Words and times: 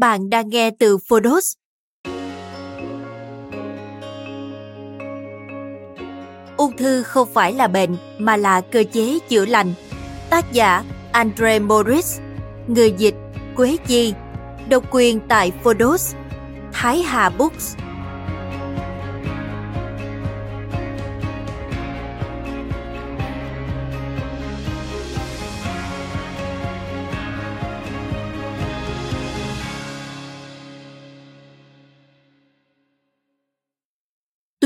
Bạn 0.00 0.30
đang 0.30 0.48
nghe 0.48 0.70
từ 0.70 0.98
Phonos. 1.08 1.52
Ung 6.56 6.76
thư 6.76 7.02
không 7.02 7.28
phải 7.34 7.52
là 7.52 7.68
bệnh 7.68 7.96
mà 8.18 8.36
là 8.36 8.60
cơ 8.60 8.84
chế 8.92 9.18
chữa 9.28 9.46
lành. 9.46 9.74
Tác 10.30 10.52
giả 10.52 10.84
Andre 11.12 11.58
Morris, 11.58 12.18
người 12.66 12.92
dịch 12.98 13.14
Quế 13.56 13.76
Chi, 13.86 14.14
độc 14.68 14.84
quyền 14.90 15.20
tại 15.28 15.52
Phonos, 15.64 16.14
Thái 16.72 17.02
Hà 17.02 17.30
Books. 17.30 17.76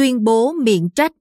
Tuyên 0.02 0.24
bố 0.24 0.52
miệng 0.52 0.88
trách. 0.94 1.12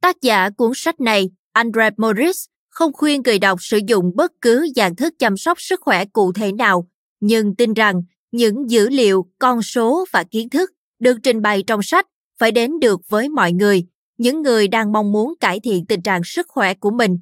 Tác 0.00 0.22
giả 0.22 0.50
cuốn 0.50 0.72
sách 0.74 1.00
này, 1.00 1.30
Andre 1.52 1.90
Morris, 1.96 2.44
không 2.68 2.92
khuyên 2.92 3.22
người 3.22 3.38
đọc 3.38 3.58
sử 3.62 3.80
dụng 3.86 4.12
bất 4.16 4.32
cứ 4.40 4.68
dạng 4.76 4.96
thức 4.96 5.14
chăm 5.18 5.36
sóc 5.36 5.60
sức 5.60 5.80
khỏe 5.80 6.04
cụ 6.04 6.32
thể 6.32 6.52
nào, 6.52 6.88
nhưng 7.20 7.56
tin 7.56 7.74
rằng 7.74 8.02
những 8.32 8.70
dữ 8.70 8.88
liệu, 8.88 9.26
con 9.38 9.62
số 9.62 10.04
và 10.12 10.24
kiến 10.30 10.48
thức 10.48 10.70
được 10.98 11.18
trình 11.22 11.42
bày 11.42 11.62
trong 11.66 11.82
sách 11.82 12.06
phải 12.38 12.50
đến 12.50 12.80
được 12.80 13.00
với 13.08 13.28
mọi 13.28 13.52
người, 13.52 13.86
những 14.18 14.42
người 14.42 14.68
đang 14.68 14.92
mong 14.92 15.12
muốn 15.12 15.34
cải 15.40 15.60
thiện 15.60 15.86
tình 15.86 16.02
trạng 16.02 16.24
sức 16.24 16.46
khỏe 16.48 16.74
của 16.74 16.90
mình. 16.90 17.18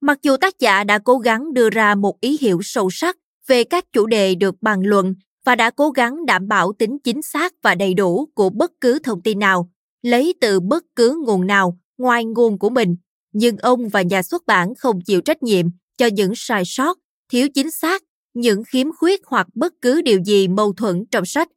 Mặc 0.00 0.18
dù 0.22 0.36
tác 0.36 0.58
giả 0.58 0.84
đã 0.84 0.98
cố 0.98 1.18
gắng 1.18 1.54
đưa 1.54 1.70
ra 1.70 1.94
một 1.94 2.20
ý 2.20 2.38
hiểu 2.40 2.60
sâu 2.62 2.88
sắc 2.90 3.16
về 3.46 3.64
các 3.64 3.84
chủ 3.92 4.06
đề 4.06 4.34
được 4.34 4.54
bàn 4.60 4.80
luận 4.84 5.14
và 5.44 5.54
đã 5.54 5.70
cố 5.70 5.90
gắng 5.90 6.26
đảm 6.26 6.48
bảo 6.48 6.72
tính 6.78 6.98
chính 7.04 7.22
xác 7.22 7.54
và 7.62 7.74
đầy 7.74 7.94
đủ 7.94 8.28
của 8.34 8.50
bất 8.50 8.72
cứ 8.80 8.98
thông 8.98 9.22
tin 9.22 9.38
nào, 9.38 9.70
lấy 10.02 10.34
từ 10.40 10.60
bất 10.60 10.84
cứ 10.96 11.22
nguồn 11.26 11.46
nào 11.46 11.78
ngoài 11.98 12.24
nguồn 12.24 12.58
của 12.58 12.70
mình, 12.70 12.96
nhưng 13.32 13.56
ông 13.56 13.88
và 13.88 14.02
nhà 14.02 14.22
xuất 14.22 14.46
bản 14.46 14.74
không 14.74 15.00
chịu 15.00 15.20
trách 15.20 15.42
nhiệm 15.42 15.66
cho 15.96 16.06
những 16.06 16.32
sai 16.36 16.62
sót, 16.66 16.98
thiếu 17.32 17.48
chính 17.54 17.70
xác, 17.70 18.02
những 18.34 18.62
khiếm 18.64 18.92
khuyết 18.92 19.20
hoặc 19.26 19.46
bất 19.54 19.72
cứ 19.82 20.02
điều 20.02 20.18
gì 20.24 20.48
mâu 20.48 20.72
thuẫn 20.72 21.04
trong 21.10 21.26
sách. 21.26 21.48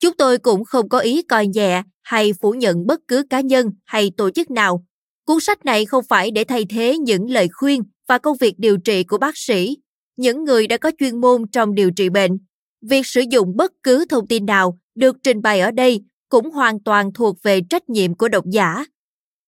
Chúng 0.00 0.16
tôi 0.16 0.38
cũng 0.38 0.64
không 0.64 0.88
có 0.88 0.98
ý 0.98 1.22
coi 1.22 1.46
nhẹ 1.46 1.82
hay 2.02 2.32
phủ 2.32 2.52
nhận 2.52 2.86
bất 2.86 3.00
cứ 3.08 3.24
cá 3.30 3.40
nhân 3.40 3.70
hay 3.84 4.10
tổ 4.16 4.30
chức 4.30 4.50
nào. 4.50 4.84
Cuốn 5.26 5.40
sách 5.40 5.64
này 5.64 5.86
không 5.86 6.04
phải 6.08 6.30
để 6.30 6.44
thay 6.44 6.64
thế 6.64 6.98
những 6.98 7.30
lời 7.30 7.48
khuyên 7.52 7.82
và 8.08 8.18
công 8.18 8.36
việc 8.40 8.54
điều 8.58 8.76
trị 8.76 9.04
của 9.04 9.18
bác 9.18 9.36
sĩ, 9.36 9.76
những 10.16 10.44
người 10.44 10.66
đã 10.66 10.76
có 10.76 10.90
chuyên 10.98 11.20
môn 11.20 11.50
trong 11.52 11.74
điều 11.74 11.90
trị 11.90 12.08
bệnh 12.08 12.38
việc 12.84 13.06
sử 13.06 13.20
dụng 13.30 13.56
bất 13.56 13.72
cứ 13.82 14.04
thông 14.08 14.26
tin 14.26 14.46
nào 14.46 14.78
được 14.94 15.16
trình 15.22 15.42
bày 15.42 15.60
ở 15.60 15.70
đây 15.70 16.00
cũng 16.28 16.50
hoàn 16.50 16.80
toàn 16.80 17.12
thuộc 17.12 17.42
về 17.42 17.60
trách 17.70 17.88
nhiệm 17.88 18.14
của 18.14 18.28
độc 18.28 18.44
giả. 18.46 18.84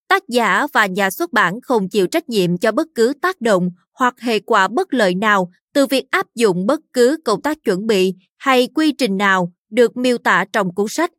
Tác 0.09 0.29
giả 0.29 0.67
và 0.73 0.87
nhà 0.87 1.11
xuất 1.11 1.33
bản 1.33 1.61
không 1.61 1.89
chịu 1.89 2.07
trách 2.07 2.29
nhiệm 2.29 2.59
cho 2.59 2.73
bất 2.73 2.87
cứ 2.95 3.13
tác 3.23 3.41
động 3.41 3.71
hoặc 3.93 4.21
hệ 4.21 4.41
quả 4.41 4.69
bất 4.69 4.95
lợi 4.95 5.15
nào 5.15 5.51
từ 5.73 5.87
việc 5.87 6.05
áp 6.11 6.27
dụng 6.35 6.67
bất 6.67 6.81
cứ 6.93 7.17
công 7.25 7.43
tác 7.43 7.65
chuẩn 7.65 7.87
bị 7.87 8.15
hay 8.37 8.69
quy 8.75 8.93
trình 8.93 9.17
nào 9.17 9.53
được 9.71 9.97
miêu 9.97 10.19
tả 10.19 10.45
trong 10.53 10.75
cuốn 10.75 10.87
sách. 10.89 11.11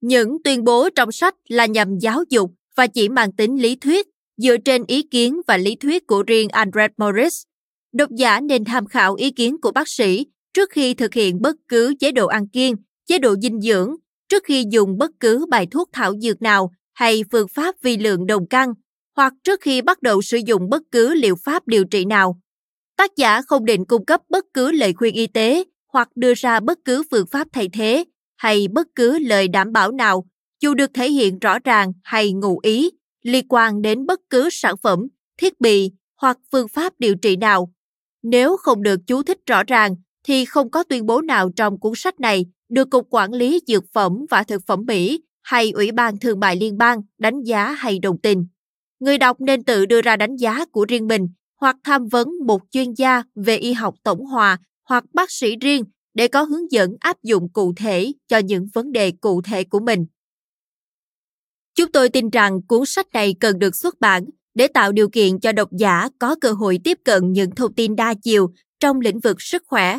Những 0.00 0.42
tuyên 0.42 0.64
bố 0.64 0.88
trong 0.90 1.12
sách 1.12 1.34
là 1.48 1.66
nhằm 1.66 1.98
giáo 1.98 2.24
dục 2.30 2.50
và 2.76 2.86
chỉ 2.86 3.08
mang 3.08 3.32
tính 3.32 3.62
lý 3.62 3.76
thuyết 3.76 4.08
dựa 4.36 4.56
trên 4.56 4.84
ý 4.86 5.02
kiến 5.02 5.40
và 5.46 5.56
lý 5.56 5.76
thuyết 5.76 6.06
của 6.06 6.22
riêng 6.22 6.48
Andrew 6.48 6.88
Morris. 6.96 7.42
Độc 7.92 8.10
giả 8.10 8.40
nên 8.40 8.64
tham 8.64 8.86
khảo 8.86 9.14
ý 9.14 9.30
kiến 9.30 9.60
của 9.60 9.72
bác 9.72 9.88
sĩ 9.88 10.26
trước 10.54 10.70
khi 10.70 10.94
thực 10.94 11.14
hiện 11.14 11.42
bất 11.42 11.56
cứ 11.68 11.94
chế 12.00 12.12
độ 12.12 12.26
ăn 12.26 12.48
kiêng, 12.48 12.74
chế 13.06 13.18
độ 13.18 13.34
dinh 13.42 13.60
dưỡng, 13.60 13.94
trước 14.28 14.42
khi 14.44 14.64
dùng 14.70 14.98
bất 14.98 15.10
cứ 15.20 15.46
bài 15.50 15.66
thuốc 15.70 15.88
thảo 15.92 16.14
dược 16.20 16.42
nào 16.42 16.70
hay 16.92 17.24
phương 17.32 17.48
pháp 17.48 17.74
vi 17.82 17.96
lượng 17.96 18.26
đồng 18.26 18.48
căng, 18.48 18.74
hoặc 19.16 19.32
trước 19.44 19.60
khi 19.60 19.82
bắt 19.82 20.02
đầu 20.02 20.22
sử 20.22 20.38
dụng 20.46 20.68
bất 20.70 20.82
cứ 20.90 21.14
liệu 21.14 21.34
pháp 21.44 21.68
điều 21.68 21.84
trị 21.84 22.04
nào. 22.04 22.40
Tác 22.96 23.16
giả 23.16 23.42
không 23.42 23.64
định 23.64 23.84
cung 23.84 24.04
cấp 24.04 24.20
bất 24.28 24.44
cứ 24.54 24.72
lời 24.72 24.92
khuyên 24.92 25.14
y 25.14 25.26
tế 25.26 25.64
hoặc 25.92 26.08
đưa 26.14 26.34
ra 26.34 26.60
bất 26.60 26.78
cứ 26.84 27.02
phương 27.10 27.26
pháp 27.26 27.48
thay 27.52 27.68
thế 27.72 28.04
hay 28.36 28.68
bất 28.68 28.86
cứ 28.94 29.18
lời 29.18 29.48
đảm 29.48 29.72
bảo 29.72 29.92
nào 29.92 30.24
dù 30.60 30.74
được 30.74 30.90
thể 30.94 31.10
hiện 31.10 31.38
rõ 31.38 31.58
ràng 31.58 31.92
hay 32.04 32.32
ngụ 32.32 32.58
ý 32.62 32.90
liên 33.22 33.46
quan 33.48 33.82
đến 33.82 34.06
bất 34.06 34.20
cứ 34.30 34.48
sản 34.52 34.74
phẩm, 34.82 35.06
thiết 35.36 35.60
bị 35.60 35.92
hoặc 36.20 36.38
phương 36.52 36.68
pháp 36.68 36.92
điều 36.98 37.14
trị 37.14 37.36
nào. 37.36 37.72
Nếu 38.22 38.56
không 38.56 38.82
được 38.82 39.00
chú 39.06 39.22
thích 39.22 39.38
rõ 39.46 39.62
ràng 39.66 39.96
thì 40.24 40.44
không 40.44 40.70
có 40.70 40.82
tuyên 40.82 41.06
bố 41.06 41.20
nào 41.20 41.50
trong 41.56 41.80
cuốn 41.80 41.92
sách 41.96 42.20
này 42.20 42.46
được 42.68 42.90
Cục 42.90 43.06
Quản 43.10 43.32
lý 43.32 43.60
Dược 43.66 43.84
phẩm 43.92 44.12
và 44.30 44.42
Thực 44.42 44.66
phẩm 44.66 44.84
Mỹ 44.86 45.22
hay 45.42 45.70
Ủy 45.70 45.92
ban 45.92 46.18
Thương 46.18 46.40
mại 46.40 46.56
Liên 46.56 46.78
bang 46.78 47.02
đánh 47.18 47.42
giá 47.42 47.72
hay 47.72 47.98
đồng 47.98 48.18
tình. 48.18 48.46
Người 49.00 49.18
đọc 49.18 49.40
nên 49.40 49.64
tự 49.64 49.86
đưa 49.86 50.00
ra 50.00 50.16
đánh 50.16 50.36
giá 50.36 50.64
của 50.64 50.84
riêng 50.88 51.08
mình 51.08 51.28
hoặc 51.60 51.76
tham 51.84 52.08
vấn 52.08 52.28
một 52.46 52.62
chuyên 52.70 52.92
gia 52.92 53.22
về 53.34 53.56
y 53.56 53.72
học 53.72 53.94
tổng 54.02 54.24
hòa 54.26 54.58
hoặc 54.88 55.04
bác 55.12 55.30
sĩ 55.30 55.56
riêng 55.56 55.84
để 56.14 56.28
có 56.28 56.42
hướng 56.42 56.72
dẫn 56.72 56.96
áp 57.00 57.22
dụng 57.22 57.52
cụ 57.52 57.72
thể 57.76 58.12
cho 58.28 58.38
những 58.38 58.66
vấn 58.74 58.92
đề 58.92 59.10
cụ 59.10 59.42
thể 59.42 59.64
của 59.64 59.80
mình. 59.80 60.06
Chúng 61.74 61.92
tôi 61.92 62.08
tin 62.08 62.30
rằng 62.30 62.62
cuốn 62.68 62.86
sách 62.86 63.06
này 63.12 63.34
cần 63.40 63.58
được 63.58 63.76
xuất 63.76 64.00
bản 64.00 64.24
để 64.54 64.68
tạo 64.68 64.92
điều 64.92 65.08
kiện 65.08 65.40
cho 65.40 65.52
độc 65.52 65.68
giả 65.72 66.08
có 66.18 66.36
cơ 66.40 66.52
hội 66.52 66.78
tiếp 66.84 66.98
cận 67.04 67.32
những 67.32 67.50
thông 67.50 67.74
tin 67.74 67.96
đa 67.96 68.14
chiều 68.22 68.52
trong 68.80 69.00
lĩnh 69.00 69.20
vực 69.20 69.42
sức 69.42 69.62
khỏe 69.66 69.98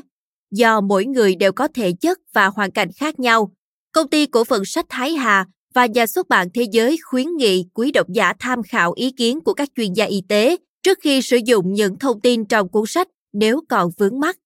do 0.57 0.81
mỗi 0.81 1.05
người 1.05 1.35
đều 1.35 1.51
có 1.51 1.67
thể 1.67 1.91
chất 2.01 2.19
và 2.33 2.47
hoàn 2.47 2.71
cảnh 2.71 2.91
khác 2.95 3.19
nhau. 3.19 3.51
Công 3.91 4.09
ty 4.09 4.25
cổ 4.25 4.43
phần 4.43 4.65
sách 4.65 4.85
Thái 4.89 5.13
Hà 5.13 5.45
và 5.73 5.85
nhà 5.85 6.07
xuất 6.07 6.29
bản 6.29 6.47
thế 6.53 6.65
giới 6.71 6.97
khuyến 7.03 7.27
nghị 7.37 7.65
quý 7.73 7.91
độc 7.91 8.07
giả 8.09 8.33
tham 8.39 8.63
khảo 8.63 8.93
ý 8.95 9.11
kiến 9.11 9.41
của 9.41 9.53
các 9.53 9.69
chuyên 9.75 9.93
gia 9.93 10.05
y 10.05 10.21
tế 10.29 10.57
trước 10.83 10.97
khi 11.01 11.21
sử 11.21 11.37
dụng 11.45 11.73
những 11.73 11.99
thông 11.99 12.21
tin 12.21 12.45
trong 12.45 12.69
cuốn 12.69 12.83
sách 12.87 13.07
nếu 13.33 13.61
còn 13.69 13.89
vướng 13.97 14.19
mắc. 14.19 14.37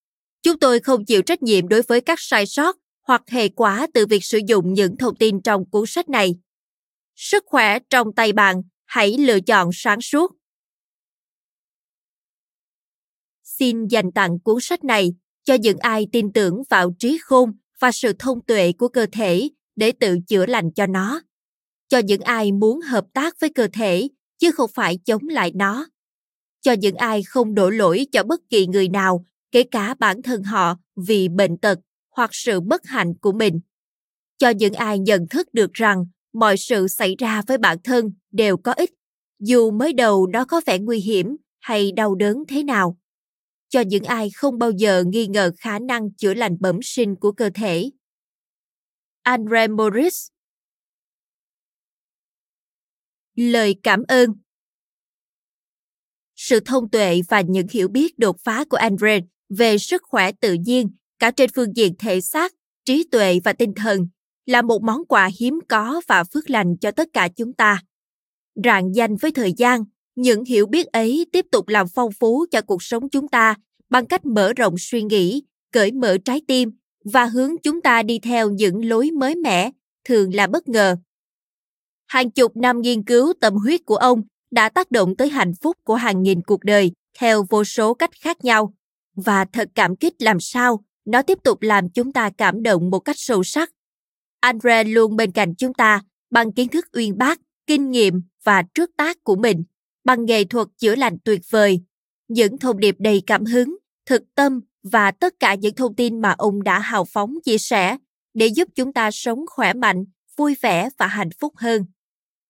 Chúng 0.44 0.60
tôi 0.60 0.80
không 0.80 1.06
chịu 1.06 1.22
trách 1.22 1.44
nhiệm 1.44 1.68
đối 1.68 1.82
với 1.82 2.02
các 2.02 2.20
sai 2.20 2.46
sót 2.46 2.78
hoặc 3.08 3.22
hệ 3.28 3.50
quả 3.50 3.88
từ 3.94 4.06
việc 4.06 4.24
sử 4.24 4.40
dụng 4.48 4.74
những 4.74 4.98
thông 4.98 5.16
tin 5.16 5.42
trong 5.42 5.70
cuốn 5.70 5.86
sách 5.88 6.10
này. 6.10 6.36
Sức 7.16 7.44
khỏe 7.48 7.80
trong 7.90 8.14
tay 8.14 8.34
bạn, 8.34 8.62
hãy 8.86 9.18
lựa 9.18 9.40
chọn 9.40 9.70
sáng 9.74 10.02
suốt. 10.02 10.36
Xin 13.44 13.88
dành 13.88 14.12
tặng 14.12 14.40
cuốn 14.40 14.58
sách 14.62 14.84
này 14.84 15.14
cho 15.50 15.56
những 15.56 15.78
ai 15.78 16.08
tin 16.12 16.34
tưởng 16.34 16.64
vào 16.70 16.94
trí 17.00 17.18
khôn 17.22 17.52
và 17.80 17.92
sự 17.92 18.14
thông 18.20 18.42
tuệ 18.42 18.72
của 18.72 18.88
cơ 18.88 19.06
thể 19.12 19.50
để 19.76 19.92
tự 19.92 20.18
chữa 20.28 20.46
lành 20.46 20.72
cho 20.72 20.86
nó 20.86 21.22
cho 21.88 21.98
những 21.98 22.22
ai 22.22 22.52
muốn 22.52 22.82
hợp 22.82 23.06
tác 23.14 23.40
với 23.40 23.50
cơ 23.50 23.68
thể 23.74 24.10
chứ 24.38 24.52
không 24.52 24.70
phải 24.74 24.98
chống 25.06 25.28
lại 25.28 25.52
nó 25.56 25.88
cho 26.62 26.72
những 26.72 26.96
ai 26.96 27.24
không 27.24 27.56
đổ 27.56 27.70
lỗi 27.70 28.08
cho 28.12 28.24
bất 28.24 28.42
kỳ 28.50 28.68
người 28.68 28.90
nào 28.90 29.26
kể 29.52 29.64
cả 29.64 29.96
bản 30.00 30.22
thân 30.22 30.44
họ 30.44 30.78
vì 31.08 31.30
bệnh 31.30 31.58
tật 31.58 31.80
hoặc 32.16 32.30
sự 32.34 32.60
bất 32.60 32.86
hạnh 32.86 33.14
của 33.22 33.32
mình. 33.32 33.60
Cho 34.38 34.50
những 34.50 34.74
ai 34.74 35.00
nhận 35.00 35.28
thức 35.28 35.54
được 35.54 35.74
rằng 35.74 36.06
mọi 36.34 36.58
sự 36.58 36.88
xảy 36.88 37.16
ra 37.20 37.42
với 37.48 37.58
bản 37.58 37.78
thân 37.84 38.12
đều 38.32 38.58
có 38.58 38.72
ích, 38.72 38.92
dù 39.40 39.72
mới 39.72 39.94
đầu 39.94 40.28
nó 40.28 40.46
có 40.46 40.62
vẻ 40.66 40.80
nguy 40.80 41.00
hiểm 41.00 41.36
hay 41.60 41.92
đau 41.92 42.16
đớn 42.16 42.44
thế 42.48 42.64
nào. 42.64 42.99
Cho 43.70 43.82
những 43.82 44.04
ai 44.04 44.30
không 44.36 44.60
bao 44.60 44.72
giờ 44.72 45.04
nghi 45.08 45.28
ngờ 45.28 45.52
khả 45.60 45.80
năng 45.80 46.14
chữa 46.14 46.34
lành 46.34 46.58
bẩm 46.60 46.80
sinh 46.82 47.16
của 47.16 47.32
cơ 47.32 47.50
thể. 47.54 47.90
Andre 49.22 49.68
Morris 49.68 50.28
Lời 53.36 53.76
cảm 53.84 54.04
ơn 54.08 54.34
Sự 56.36 56.60
thông 56.60 56.90
tuệ 56.90 57.22
và 57.30 57.42
những 57.42 57.68
hiểu 57.72 57.88
biết 57.88 58.20
đột 58.20 58.36
phá 58.44 58.66
của 58.70 58.78
Andre 58.78 59.20
về 59.50 59.78
sức 59.78 60.02
khỏe 60.04 60.32
tự 60.32 60.54
nhiên 60.54 60.90
cả 61.20 61.32
trên 61.32 61.50
phương 61.56 61.76
diện 61.76 61.94
thể 62.00 62.22
xác, 62.22 62.54
trí 62.86 63.08
tuệ 63.12 63.40
và 63.44 63.54
tinh 63.54 63.74
thần 63.76 64.08
là 64.46 64.62
một 64.62 64.84
món 64.84 65.06
quà 65.06 65.30
hiếm 65.40 65.60
có 65.70 66.02
và 66.08 66.24
phước 66.24 66.50
lành 66.50 66.78
cho 66.82 66.92
tất 66.92 67.08
cả 67.14 67.30
chúng 67.36 67.54
ta. 67.54 67.84
Rạng 68.64 68.96
danh 68.96 69.16
với 69.16 69.32
thời 69.32 69.54
gian, 69.58 69.84
những 70.22 70.46
hiểu 70.46 70.66
biết 70.66 70.86
ấy 70.86 71.26
tiếp 71.32 71.46
tục 71.52 71.68
làm 71.68 71.88
phong 71.88 72.12
phú 72.12 72.46
cho 72.52 72.62
cuộc 72.62 72.84
sống 72.84 73.10
chúng 73.10 73.28
ta 73.28 73.56
bằng 73.90 74.06
cách 74.06 74.26
mở 74.26 74.54
rộng 74.54 74.76
suy 74.78 75.04
nghĩ, 75.04 75.44
cởi 75.72 75.92
mở 75.92 76.18
trái 76.26 76.42
tim 76.48 76.72
và 77.04 77.26
hướng 77.26 77.58
chúng 77.64 77.82
ta 77.82 78.04
đi 78.04 78.20
theo 78.20 78.50
những 78.50 78.90
lối 78.90 79.12
mới 79.12 79.36
mẻ, 79.36 79.72
thường 80.04 80.36
là 80.36 80.48
bất 80.48 80.70
ngờ. 80.70 80.96
Hàng 82.08 82.32
chục 82.32 82.58
năm 82.58 82.82
nghiên 82.82 83.04
cứu 83.04 83.34
tâm 83.42 83.56
huyết 83.56 83.82
của 83.86 83.96
ông 83.96 84.22
đã 84.52 84.70
tác 84.70 84.92
động 84.92 85.16
tới 85.16 85.30
hạnh 85.30 85.54
phúc 85.62 85.78
của 85.84 85.96
hàng 85.96 86.24
nghìn 86.24 86.42
cuộc 86.42 86.64
đời 86.64 86.92
theo 87.18 87.46
vô 87.50 87.64
số 87.64 87.94
cách 87.94 88.12
khác 88.22 88.46
nhau. 88.46 88.74
Và 89.16 89.46
thật 89.46 89.70
cảm 89.76 89.96
kích 89.96 90.22
làm 90.22 90.40
sao 90.40 90.84
nó 91.06 91.22
tiếp 91.22 91.38
tục 91.44 91.62
làm 91.62 91.90
chúng 91.90 92.14
ta 92.14 92.30
cảm 92.38 92.64
động 92.64 92.90
một 92.90 93.00
cách 93.00 93.16
sâu 93.20 93.44
sắc. 93.44 93.72
Andre 94.40 94.84
luôn 94.84 95.16
bên 95.16 95.32
cạnh 95.32 95.56
chúng 95.56 95.74
ta 95.74 96.02
bằng 96.30 96.52
kiến 96.52 96.68
thức 96.68 96.86
uyên 96.94 97.18
bác, 97.18 97.40
kinh 97.68 97.92
nghiệm 97.92 98.22
và 98.44 98.64
trước 98.74 98.90
tác 98.98 99.24
của 99.24 99.36
mình, 99.36 99.64
bằng 100.04 100.26
nghệ 100.26 100.44
thuật 100.44 100.68
chữa 100.78 100.96
lành 100.96 101.18
tuyệt 101.24 101.42
vời, 101.50 101.82
những 102.28 102.58
thông 102.58 102.80
điệp 102.80 102.96
đầy 103.00 103.22
cảm 103.28 103.46
hứng, 103.46 103.78
thực 104.06 104.24
tâm 104.36 104.60
và 104.84 105.12
tất 105.12 105.34
cả 105.40 105.56
những 105.56 105.76
thông 105.76 105.96
tin 105.96 106.22
mà 106.22 106.36
ông 106.38 106.64
đã 106.64 106.80
hào 106.80 107.06
phóng 107.06 107.36
chia 107.46 107.58
sẻ 107.58 107.98
để 108.34 108.48
giúp 108.48 108.68
chúng 108.76 108.94
ta 108.94 109.12
sống 109.12 109.40
khỏe 109.48 109.74
mạnh, 109.74 110.06
vui 110.38 110.56
vẻ 110.62 110.90
và 110.98 111.08
hạnh 111.08 111.30
phúc 111.40 111.54
hơn. 111.58 111.86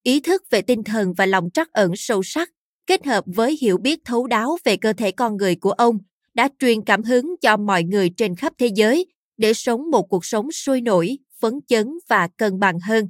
Ý 0.04 0.19
thức 0.19 0.44
về 0.50 0.62
tinh 0.62 0.84
thần 0.84 1.13
và 1.13 1.25
lòng 1.25 1.50
trắc 1.54 1.72
ẩn 1.74 1.92
sâu 1.96 2.24
sắc 2.24 2.50
kết 2.88 3.06
hợp 3.06 3.24
với 3.28 3.57
hiểu 3.62 3.78
biết 3.78 4.00
thấu 4.06 4.28
đáo 4.28 4.57
về 4.63 4.78
cơ 4.78 4.94
thể 4.94 5.12
con 5.12 5.38
người 5.38 5.56
của 5.56 5.72
ông 5.72 5.98
đã 6.34 6.50
truyền 6.60 6.81
cảm 6.86 7.04
hứng 7.04 7.36
cho 7.42 7.57
mọi 7.57 7.84
người 7.84 8.10
trên 8.18 8.36
khắp 8.36 8.54
thế 8.57 8.68
giới 8.75 9.06
để 9.38 9.54
sống 9.54 9.92
một 9.92 10.04
cuộc 10.10 10.25
sống 10.25 10.51
sôi 10.51 10.81
nổi, 10.81 11.18
phấn 11.40 11.54
chấn 11.68 11.88
và 12.07 12.28
cân 12.38 12.60
bằng 12.60 12.80
hơn. 12.80 13.10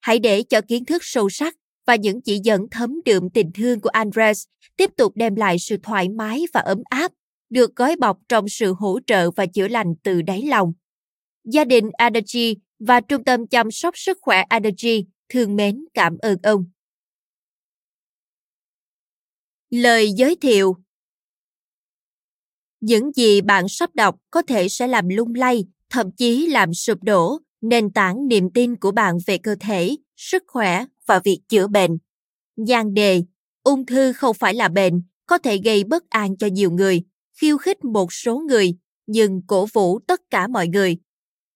Hãy 0.00 0.18
để 0.18 0.42
cho 0.42 0.60
kiến 0.60 0.84
thức 0.84 1.04
sâu 1.04 1.28
sắc 1.30 1.56
và 1.86 1.96
những 1.96 2.22
chỉ 2.22 2.40
dẫn 2.44 2.66
thấm 2.70 3.00
đượm 3.04 3.30
tình 3.30 3.50
thương 3.54 3.80
của 3.80 3.88
Andres 3.88 4.44
tiếp 4.76 4.90
tục 4.96 5.12
đem 5.16 5.34
lại 5.34 5.58
sự 5.58 5.76
thoải 5.82 6.08
mái 6.08 6.44
và 6.54 6.60
ấm 6.60 6.82
áp, 6.90 7.12
được 7.50 7.76
gói 7.76 7.96
bọc 7.96 8.18
trong 8.28 8.48
sự 8.48 8.74
hỗ 8.78 8.98
trợ 9.06 9.30
và 9.30 9.46
chữa 9.46 9.68
lành 9.68 9.94
từ 10.02 10.22
đáy 10.22 10.42
lòng. 10.42 10.72
Gia 11.44 11.64
đình 11.64 11.90
Adagi 11.92 12.54
và 12.78 13.00
Trung 13.00 13.24
tâm 13.24 13.46
chăm 13.46 13.70
sóc 13.70 13.98
sức 13.98 14.18
khỏe 14.20 14.42
Adagi 14.48 15.04
thương 15.28 15.56
mến 15.56 15.84
cảm 15.94 16.18
ơn 16.18 16.38
ông. 16.42 16.64
Lời 19.70 20.12
giới 20.16 20.36
thiệu 20.36 20.76
những 22.80 23.12
gì 23.12 23.40
bạn 23.40 23.68
sắp 23.68 23.94
đọc 23.94 24.16
có 24.30 24.42
thể 24.42 24.68
sẽ 24.68 24.86
làm 24.86 25.08
lung 25.08 25.34
lay, 25.34 25.64
thậm 25.90 26.10
chí 26.16 26.46
làm 26.46 26.74
sụp 26.74 27.02
đổ 27.02 27.38
nền 27.60 27.90
tảng 27.90 28.28
niềm 28.28 28.50
tin 28.50 28.76
của 28.76 28.90
bạn 28.90 29.18
về 29.26 29.38
cơ 29.38 29.56
thể, 29.60 29.96
sức 30.16 30.42
khỏe 30.46 30.84
và 31.06 31.20
việc 31.24 31.40
chữa 31.48 31.66
bệnh. 31.66 31.98
Nhan 32.56 32.94
đề, 32.94 33.22
ung 33.62 33.86
thư 33.86 34.12
không 34.12 34.34
phải 34.34 34.54
là 34.54 34.68
bệnh, 34.68 35.02
có 35.26 35.38
thể 35.38 35.58
gây 35.64 35.84
bất 35.84 36.10
an 36.10 36.36
cho 36.36 36.46
nhiều 36.46 36.70
người, 36.70 37.02
khiêu 37.40 37.58
khích 37.58 37.84
một 37.84 38.12
số 38.12 38.38
người, 38.38 38.74
nhưng 39.06 39.40
cổ 39.46 39.66
vũ 39.72 39.98
tất 40.06 40.20
cả 40.30 40.46
mọi 40.48 40.68
người. 40.68 40.96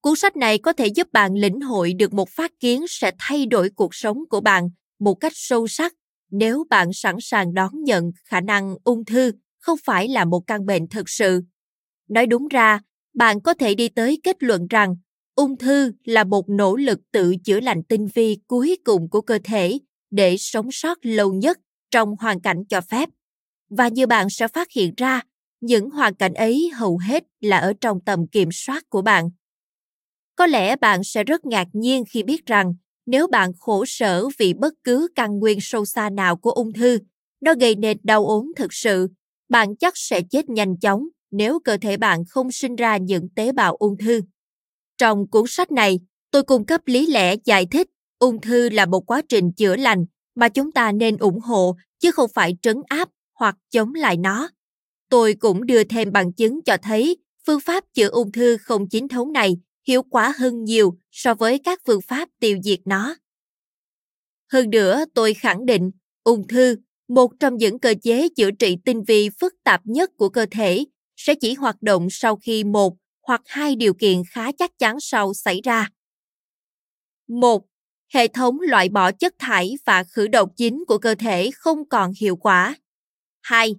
Cuốn 0.01 0.17
sách 0.17 0.37
này 0.37 0.59
có 0.59 0.73
thể 0.73 0.87
giúp 0.87 1.09
bạn 1.13 1.35
lĩnh 1.35 1.61
hội 1.61 1.93
được 1.93 2.15
một 2.15 2.29
phát 2.29 2.53
kiến 2.61 2.85
sẽ 2.89 3.11
thay 3.19 3.47
đổi 3.47 3.71
cuộc 3.71 3.95
sống 3.95 4.19
của 4.31 4.41
bạn 4.41 4.69
một 4.99 5.15
cách 5.15 5.33
sâu 5.35 5.67
sắc 5.69 5.95
nếu 6.31 6.65
bạn 6.71 6.93
sẵn 6.93 7.17
sàng 7.21 7.55
đón 7.55 7.85
nhận 7.85 8.11
khả 8.25 8.41
năng 8.41 8.77
ung 8.85 9.05
thư 9.05 9.33
không 9.59 9.79
phải 9.85 10.09
là 10.09 10.25
một 10.25 10.41
căn 10.47 10.67
bệnh 10.67 10.89
thực 10.89 11.09
sự. 11.09 11.43
Nói 12.09 12.27
đúng 12.27 12.49
ra, 12.49 12.81
bạn 13.15 13.41
có 13.41 13.55
thể 13.55 13.75
đi 13.75 13.89
tới 13.89 14.21
kết 14.23 14.43
luận 14.43 14.67
rằng 14.71 14.97
ung 15.37 15.57
thư 15.59 15.93
là 16.05 16.25
một 16.25 16.49
nỗ 16.49 16.77
lực 16.77 17.01
tự 17.13 17.35
chữa 17.45 17.61
lành 17.61 17.83
tinh 17.83 18.09
vi 18.15 18.39
cuối 18.47 18.77
cùng 18.85 19.11
của 19.11 19.21
cơ 19.21 19.39
thể 19.45 19.79
để 20.11 20.37
sống 20.37 20.69
sót 20.73 20.99
lâu 21.03 21.33
nhất 21.33 21.59
trong 21.91 22.17
hoàn 22.21 22.41
cảnh 22.41 22.65
cho 22.69 22.81
phép. 22.81 23.09
Và 23.71 23.89
như 23.89 24.07
bạn 24.07 24.31
sẽ 24.31 24.49
phát 24.49 24.69
hiện 24.71 24.95
ra, 24.97 25.21
những 25.61 25.91
hoàn 25.91 26.15
cảnh 26.15 26.35
ấy 26.35 26.71
hầu 26.75 26.99
hết 26.99 27.25
là 27.41 27.59
ở 27.59 27.73
trong 27.81 28.01
tầm 28.01 28.27
kiểm 28.27 28.49
soát 28.53 28.85
của 28.89 29.03
bạn. 29.03 29.31
Có 30.37 30.47
lẽ 30.47 30.77
bạn 30.77 31.05
sẽ 31.05 31.25
rất 31.25 31.47
ngạc 31.47 31.69
nhiên 31.73 32.05
khi 32.11 32.23
biết 32.23 32.47
rằng 32.47 32.75
nếu 33.07 33.27
bạn 33.27 33.53
khổ 33.59 33.85
sở 33.87 34.29
vì 34.39 34.55
bất 34.55 34.75
cứ 34.85 35.09
căn 35.15 35.39
nguyên 35.39 35.59
sâu 35.61 35.85
xa 35.85 36.11
nào 36.11 36.37
của 36.37 36.51
ung 36.51 36.73
thư, 36.73 36.99
nó 37.41 37.55
gây 37.61 37.75
nên 37.75 37.99
đau 38.03 38.27
ốm 38.27 38.53
thực 38.57 38.73
sự 38.73 39.09
bạn 39.49 39.77
chắc 39.77 39.97
sẽ 39.97 40.21
chết 40.31 40.49
nhanh 40.49 40.79
chóng 40.79 41.09
nếu 41.31 41.59
cơ 41.65 41.77
thể 41.77 41.97
bạn 41.97 42.25
không 42.25 42.53
sinh 42.53 42.77
ra 42.77 42.97
những 42.97 43.29
tế 43.29 43.53
bào 43.53 43.75
ung 43.75 43.99
thư. 43.99 44.21
Trong 44.99 45.27
cuốn 45.31 45.45
sách 45.49 45.73
này, 45.73 46.01
tôi 46.31 46.43
cung 46.43 46.67
cấp 46.67 46.81
lý 46.87 47.07
lẽ 47.07 47.35
giải 47.45 47.67
thích 47.67 47.89
ung 48.19 48.41
thư 48.41 48.69
là 48.69 48.87
một 48.87 49.11
quá 49.11 49.23
trình 49.29 49.53
chữa 49.53 49.77
lành 49.77 50.05
mà 50.35 50.49
chúng 50.49 50.73
ta 50.73 50.93
nên 50.93 51.17
ủng 51.17 51.41
hộ 51.41 51.77
chứ 51.99 52.11
không 52.11 52.31
phải 52.35 52.57
trấn 52.63 52.83
áp 52.87 53.09
hoặc 53.35 53.57
chống 53.71 53.95
lại 53.95 54.17
nó. 54.17 54.49
Tôi 55.11 55.35
cũng 55.35 55.67
đưa 55.67 55.85
thêm 55.85 56.13
bằng 56.13 56.33
chứng 56.33 56.63
cho 56.65 56.77
thấy 56.83 57.17
phương 57.47 57.61
pháp 57.61 57.85
chữa 57.95 58.09
ung 58.09 58.33
thư 58.33 58.57
không 58.57 58.89
chính 58.89 59.09
thống 59.09 59.33
này 59.33 59.57
hiệu 59.87 60.03
quả 60.03 60.33
hơn 60.39 60.65
nhiều 60.65 60.99
so 61.11 61.35
với 61.35 61.59
các 61.59 61.81
phương 61.87 62.01
pháp 62.01 62.29
tiêu 62.41 62.59
diệt 62.63 62.81
nó. 62.85 63.17
Hơn 64.53 64.71
nữa, 64.71 65.05
tôi 65.15 65.35
khẳng 65.35 65.67
định 65.67 65.91
ung 66.25 66.49
thư 66.49 66.77
một 67.09 67.33
trong 67.41 67.57
những 67.57 67.79
cơ 67.79 67.95
chế 68.03 68.29
chữa 68.37 68.51
trị 68.51 68.77
tinh 68.85 69.03
vi 69.05 69.31
phức 69.41 69.55
tạp 69.65 69.81
nhất 69.85 70.11
của 70.17 70.29
cơ 70.29 70.47
thể 70.51 70.85
sẽ 71.17 71.35
chỉ 71.35 71.55
hoạt 71.55 71.83
động 71.83 72.09
sau 72.11 72.37
khi 72.37 72.65
một 72.65 72.97
hoặc 73.27 73.41
hai 73.47 73.77
điều 73.77 73.95
kiện 73.95 74.23
khá 74.31 74.53
chắc 74.53 74.71
chắn 74.79 74.97
sau 75.01 75.35
xảy 75.35 75.61
ra. 75.65 75.89
Một, 77.29 77.65
hệ 78.15 78.29
thống 78.29 78.61
loại 78.61 78.89
bỏ 78.89 79.13
chất 79.13 79.35
thải 79.39 79.75
và 79.85 80.05
khử 80.05 80.29
độc 80.29 80.51
chính 80.57 80.85
của 80.89 80.99
cơ 80.99 81.15
thể 81.15 81.51
không 81.55 81.89
còn 81.89 82.13
hiệu 82.21 82.37
quả. 82.37 82.75
Hai, 83.43 83.75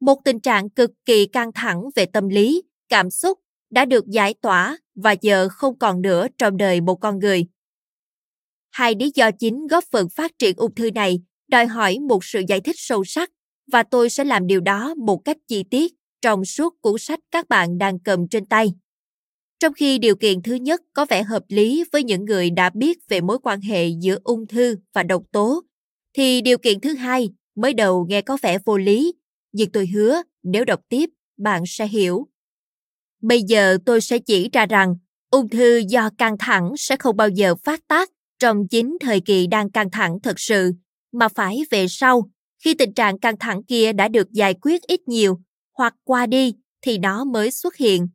một 0.00 0.18
tình 0.24 0.40
trạng 0.40 0.70
cực 0.70 0.90
kỳ 1.04 1.26
căng 1.26 1.52
thẳng 1.52 1.82
về 1.94 2.06
tâm 2.06 2.28
lý, 2.28 2.62
cảm 2.88 3.10
xúc 3.10 3.38
đã 3.70 3.84
được 3.84 4.06
giải 4.06 4.34
tỏa 4.34 4.78
và 4.94 5.14
giờ 5.20 5.48
không 5.48 5.78
còn 5.78 6.02
nữa 6.02 6.26
trong 6.38 6.56
đời 6.56 6.80
một 6.80 6.94
con 6.94 7.18
người. 7.18 7.46
Hai 8.70 8.94
lý 8.98 9.12
do 9.14 9.30
chính 9.30 9.66
góp 9.66 9.84
phần 9.92 10.08
phát 10.08 10.38
triển 10.38 10.56
ung 10.56 10.74
thư 10.74 10.90
này 10.90 11.20
đòi 11.48 11.66
hỏi 11.66 11.98
một 12.08 12.24
sự 12.24 12.42
giải 12.48 12.60
thích 12.60 12.76
sâu 12.78 13.04
sắc 13.04 13.30
và 13.72 13.82
tôi 13.82 14.10
sẽ 14.10 14.24
làm 14.24 14.46
điều 14.46 14.60
đó 14.60 14.94
một 14.94 15.22
cách 15.24 15.36
chi 15.48 15.64
tiết 15.70 15.92
trong 16.22 16.44
suốt 16.44 16.74
cuốn 16.80 16.98
sách 16.98 17.20
các 17.30 17.48
bạn 17.48 17.78
đang 17.78 17.98
cầm 17.98 18.28
trên 18.28 18.46
tay. 18.46 18.72
Trong 19.60 19.72
khi 19.72 19.98
điều 19.98 20.16
kiện 20.16 20.42
thứ 20.42 20.54
nhất 20.54 20.80
có 20.92 21.06
vẻ 21.08 21.22
hợp 21.22 21.42
lý 21.48 21.84
với 21.92 22.04
những 22.04 22.24
người 22.24 22.50
đã 22.50 22.70
biết 22.70 22.98
về 23.08 23.20
mối 23.20 23.38
quan 23.42 23.60
hệ 23.60 23.88
giữa 23.88 24.18
ung 24.24 24.46
thư 24.46 24.76
và 24.94 25.02
độc 25.02 25.22
tố, 25.32 25.62
thì 26.16 26.40
điều 26.40 26.58
kiện 26.58 26.80
thứ 26.80 26.94
hai 26.94 27.28
mới 27.54 27.74
đầu 27.74 28.06
nghe 28.08 28.22
có 28.22 28.38
vẻ 28.42 28.58
vô 28.64 28.78
lý, 28.78 29.12
nhưng 29.52 29.70
tôi 29.72 29.86
hứa 29.86 30.22
nếu 30.42 30.64
đọc 30.64 30.80
tiếp, 30.88 31.10
bạn 31.36 31.62
sẽ 31.66 31.86
hiểu. 31.86 32.26
Bây 33.22 33.42
giờ 33.42 33.78
tôi 33.86 34.00
sẽ 34.00 34.18
chỉ 34.18 34.48
ra 34.52 34.66
rằng 34.66 34.94
ung 35.30 35.48
thư 35.48 35.82
do 35.88 36.10
căng 36.18 36.38
thẳng 36.38 36.72
sẽ 36.76 36.96
không 36.96 37.16
bao 37.16 37.28
giờ 37.28 37.54
phát 37.54 37.80
tác 37.88 38.10
trong 38.38 38.68
chính 38.68 38.96
thời 39.00 39.20
kỳ 39.20 39.46
đang 39.46 39.70
căng 39.70 39.90
thẳng 39.90 40.18
thật 40.22 40.40
sự 40.40 40.72
mà 41.12 41.28
phải 41.28 41.62
về 41.70 41.88
sau, 41.88 42.30
khi 42.64 42.74
tình 42.74 42.94
trạng 42.94 43.18
căng 43.18 43.38
thẳng 43.38 43.62
kia 43.62 43.92
đã 43.92 44.08
được 44.08 44.32
giải 44.32 44.54
quyết 44.62 44.82
ít 44.82 45.08
nhiều 45.08 45.40
hoặc 45.78 45.94
qua 46.04 46.26
đi 46.26 46.54
thì 46.82 46.98
nó 46.98 47.24
mới 47.24 47.50
xuất 47.50 47.76
hiện. 47.76 48.08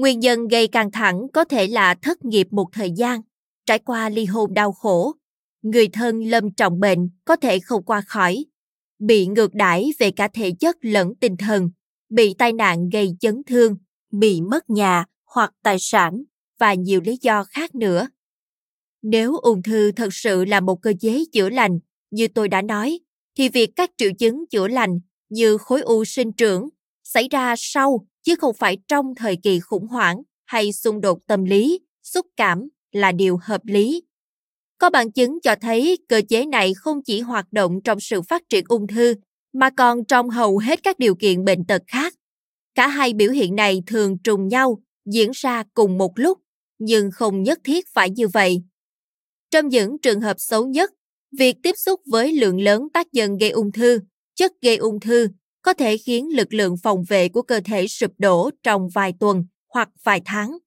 Nguyên 0.00 0.20
nhân 0.20 0.48
gây 0.48 0.68
căng 0.68 0.90
thẳng 0.90 1.26
có 1.32 1.44
thể 1.44 1.66
là 1.66 1.94
thất 1.94 2.24
nghiệp 2.24 2.46
một 2.50 2.66
thời 2.72 2.92
gian, 2.96 3.20
trải 3.66 3.78
qua 3.78 4.08
ly 4.08 4.24
hôn 4.24 4.54
đau 4.54 4.72
khổ, 4.72 5.12
người 5.62 5.88
thân 5.88 6.20
lâm 6.20 6.54
trọng 6.54 6.80
bệnh 6.80 7.10
có 7.24 7.36
thể 7.36 7.60
không 7.60 7.82
qua 7.84 8.00
khỏi, 8.00 8.44
bị 8.98 9.26
ngược 9.26 9.54
đãi 9.54 9.90
về 9.98 10.10
cả 10.10 10.28
thể 10.28 10.52
chất 10.60 10.76
lẫn 10.80 11.14
tinh 11.20 11.36
thần, 11.36 11.70
bị 12.10 12.34
tai 12.38 12.52
nạn 12.52 12.88
gây 12.88 13.10
chấn 13.20 13.42
thương, 13.46 13.76
bị 14.12 14.40
mất 14.40 14.70
nhà 14.70 15.04
hoặc 15.24 15.52
tài 15.62 15.76
sản 15.80 16.22
và 16.58 16.74
nhiều 16.74 17.00
lý 17.00 17.18
do 17.20 17.44
khác 17.44 17.74
nữa. 17.74 18.08
Nếu 19.02 19.36
ung 19.36 19.62
thư 19.62 19.92
thật 19.92 20.14
sự 20.14 20.44
là 20.44 20.60
một 20.60 20.82
cơ 20.82 20.92
chế 21.00 21.24
chữa 21.32 21.50
lành 21.50 21.78
như 22.10 22.28
tôi 22.28 22.48
đã 22.48 22.62
nói, 22.62 23.00
thì 23.36 23.48
việc 23.48 23.70
các 23.76 23.90
triệu 23.96 24.10
chứng 24.18 24.44
chữa 24.50 24.68
lành 24.68 25.00
như 25.28 25.58
khối 25.58 25.80
u 25.80 26.04
sinh 26.04 26.32
trưởng 26.32 26.68
xảy 27.04 27.28
ra 27.28 27.54
sau 27.58 28.06
chứ 28.22 28.34
không 28.36 28.54
phải 28.54 28.78
trong 28.88 29.14
thời 29.14 29.36
kỳ 29.42 29.60
khủng 29.60 29.86
hoảng 29.86 30.22
hay 30.44 30.72
xung 30.72 31.00
đột 31.00 31.18
tâm 31.26 31.44
lý, 31.44 31.80
xúc 32.02 32.26
cảm 32.36 32.68
là 32.92 33.12
điều 33.12 33.38
hợp 33.42 33.60
lý. 33.64 34.02
Có 34.78 34.90
bằng 34.90 35.12
chứng 35.12 35.40
cho 35.40 35.54
thấy 35.60 35.98
cơ 36.08 36.22
chế 36.28 36.46
này 36.46 36.74
không 36.74 37.02
chỉ 37.02 37.20
hoạt 37.20 37.52
động 37.52 37.80
trong 37.84 38.00
sự 38.00 38.22
phát 38.22 38.42
triển 38.48 38.64
ung 38.68 38.86
thư 38.86 39.14
mà 39.52 39.70
còn 39.70 40.04
trong 40.04 40.30
hầu 40.30 40.58
hết 40.58 40.82
các 40.82 40.98
điều 40.98 41.14
kiện 41.14 41.44
bệnh 41.44 41.64
tật 41.64 41.82
khác. 41.86 42.14
Cả 42.74 42.88
hai 42.88 43.12
biểu 43.12 43.30
hiện 43.30 43.56
này 43.56 43.82
thường 43.86 44.18
trùng 44.18 44.48
nhau, 44.48 44.78
diễn 45.12 45.30
ra 45.34 45.64
cùng 45.74 45.98
một 45.98 46.12
lúc, 46.14 46.38
nhưng 46.78 47.10
không 47.10 47.42
nhất 47.42 47.58
thiết 47.64 47.84
phải 47.94 48.10
như 48.10 48.28
vậy. 48.28 48.62
Trong 49.50 49.68
những 49.68 49.98
trường 49.98 50.20
hợp 50.20 50.36
xấu 50.38 50.66
nhất, 50.66 50.90
việc 51.38 51.56
tiếp 51.62 51.74
xúc 51.76 52.00
với 52.06 52.32
lượng 52.32 52.60
lớn 52.60 52.88
tác 52.94 53.06
nhân 53.12 53.36
gây 53.36 53.50
ung 53.50 53.72
thư, 53.72 54.00
chất 54.34 54.52
gây 54.62 54.76
ung 54.76 55.00
thư 55.00 55.28
có 55.62 55.72
thể 55.72 55.96
khiến 55.98 56.36
lực 56.36 56.54
lượng 56.54 56.76
phòng 56.82 57.04
vệ 57.08 57.28
của 57.28 57.42
cơ 57.42 57.60
thể 57.64 57.88
sụp 57.88 58.10
đổ 58.18 58.50
trong 58.62 58.88
vài 58.94 59.14
tuần 59.20 59.44
hoặc 59.68 59.88
vài 60.04 60.22
tháng. 60.24 60.58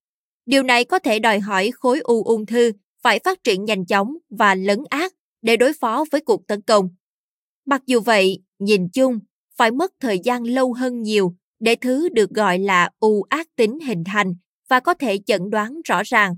Điều 0.46 0.64
này 0.64 0.86
có 0.86 1.00
thể 1.00 1.20
đòi 1.20 1.40
hỏi 1.40 1.72
khối 1.74 2.00
u 2.00 2.24
ung 2.24 2.46
thư 2.46 2.72
phải 3.04 3.20
phát 3.24 3.44
triển 3.44 3.66
nhanh 3.66 3.86
chóng 3.86 4.18
và 4.30 4.56
lấn 4.56 4.80
át 4.90 5.14
để 5.42 5.58
đối 5.58 5.74
phó 5.74 6.06
với 6.12 6.22
cuộc 6.22 6.48
tấn 6.48 6.62
công. 6.62 6.90
Mặc 7.66 7.82
dù 7.86 8.00
vậy, 8.02 8.40
nhìn 8.60 8.90
chung, 8.90 9.20
phải 9.58 9.72
mất 9.72 9.94
thời 10.00 10.20
gian 10.24 10.44
lâu 10.44 10.74
hơn 10.74 11.02
nhiều 11.02 11.36
để 11.60 11.76
thứ 11.76 12.10
được 12.10 12.30
gọi 12.30 12.60
là 12.60 12.90
u 13.00 13.24
ác 13.30 13.48
tính 13.56 13.80
hình 13.80 14.04
thành 14.04 14.36
và 14.70 14.80
có 14.80 14.94
thể 14.94 15.20
chẩn 15.26 15.50
đoán 15.50 15.82
rõ 15.86 16.02
ràng. 16.06 16.36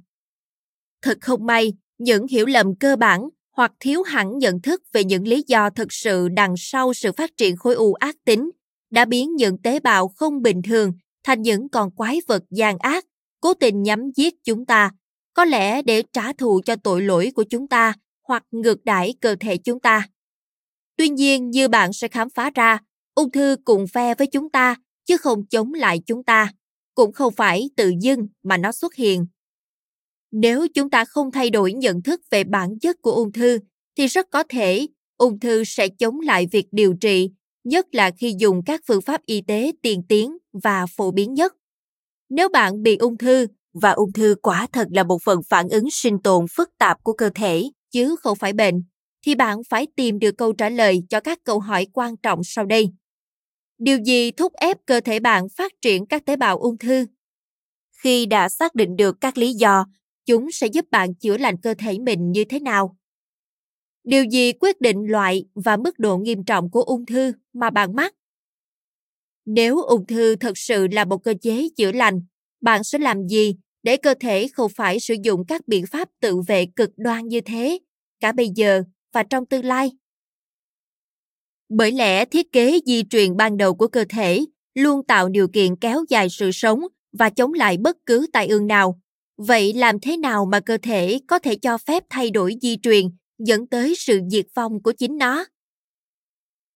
Thật 1.01 1.17
không 1.21 1.45
may, 1.45 1.73
những 1.97 2.27
hiểu 2.27 2.45
lầm 2.45 2.75
cơ 2.79 2.95
bản 2.95 3.29
hoặc 3.55 3.71
thiếu 3.79 4.03
hẳn 4.03 4.37
nhận 4.37 4.61
thức 4.61 4.83
về 4.93 5.03
những 5.03 5.27
lý 5.27 5.43
do 5.47 5.69
thực 5.69 5.93
sự 5.93 6.27
đằng 6.29 6.55
sau 6.57 6.93
sự 6.93 7.11
phát 7.11 7.37
triển 7.37 7.57
khối 7.57 7.75
u 7.75 7.93
ác 7.93 8.15
tính 8.25 8.49
đã 8.91 9.05
biến 9.05 9.35
những 9.35 9.61
tế 9.61 9.79
bào 9.79 10.07
không 10.07 10.41
bình 10.41 10.61
thường 10.61 10.93
thành 11.23 11.41
những 11.41 11.69
con 11.69 11.91
quái 11.91 12.19
vật 12.27 12.43
gian 12.49 12.77
ác, 12.77 13.05
cố 13.41 13.53
tình 13.53 13.83
nhắm 13.83 14.11
giết 14.15 14.33
chúng 14.43 14.65
ta, 14.65 14.91
có 15.33 15.45
lẽ 15.45 15.81
để 15.81 16.03
trả 16.13 16.33
thù 16.33 16.61
cho 16.65 16.75
tội 16.75 17.01
lỗi 17.01 17.31
của 17.35 17.43
chúng 17.49 17.67
ta 17.67 17.93
hoặc 18.27 18.43
ngược 18.51 18.85
đãi 18.85 19.13
cơ 19.21 19.35
thể 19.39 19.57
chúng 19.57 19.79
ta. 19.79 20.07
Tuy 20.97 21.09
nhiên, 21.09 21.49
như 21.49 21.67
bạn 21.67 21.93
sẽ 21.93 22.07
khám 22.07 22.29
phá 22.29 22.51
ra, 22.55 22.79
ung 23.15 23.31
thư 23.31 23.55
cùng 23.65 23.87
phe 23.87 24.15
với 24.15 24.27
chúng 24.27 24.49
ta 24.49 24.75
chứ 25.05 25.17
không 25.17 25.45
chống 25.47 25.73
lại 25.73 25.99
chúng 26.05 26.23
ta, 26.23 26.51
cũng 26.95 27.13
không 27.13 27.33
phải 27.33 27.69
tự 27.77 27.91
dưng 28.01 28.27
mà 28.43 28.57
nó 28.57 28.71
xuất 28.71 28.95
hiện. 28.95 29.25
Nếu 30.37 30.67
chúng 30.67 30.89
ta 30.89 31.05
không 31.05 31.31
thay 31.31 31.49
đổi 31.49 31.73
nhận 31.73 32.01
thức 32.01 32.21
về 32.31 32.43
bản 32.43 32.79
chất 32.79 33.01
của 33.01 33.11
ung 33.11 33.31
thư, 33.31 33.59
thì 33.97 34.07
rất 34.07 34.27
có 34.31 34.43
thể 34.49 34.87
ung 35.17 35.39
thư 35.39 35.63
sẽ 35.63 35.87
chống 35.87 36.19
lại 36.19 36.47
việc 36.51 36.67
điều 36.71 36.93
trị, 37.01 37.29
nhất 37.63 37.95
là 37.95 38.11
khi 38.17 38.35
dùng 38.37 38.61
các 38.65 38.81
phương 38.87 39.01
pháp 39.01 39.25
y 39.25 39.41
tế 39.41 39.71
tiên 39.81 40.03
tiến 40.09 40.37
và 40.63 40.85
phổ 40.85 41.11
biến 41.11 41.33
nhất. 41.33 41.53
Nếu 42.29 42.49
bạn 42.49 42.83
bị 42.83 42.97
ung 42.97 43.17
thư, 43.17 43.47
và 43.73 43.91
ung 43.91 44.13
thư 44.13 44.35
quả 44.41 44.67
thật 44.71 44.87
là 44.91 45.03
một 45.03 45.21
phần 45.25 45.39
phản 45.49 45.69
ứng 45.69 45.91
sinh 45.91 46.19
tồn 46.23 46.45
phức 46.51 46.69
tạp 46.77 47.03
của 47.03 47.13
cơ 47.13 47.29
thể, 47.35 47.63
chứ 47.91 48.15
không 48.15 48.37
phải 48.37 48.53
bệnh, 48.53 48.83
thì 49.25 49.35
bạn 49.35 49.57
phải 49.69 49.87
tìm 49.95 50.19
được 50.19 50.37
câu 50.37 50.53
trả 50.53 50.69
lời 50.69 51.03
cho 51.09 51.19
các 51.19 51.39
câu 51.43 51.59
hỏi 51.59 51.87
quan 51.93 52.17
trọng 52.17 52.41
sau 52.43 52.65
đây. 52.65 52.89
Điều 53.77 53.97
gì 54.05 54.31
thúc 54.31 54.53
ép 54.53 54.77
cơ 54.85 54.99
thể 54.99 55.19
bạn 55.19 55.49
phát 55.57 55.71
triển 55.81 56.05
các 56.05 56.25
tế 56.25 56.35
bào 56.35 56.57
ung 56.57 56.77
thư? 56.77 57.05
Khi 58.03 58.25
đã 58.25 58.49
xác 58.49 58.75
định 58.75 58.95
được 58.95 59.15
các 59.21 59.37
lý 59.37 59.53
do, 59.53 59.85
chúng 60.25 60.51
sẽ 60.51 60.67
giúp 60.67 60.85
bạn 60.91 61.15
chữa 61.15 61.37
lành 61.37 61.57
cơ 61.57 61.73
thể 61.73 61.99
mình 61.99 62.31
như 62.31 62.45
thế 62.45 62.59
nào? 62.59 62.97
Điều 64.03 64.23
gì 64.23 64.53
quyết 64.59 64.81
định 64.81 65.05
loại 65.07 65.45
và 65.55 65.77
mức 65.77 65.99
độ 65.99 66.17
nghiêm 66.17 66.43
trọng 66.43 66.71
của 66.71 66.81
ung 66.81 67.05
thư 67.05 67.33
mà 67.53 67.69
bạn 67.69 67.95
mắc? 67.95 68.13
Nếu 69.45 69.81
ung 69.81 70.05
thư 70.05 70.35
thật 70.35 70.57
sự 70.57 70.87
là 70.87 71.05
một 71.05 71.17
cơ 71.17 71.33
chế 71.41 71.67
chữa 71.77 71.91
lành, 71.91 72.21
bạn 72.61 72.83
sẽ 72.83 72.97
làm 72.97 73.27
gì 73.27 73.55
để 73.83 73.97
cơ 73.97 74.13
thể 74.19 74.47
không 74.47 74.71
phải 74.75 74.99
sử 74.99 75.15
dụng 75.23 75.45
các 75.47 75.67
biện 75.67 75.85
pháp 75.91 76.09
tự 76.21 76.41
vệ 76.47 76.65
cực 76.75 76.89
đoan 76.97 77.27
như 77.27 77.41
thế, 77.41 77.79
cả 78.19 78.31
bây 78.31 78.49
giờ 78.55 78.83
và 79.13 79.23
trong 79.23 79.45
tương 79.45 79.65
lai? 79.65 79.91
Bởi 81.69 81.91
lẽ 81.91 82.25
thiết 82.25 82.51
kế 82.51 82.79
di 82.85 83.03
truyền 83.09 83.37
ban 83.37 83.57
đầu 83.57 83.75
của 83.75 83.87
cơ 83.87 84.05
thể 84.09 84.45
luôn 84.75 85.03
tạo 85.03 85.29
điều 85.29 85.47
kiện 85.47 85.75
kéo 85.75 86.03
dài 86.09 86.27
sự 86.29 86.51
sống 86.51 86.81
và 87.11 87.29
chống 87.29 87.53
lại 87.53 87.77
bất 87.77 87.97
cứ 88.05 88.27
tai 88.33 88.47
ương 88.47 88.67
nào. 88.67 88.99
Vậy 89.37 89.73
làm 89.73 89.99
thế 89.99 90.17
nào 90.17 90.45
mà 90.45 90.59
cơ 90.59 90.77
thể 90.77 91.19
có 91.27 91.39
thể 91.39 91.55
cho 91.55 91.77
phép 91.77 92.03
thay 92.09 92.29
đổi 92.29 92.55
di 92.61 92.77
truyền 92.77 93.05
dẫn 93.37 93.67
tới 93.67 93.95
sự 93.97 94.19
diệt 94.31 94.45
vong 94.55 94.83
của 94.83 94.91
chính 94.91 95.17
nó? 95.17 95.45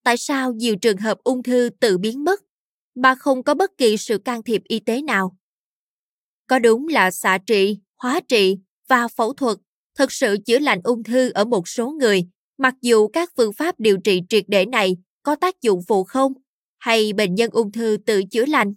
Tại 0.03 0.17
sao 0.17 0.53
nhiều 0.53 0.75
trường 0.75 0.97
hợp 0.97 1.17
ung 1.23 1.43
thư 1.43 1.69
tự 1.79 1.97
biến 1.97 2.23
mất 2.23 2.41
mà 2.95 3.15
không 3.15 3.43
có 3.43 3.53
bất 3.53 3.77
kỳ 3.77 3.97
sự 3.97 4.17
can 4.17 4.43
thiệp 4.43 4.61
y 4.67 4.79
tế 4.79 5.01
nào? 5.01 5.37
Có 6.47 6.59
đúng 6.59 6.87
là 6.87 7.11
xạ 7.11 7.37
trị, 7.47 7.77
hóa 7.97 8.19
trị 8.27 8.57
và 8.87 9.07
phẫu 9.07 9.33
thuật 9.33 9.57
thực 9.95 10.11
sự 10.11 10.37
chữa 10.45 10.59
lành 10.59 10.81
ung 10.83 11.03
thư 11.03 11.31
ở 11.31 11.45
một 11.45 11.67
số 11.67 11.91
người 11.91 12.23
mặc 12.57 12.75
dù 12.81 13.07
các 13.07 13.31
phương 13.37 13.53
pháp 13.53 13.79
điều 13.79 13.97
trị 13.97 14.21
triệt 14.29 14.43
để 14.47 14.65
này 14.65 14.97
có 15.23 15.35
tác 15.35 15.61
dụng 15.61 15.81
phụ 15.87 16.03
không 16.03 16.33
hay 16.77 17.13
bệnh 17.13 17.35
nhân 17.35 17.49
ung 17.51 17.71
thư 17.71 17.97
tự 18.05 18.23
chữa 18.31 18.45
lành 18.45 18.73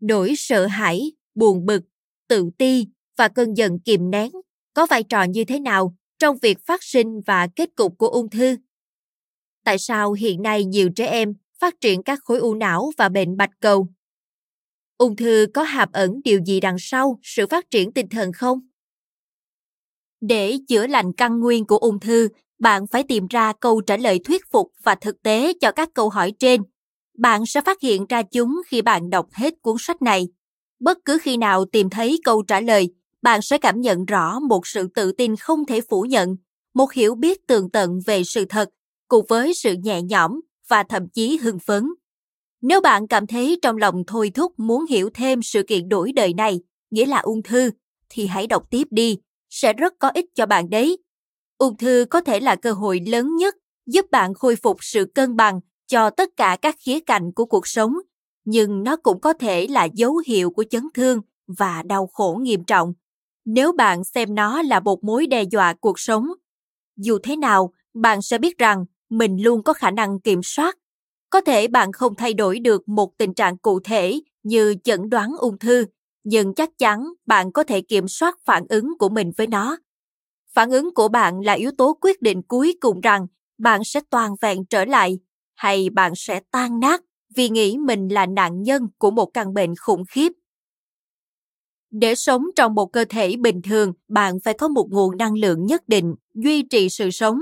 nỗi 0.00 0.34
sợ 0.36 0.66
hãi 0.66 1.12
buồn 1.34 1.66
bực 1.66 1.82
tự 2.28 2.50
ti 2.58 2.86
và 3.16 3.28
cơn 3.28 3.54
giận 3.54 3.78
kìm 3.84 4.10
nén 4.10 4.30
có 4.74 4.86
vai 4.86 5.02
trò 5.02 5.22
như 5.22 5.44
thế 5.44 5.60
nào 5.60 5.96
trong 6.18 6.38
việc 6.42 6.58
phát 6.66 6.82
sinh 6.82 7.20
và 7.26 7.48
kết 7.56 7.68
cục 7.76 7.98
của 7.98 8.08
ung 8.08 8.30
thư 8.30 8.56
tại 9.64 9.78
sao 9.78 10.12
hiện 10.12 10.42
nay 10.42 10.64
nhiều 10.64 10.90
trẻ 10.96 11.06
em 11.06 11.34
phát 11.58 11.80
triển 11.80 12.02
các 12.02 12.18
khối 12.24 12.38
u 12.38 12.54
não 12.54 12.90
và 12.96 13.08
bệnh 13.08 13.36
bạch 13.36 13.60
cầu 13.60 13.88
ung 14.98 15.16
thư 15.16 15.46
có 15.54 15.62
hàm 15.62 15.88
ẩn 15.92 16.20
điều 16.24 16.40
gì 16.46 16.60
đằng 16.60 16.76
sau 16.78 17.18
sự 17.22 17.46
phát 17.46 17.70
triển 17.70 17.92
tinh 17.92 18.08
thần 18.08 18.32
không 18.32 18.60
để 20.22 20.58
chữa 20.68 20.86
lành 20.86 21.12
căn 21.12 21.40
nguyên 21.40 21.66
của 21.66 21.78
ung 21.78 22.00
thư, 22.00 22.28
bạn 22.58 22.86
phải 22.86 23.04
tìm 23.08 23.26
ra 23.30 23.52
câu 23.60 23.80
trả 23.80 23.96
lời 23.96 24.20
thuyết 24.24 24.42
phục 24.50 24.72
và 24.82 24.94
thực 24.94 25.22
tế 25.22 25.52
cho 25.60 25.72
các 25.72 25.88
câu 25.94 26.08
hỏi 26.08 26.32
trên. 26.38 26.62
Bạn 27.18 27.46
sẽ 27.46 27.60
phát 27.60 27.80
hiện 27.80 28.06
ra 28.06 28.22
chúng 28.22 28.60
khi 28.66 28.82
bạn 28.82 29.10
đọc 29.10 29.26
hết 29.32 29.54
cuốn 29.62 29.76
sách 29.78 30.02
này. 30.02 30.28
Bất 30.82 30.98
cứ 31.04 31.18
khi 31.22 31.36
nào 31.36 31.64
tìm 31.64 31.90
thấy 31.90 32.20
câu 32.24 32.42
trả 32.42 32.60
lời, 32.60 32.88
bạn 33.22 33.42
sẽ 33.42 33.58
cảm 33.58 33.80
nhận 33.80 34.04
rõ 34.04 34.40
một 34.40 34.66
sự 34.66 34.88
tự 34.94 35.12
tin 35.12 35.36
không 35.36 35.66
thể 35.66 35.80
phủ 35.80 36.02
nhận, 36.02 36.36
một 36.74 36.92
hiểu 36.92 37.14
biết 37.14 37.46
tường 37.46 37.70
tận 37.70 38.00
về 38.06 38.24
sự 38.24 38.44
thật, 38.44 38.68
cùng 39.08 39.26
với 39.28 39.54
sự 39.54 39.74
nhẹ 39.82 40.02
nhõm 40.02 40.40
và 40.68 40.82
thậm 40.82 41.08
chí 41.08 41.36
hưng 41.36 41.58
phấn. 41.58 41.88
Nếu 42.62 42.80
bạn 42.80 43.06
cảm 43.06 43.26
thấy 43.26 43.58
trong 43.62 43.76
lòng 43.76 44.02
thôi 44.06 44.30
thúc 44.34 44.52
muốn 44.56 44.86
hiểu 44.86 45.10
thêm 45.14 45.42
sự 45.42 45.62
kiện 45.62 45.88
đổi 45.88 46.12
đời 46.12 46.34
này, 46.34 46.60
nghĩa 46.90 47.06
là 47.06 47.18
ung 47.18 47.42
thư, 47.42 47.70
thì 48.08 48.26
hãy 48.26 48.46
đọc 48.46 48.62
tiếp 48.70 48.86
đi 48.90 49.18
sẽ 49.50 49.72
rất 49.72 49.92
có 49.98 50.08
ích 50.08 50.26
cho 50.34 50.46
bạn 50.46 50.70
đấy. 50.70 50.98
Ung 51.58 51.76
thư 51.76 52.06
có 52.10 52.20
thể 52.20 52.40
là 52.40 52.56
cơ 52.56 52.72
hội 52.72 53.00
lớn 53.06 53.36
nhất 53.36 53.54
giúp 53.86 54.06
bạn 54.10 54.34
khôi 54.34 54.56
phục 54.56 54.76
sự 54.80 55.04
cân 55.14 55.36
bằng 55.36 55.60
cho 55.86 56.10
tất 56.10 56.28
cả 56.36 56.56
các 56.62 56.76
khía 56.78 57.00
cạnh 57.00 57.32
của 57.32 57.44
cuộc 57.44 57.66
sống, 57.66 57.94
nhưng 58.44 58.82
nó 58.82 58.96
cũng 58.96 59.20
có 59.20 59.32
thể 59.32 59.66
là 59.66 59.84
dấu 59.84 60.22
hiệu 60.26 60.50
của 60.50 60.64
chấn 60.70 60.88
thương 60.94 61.20
và 61.58 61.82
đau 61.82 62.06
khổ 62.06 62.38
nghiêm 62.42 62.64
trọng. 62.64 62.94
Nếu 63.44 63.72
bạn 63.72 64.04
xem 64.04 64.34
nó 64.34 64.62
là 64.62 64.80
một 64.80 65.04
mối 65.04 65.26
đe 65.26 65.42
dọa 65.42 65.74
cuộc 65.80 65.98
sống, 66.00 66.26
dù 66.96 67.18
thế 67.22 67.36
nào, 67.36 67.72
bạn 67.94 68.22
sẽ 68.22 68.38
biết 68.38 68.58
rằng 68.58 68.84
mình 69.10 69.42
luôn 69.42 69.62
có 69.62 69.72
khả 69.72 69.90
năng 69.90 70.20
kiểm 70.20 70.40
soát. 70.42 70.78
Có 71.30 71.40
thể 71.40 71.68
bạn 71.68 71.92
không 71.92 72.14
thay 72.14 72.34
đổi 72.34 72.58
được 72.58 72.88
một 72.88 73.18
tình 73.18 73.34
trạng 73.34 73.58
cụ 73.58 73.80
thể 73.80 74.20
như 74.42 74.74
chẩn 74.84 75.10
đoán 75.10 75.32
ung 75.38 75.58
thư, 75.58 75.86
nhưng 76.24 76.54
chắc 76.54 76.70
chắn 76.78 77.12
bạn 77.26 77.52
có 77.52 77.64
thể 77.64 77.80
kiểm 77.80 78.08
soát 78.08 78.38
phản 78.44 78.66
ứng 78.68 78.98
của 78.98 79.08
mình 79.08 79.32
với 79.36 79.46
nó. 79.46 79.78
Phản 80.54 80.70
ứng 80.70 80.94
của 80.94 81.08
bạn 81.08 81.40
là 81.40 81.52
yếu 81.52 81.70
tố 81.78 81.98
quyết 82.00 82.22
định 82.22 82.42
cuối 82.42 82.76
cùng 82.80 83.00
rằng 83.00 83.26
bạn 83.58 83.84
sẽ 83.84 84.00
toàn 84.10 84.34
vẹn 84.40 84.64
trở 84.66 84.84
lại 84.84 85.18
hay 85.54 85.90
bạn 85.90 86.12
sẽ 86.16 86.40
tan 86.50 86.80
nát 86.80 87.02
vì 87.36 87.48
nghĩ 87.48 87.76
mình 87.78 88.08
là 88.08 88.26
nạn 88.26 88.62
nhân 88.62 88.88
của 88.98 89.10
một 89.10 89.26
căn 89.26 89.54
bệnh 89.54 89.74
khủng 89.76 90.04
khiếp. 90.08 90.32
Để 91.90 92.14
sống 92.14 92.44
trong 92.56 92.74
một 92.74 92.92
cơ 92.92 93.04
thể 93.08 93.36
bình 93.36 93.62
thường, 93.62 93.92
bạn 94.08 94.40
phải 94.44 94.54
có 94.54 94.68
một 94.68 94.86
nguồn 94.90 95.16
năng 95.16 95.34
lượng 95.34 95.66
nhất 95.66 95.88
định 95.88 96.14
duy 96.34 96.62
trì 96.62 96.88
sự 96.88 97.10
sống. 97.10 97.38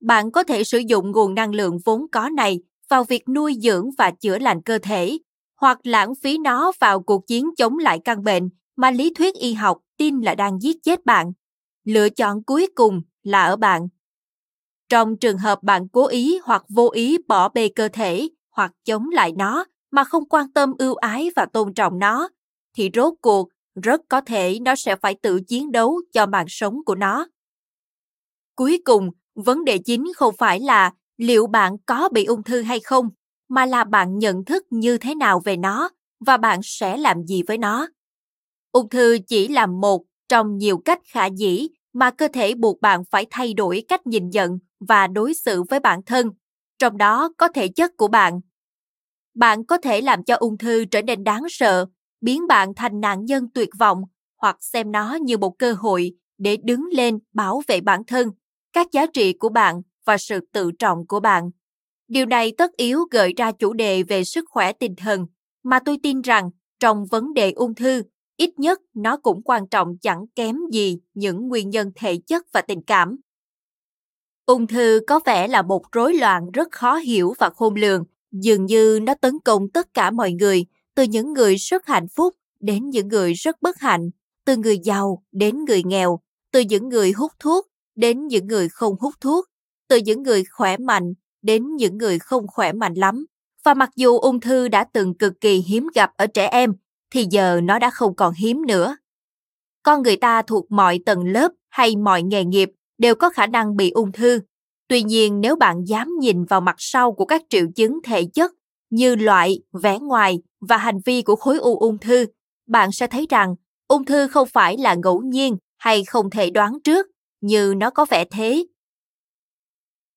Bạn 0.00 0.30
có 0.30 0.44
thể 0.44 0.64
sử 0.64 0.78
dụng 0.78 1.10
nguồn 1.10 1.34
năng 1.34 1.54
lượng 1.54 1.78
vốn 1.84 2.06
có 2.12 2.28
này 2.28 2.60
vào 2.88 3.04
việc 3.04 3.28
nuôi 3.28 3.54
dưỡng 3.62 3.90
và 3.98 4.10
chữa 4.10 4.38
lành 4.38 4.62
cơ 4.62 4.78
thể 4.78 5.18
hoặc 5.60 5.78
lãng 5.82 6.14
phí 6.14 6.38
nó 6.38 6.72
vào 6.80 7.00
cuộc 7.00 7.26
chiến 7.26 7.50
chống 7.56 7.78
lại 7.78 7.98
căn 8.04 8.24
bệnh 8.24 8.48
mà 8.76 8.90
lý 8.90 9.14
thuyết 9.14 9.34
y 9.34 9.52
học 9.52 9.78
tin 9.96 10.20
là 10.20 10.34
đang 10.34 10.58
giết 10.62 10.76
chết 10.82 11.06
bạn. 11.06 11.32
Lựa 11.84 12.08
chọn 12.08 12.42
cuối 12.42 12.66
cùng 12.74 13.02
là 13.22 13.44
ở 13.44 13.56
bạn. 13.56 13.88
Trong 14.88 15.16
trường 15.16 15.38
hợp 15.38 15.62
bạn 15.62 15.88
cố 15.88 16.06
ý 16.06 16.38
hoặc 16.44 16.64
vô 16.68 16.88
ý 16.88 17.18
bỏ 17.28 17.48
bê 17.48 17.68
cơ 17.68 17.88
thể 17.88 18.28
hoặc 18.58 18.72
chống 18.84 19.08
lại 19.10 19.32
nó 19.36 19.64
mà 19.90 20.04
không 20.04 20.28
quan 20.28 20.52
tâm 20.52 20.74
ưu 20.78 20.94
ái 20.94 21.30
và 21.36 21.46
tôn 21.46 21.74
trọng 21.74 21.98
nó, 21.98 22.28
thì 22.76 22.90
rốt 22.94 23.14
cuộc 23.20 23.48
rất 23.82 24.00
có 24.08 24.20
thể 24.20 24.58
nó 24.60 24.74
sẽ 24.74 24.96
phải 24.96 25.14
tự 25.22 25.40
chiến 25.48 25.72
đấu 25.72 26.00
cho 26.12 26.26
mạng 26.26 26.46
sống 26.48 26.84
của 26.86 26.94
nó. 26.94 27.26
Cuối 28.56 28.82
cùng, 28.84 29.10
vấn 29.34 29.64
đề 29.64 29.78
chính 29.78 30.04
không 30.16 30.34
phải 30.38 30.60
là 30.60 30.92
liệu 31.16 31.46
bạn 31.46 31.76
có 31.86 32.08
bị 32.12 32.24
ung 32.24 32.42
thư 32.42 32.62
hay 32.62 32.80
không, 32.80 33.10
mà 33.48 33.66
là 33.66 33.84
bạn 33.84 34.18
nhận 34.18 34.44
thức 34.44 34.62
như 34.70 34.98
thế 34.98 35.14
nào 35.14 35.40
về 35.44 35.56
nó 35.56 35.90
và 36.26 36.36
bạn 36.36 36.60
sẽ 36.62 36.96
làm 36.96 37.22
gì 37.22 37.42
với 37.42 37.58
nó. 37.58 37.88
Ung 38.72 38.88
thư 38.88 39.18
chỉ 39.26 39.48
là 39.48 39.66
một 39.66 40.04
trong 40.28 40.58
nhiều 40.58 40.78
cách 40.78 41.00
khả 41.04 41.26
dĩ 41.26 41.68
mà 41.92 42.10
cơ 42.10 42.28
thể 42.32 42.54
buộc 42.54 42.80
bạn 42.80 43.02
phải 43.10 43.26
thay 43.30 43.54
đổi 43.54 43.84
cách 43.88 44.06
nhìn 44.06 44.30
nhận 44.30 44.58
và 44.80 45.06
đối 45.06 45.34
xử 45.34 45.62
với 45.62 45.80
bản 45.80 46.00
thân, 46.06 46.30
trong 46.78 46.96
đó 46.98 47.30
có 47.36 47.48
thể 47.48 47.68
chất 47.68 47.96
của 47.96 48.08
bạn. 48.08 48.40
Bạn 49.38 49.64
có 49.64 49.78
thể 49.78 50.00
làm 50.00 50.24
cho 50.24 50.36
ung 50.36 50.58
thư 50.58 50.84
trở 50.84 51.02
nên 51.02 51.24
đáng 51.24 51.42
sợ, 51.48 51.86
biến 52.20 52.46
bạn 52.46 52.74
thành 52.76 53.00
nạn 53.00 53.24
nhân 53.24 53.48
tuyệt 53.54 53.68
vọng 53.78 54.02
hoặc 54.36 54.56
xem 54.60 54.92
nó 54.92 55.14
như 55.14 55.38
một 55.38 55.58
cơ 55.58 55.72
hội 55.72 56.12
để 56.38 56.56
đứng 56.64 56.88
lên 56.92 57.18
bảo 57.32 57.62
vệ 57.66 57.80
bản 57.80 58.04
thân, 58.04 58.30
các 58.72 58.86
giá 58.92 59.06
trị 59.06 59.32
của 59.32 59.48
bạn 59.48 59.82
và 60.06 60.18
sự 60.18 60.40
tự 60.52 60.72
trọng 60.72 61.06
của 61.06 61.20
bạn. 61.20 61.50
Điều 62.08 62.26
này 62.26 62.52
tất 62.58 62.72
yếu 62.76 63.04
gợi 63.10 63.34
ra 63.36 63.52
chủ 63.52 63.72
đề 63.72 64.02
về 64.02 64.24
sức 64.24 64.44
khỏe 64.48 64.72
tinh 64.72 64.94
thần, 64.96 65.26
mà 65.62 65.78
tôi 65.84 65.98
tin 66.02 66.20
rằng 66.20 66.50
trong 66.80 67.06
vấn 67.06 67.34
đề 67.34 67.52
ung 67.52 67.74
thư, 67.74 68.02
ít 68.36 68.58
nhất 68.58 68.80
nó 68.94 69.16
cũng 69.16 69.42
quan 69.42 69.68
trọng 69.68 69.98
chẳng 69.98 70.24
kém 70.34 70.56
gì 70.72 70.98
những 71.14 71.48
nguyên 71.48 71.70
nhân 71.70 71.92
thể 71.94 72.18
chất 72.26 72.46
và 72.52 72.60
tình 72.60 72.82
cảm. 72.82 73.16
Ung 74.46 74.66
thư 74.66 75.00
có 75.06 75.20
vẻ 75.24 75.48
là 75.48 75.62
một 75.62 75.92
rối 75.92 76.14
loạn 76.14 76.50
rất 76.50 76.68
khó 76.70 76.96
hiểu 76.96 77.34
và 77.38 77.50
khôn 77.50 77.74
lường, 77.74 78.04
dường 78.32 78.66
như 78.66 78.98
nó 79.02 79.14
tấn 79.14 79.38
công 79.44 79.70
tất 79.70 79.94
cả 79.94 80.10
mọi 80.10 80.32
người, 80.32 80.66
từ 80.94 81.02
những 81.02 81.32
người 81.32 81.56
rất 81.56 81.86
hạnh 81.86 82.06
phúc 82.16 82.34
đến 82.60 82.90
những 82.90 83.08
người 83.08 83.32
rất 83.32 83.62
bất 83.62 83.78
hạnh, 83.78 84.10
từ 84.44 84.56
người 84.56 84.78
giàu 84.78 85.22
đến 85.32 85.64
người 85.64 85.82
nghèo, 85.84 86.20
từ 86.52 86.60
những 86.60 86.88
người 86.88 87.12
hút 87.12 87.32
thuốc 87.38 87.66
đến 87.96 88.26
những 88.26 88.46
người 88.46 88.68
không 88.68 88.94
hút 89.00 89.14
thuốc, 89.20 89.46
từ 89.88 89.96
những 89.96 90.22
người 90.22 90.44
khỏe 90.44 90.76
mạnh 90.76 91.14
đến 91.42 91.76
những 91.76 91.98
người 91.98 92.18
không 92.18 92.46
khỏe 92.46 92.72
mạnh 92.72 92.94
lắm. 92.94 93.26
Và 93.64 93.74
mặc 93.74 93.90
dù 93.96 94.18
ung 94.18 94.40
thư 94.40 94.68
đã 94.68 94.84
từng 94.92 95.14
cực 95.14 95.40
kỳ 95.40 95.56
hiếm 95.56 95.88
gặp 95.94 96.10
ở 96.16 96.26
trẻ 96.26 96.46
em, 96.46 96.74
thì 97.10 97.26
giờ 97.30 97.60
nó 97.64 97.78
đã 97.78 97.90
không 97.90 98.16
còn 98.16 98.34
hiếm 98.34 98.66
nữa. 98.66 98.96
Con 99.82 100.02
người 100.02 100.16
ta 100.16 100.42
thuộc 100.42 100.72
mọi 100.72 101.00
tầng 101.06 101.24
lớp 101.24 101.52
hay 101.68 101.96
mọi 101.96 102.22
nghề 102.22 102.44
nghiệp 102.44 102.70
đều 102.98 103.14
có 103.14 103.30
khả 103.30 103.46
năng 103.46 103.76
bị 103.76 103.90
ung 103.90 104.12
thư. 104.12 104.40
Tuy 104.88 105.02
nhiên 105.02 105.40
nếu 105.40 105.56
bạn 105.56 105.84
dám 105.84 106.08
nhìn 106.20 106.44
vào 106.44 106.60
mặt 106.60 106.76
sau 106.78 107.12
của 107.12 107.24
các 107.24 107.42
triệu 107.50 107.66
chứng 107.76 107.98
thể 108.04 108.24
chất 108.34 108.52
như 108.90 109.14
loại, 109.14 109.60
vẻ 109.82 109.98
ngoài 109.98 110.38
và 110.60 110.76
hành 110.76 111.00
vi 111.04 111.22
của 111.22 111.36
khối 111.36 111.58
u 111.58 111.78
ung 111.78 111.98
thư, 111.98 112.26
bạn 112.66 112.92
sẽ 112.92 113.06
thấy 113.06 113.26
rằng 113.30 113.54
ung 113.88 114.04
thư 114.04 114.28
không 114.28 114.48
phải 114.48 114.76
là 114.78 114.94
ngẫu 114.94 115.22
nhiên 115.22 115.56
hay 115.78 116.04
không 116.04 116.30
thể 116.30 116.50
đoán 116.50 116.78
trước 116.84 117.06
như 117.40 117.74
nó 117.76 117.90
có 117.90 118.06
vẻ 118.10 118.24
thế. 118.30 118.66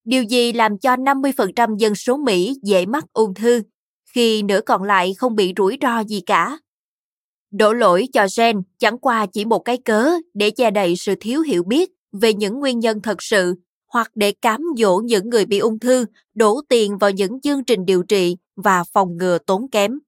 Điều 0.04 0.24
gì 0.24 0.54
làm 0.54 0.78
cho 0.78 0.96
50% 0.96 1.78
dân 1.78 1.96
số 1.96 2.18
Mỹ 2.18 2.54
dễ 2.64 2.86
mắc 2.86 3.04
ung 3.14 3.34
thư, 3.34 3.62
khi 4.14 4.44
nửa 4.44 4.62
còn 4.62 4.84
lại 4.84 5.14
không 5.18 5.36
bị 5.36 5.54
rủi 5.58 5.78
ro 5.82 6.04
gì 6.04 6.22
cả? 6.26 6.58
Đổ 7.52 7.74
lỗi 7.74 8.08
cho 8.14 8.28
gen 8.38 8.62
chẳng 8.80 8.98
qua 8.98 9.26
chỉ 9.26 9.46
một 9.46 9.60
cái 9.60 9.78
cớ 9.78 10.12
để 10.34 10.52
che 10.52 10.72
đậy 10.72 10.96
sự 10.98 11.16
thiếu 11.20 11.42
hiểu 11.42 11.64
biết 11.64 11.90
về 12.12 12.34
những 12.34 12.60
nguyên 12.60 12.80
nhân 12.80 13.02
thật 13.02 13.24
sự 13.24 13.56
hoặc 13.94 14.12
để 14.16 14.32
cám 14.32 14.62
dỗ 14.78 14.98
những 14.98 15.30
người 15.30 15.46
bị 15.46 15.60
ung 15.60 15.80
thư 15.80 16.06
đổ 16.34 16.62
tiền 16.70 16.98
vào 16.98 17.12
những 17.12 17.42
chương 17.42 17.64
trình 17.64 17.86
điều 17.86 18.04
trị 18.04 18.38
và 18.56 18.84
phòng 18.84 19.18
ngừa 19.18 19.38
tốn 19.38 19.70
kém. 19.70 20.00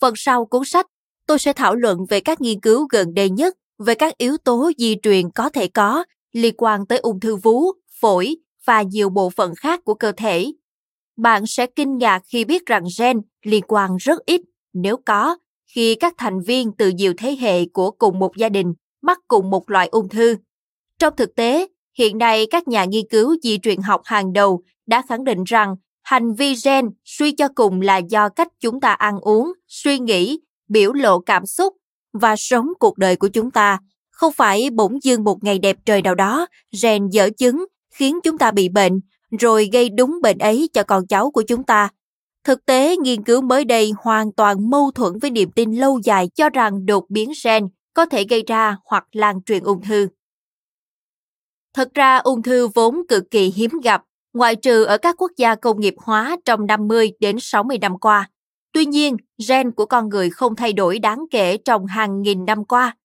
Phần 0.00 0.14
sau 0.16 0.46
cuốn 0.46 0.64
sách, 0.64 0.86
tôi 1.26 1.38
sẽ 1.38 1.52
thảo 1.52 1.74
luận 1.74 1.98
về 2.08 2.20
các 2.20 2.40
nghiên 2.40 2.60
cứu 2.60 2.86
gần 2.90 3.14
đây 3.14 3.30
nhất 3.30 3.56
về 3.78 3.94
các 3.94 4.18
yếu 4.18 4.36
tố 4.36 4.70
di 4.78 4.96
truyền 5.02 5.30
có 5.30 5.48
thể 5.48 5.68
có 5.68 6.04
liên 6.32 6.54
quan 6.58 6.86
tới 6.86 6.98
ung 6.98 7.20
thư 7.20 7.36
vú, 7.36 7.72
phổi 8.00 8.36
và 8.64 8.82
nhiều 8.82 9.10
bộ 9.10 9.30
phận 9.30 9.54
khác 9.54 9.80
của 9.84 9.94
cơ 9.94 10.12
thể. 10.12 10.52
Bạn 11.16 11.46
sẽ 11.46 11.66
kinh 11.66 11.98
ngạc 11.98 12.22
khi 12.24 12.44
biết 12.44 12.66
rằng 12.66 12.84
gen 12.98 13.20
liên 13.42 13.64
quan 13.68 13.96
rất 13.96 14.26
ít, 14.26 14.40
nếu 14.72 14.96
có, 14.96 15.36
khi 15.66 15.94
các 15.94 16.14
thành 16.18 16.40
viên 16.40 16.72
từ 16.78 16.88
nhiều 16.88 17.14
thế 17.18 17.36
hệ 17.40 17.66
của 17.66 17.90
cùng 17.90 18.18
một 18.18 18.36
gia 18.36 18.48
đình 18.48 18.74
mắc 19.02 19.18
cùng 19.28 19.50
một 19.50 19.70
loại 19.70 19.88
ung 19.88 20.08
thư. 20.08 20.36
Trong 20.98 21.16
thực 21.16 21.34
tế, 21.34 21.66
hiện 21.98 22.18
nay 22.18 22.46
các 22.50 22.68
nhà 22.68 22.84
nghiên 22.84 23.04
cứu 23.10 23.36
di 23.42 23.58
truyền 23.58 23.80
học 23.82 24.00
hàng 24.04 24.32
đầu 24.32 24.62
đã 24.86 25.02
khẳng 25.08 25.24
định 25.24 25.44
rằng 25.44 25.76
hành 26.02 26.34
vi 26.34 26.54
gen 26.64 26.90
suy 27.04 27.32
cho 27.32 27.48
cùng 27.54 27.80
là 27.80 27.96
do 27.96 28.28
cách 28.28 28.48
chúng 28.60 28.80
ta 28.80 28.92
ăn 28.92 29.20
uống, 29.20 29.52
suy 29.68 29.98
nghĩ, 29.98 30.40
biểu 30.68 30.92
lộ 30.92 31.18
cảm 31.18 31.46
xúc 31.46 31.76
và 32.12 32.36
sống 32.36 32.68
cuộc 32.80 32.98
đời 32.98 33.16
của 33.16 33.28
chúng 33.28 33.50
ta. 33.50 33.78
Không 34.10 34.32
phải 34.32 34.70
bỗng 34.70 35.02
dưng 35.02 35.24
một 35.24 35.44
ngày 35.44 35.58
đẹp 35.58 35.76
trời 35.84 36.02
nào 36.02 36.14
đó, 36.14 36.46
gen 36.82 37.08
dở 37.08 37.30
chứng 37.38 37.64
khiến 37.94 38.18
chúng 38.24 38.38
ta 38.38 38.50
bị 38.50 38.68
bệnh, 38.68 39.00
rồi 39.40 39.68
gây 39.72 39.88
đúng 39.88 40.18
bệnh 40.22 40.38
ấy 40.38 40.68
cho 40.72 40.82
con 40.82 41.06
cháu 41.06 41.30
của 41.30 41.42
chúng 41.42 41.64
ta. 41.64 41.88
Thực 42.44 42.66
tế, 42.66 42.96
nghiên 42.96 43.24
cứu 43.24 43.42
mới 43.42 43.64
đây 43.64 43.92
hoàn 43.98 44.32
toàn 44.32 44.70
mâu 44.70 44.90
thuẫn 44.90 45.18
với 45.18 45.30
niềm 45.30 45.50
tin 45.50 45.72
lâu 45.72 46.00
dài 46.04 46.28
cho 46.34 46.50
rằng 46.50 46.86
đột 46.86 47.04
biến 47.08 47.32
gen 47.44 47.68
có 47.94 48.06
thể 48.06 48.24
gây 48.24 48.42
ra 48.46 48.76
hoặc 48.84 49.04
lan 49.12 49.42
truyền 49.46 49.62
ung 49.62 49.82
thư. 49.82 50.08
Thật 51.74 51.94
ra, 51.94 52.16
ung 52.16 52.42
thư 52.42 52.68
vốn 52.68 53.02
cực 53.08 53.30
kỳ 53.30 53.52
hiếm 53.56 53.70
gặp, 53.84 54.02
ngoại 54.32 54.56
trừ 54.56 54.84
ở 54.84 54.98
các 54.98 55.14
quốc 55.18 55.30
gia 55.36 55.54
công 55.54 55.80
nghiệp 55.80 55.94
hóa 55.98 56.36
trong 56.44 56.66
50 56.66 57.12
đến 57.20 57.36
60 57.40 57.78
năm 57.78 57.98
qua. 57.98 58.30
Tuy 58.72 58.86
nhiên, 58.86 59.16
gen 59.48 59.70
của 59.70 59.86
con 59.86 60.08
người 60.08 60.30
không 60.30 60.56
thay 60.56 60.72
đổi 60.72 60.98
đáng 60.98 61.24
kể 61.30 61.56
trong 61.56 61.86
hàng 61.86 62.22
nghìn 62.22 62.44
năm 62.44 62.64
qua. 62.64 62.96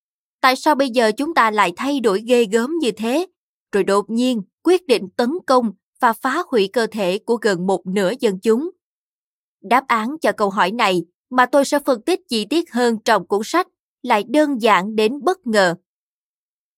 Tại 0.41 0.55
sao 0.55 0.75
bây 0.75 0.89
giờ 0.89 1.11
chúng 1.17 1.33
ta 1.33 1.51
lại 1.51 1.73
thay 1.77 1.99
đổi 1.99 2.21
ghê 2.27 2.45
gớm 2.45 2.77
như 2.81 2.91
thế? 2.91 3.25
Rồi 3.71 3.83
đột 3.83 4.09
nhiên 4.09 4.41
quyết 4.63 4.87
định 4.87 5.09
tấn 5.17 5.29
công 5.47 5.71
và 5.99 6.13
phá 6.13 6.43
hủy 6.51 6.69
cơ 6.73 6.87
thể 6.91 7.19
của 7.25 7.35
gần 7.35 7.67
một 7.67 7.87
nửa 7.87 8.11
dân 8.19 8.39
chúng. 8.39 8.69
Đáp 9.61 9.87
án 9.87 10.15
cho 10.21 10.31
câu 10.31 10.49
hỏi 10.49 10.71
này 10.71 11.05
mà 11.29 11.45
tôi 11.45 11.65
sẽ 11.65 11.79
phân 11.79 12.01
tích 12.01 12.19
chi 12.29 12.45
tiết 12.45 12.71
hơn 12.71 12.97
trong 13.05 13.27
cuốn 13.27 13.41
sách 13.43 13.67
lại 14.03 14.23
đơn 14.27 14.61
giản 14.61 14.95
đến 14.95 15.23
bất 15.23 15.47
ngờ. 15.47 15.75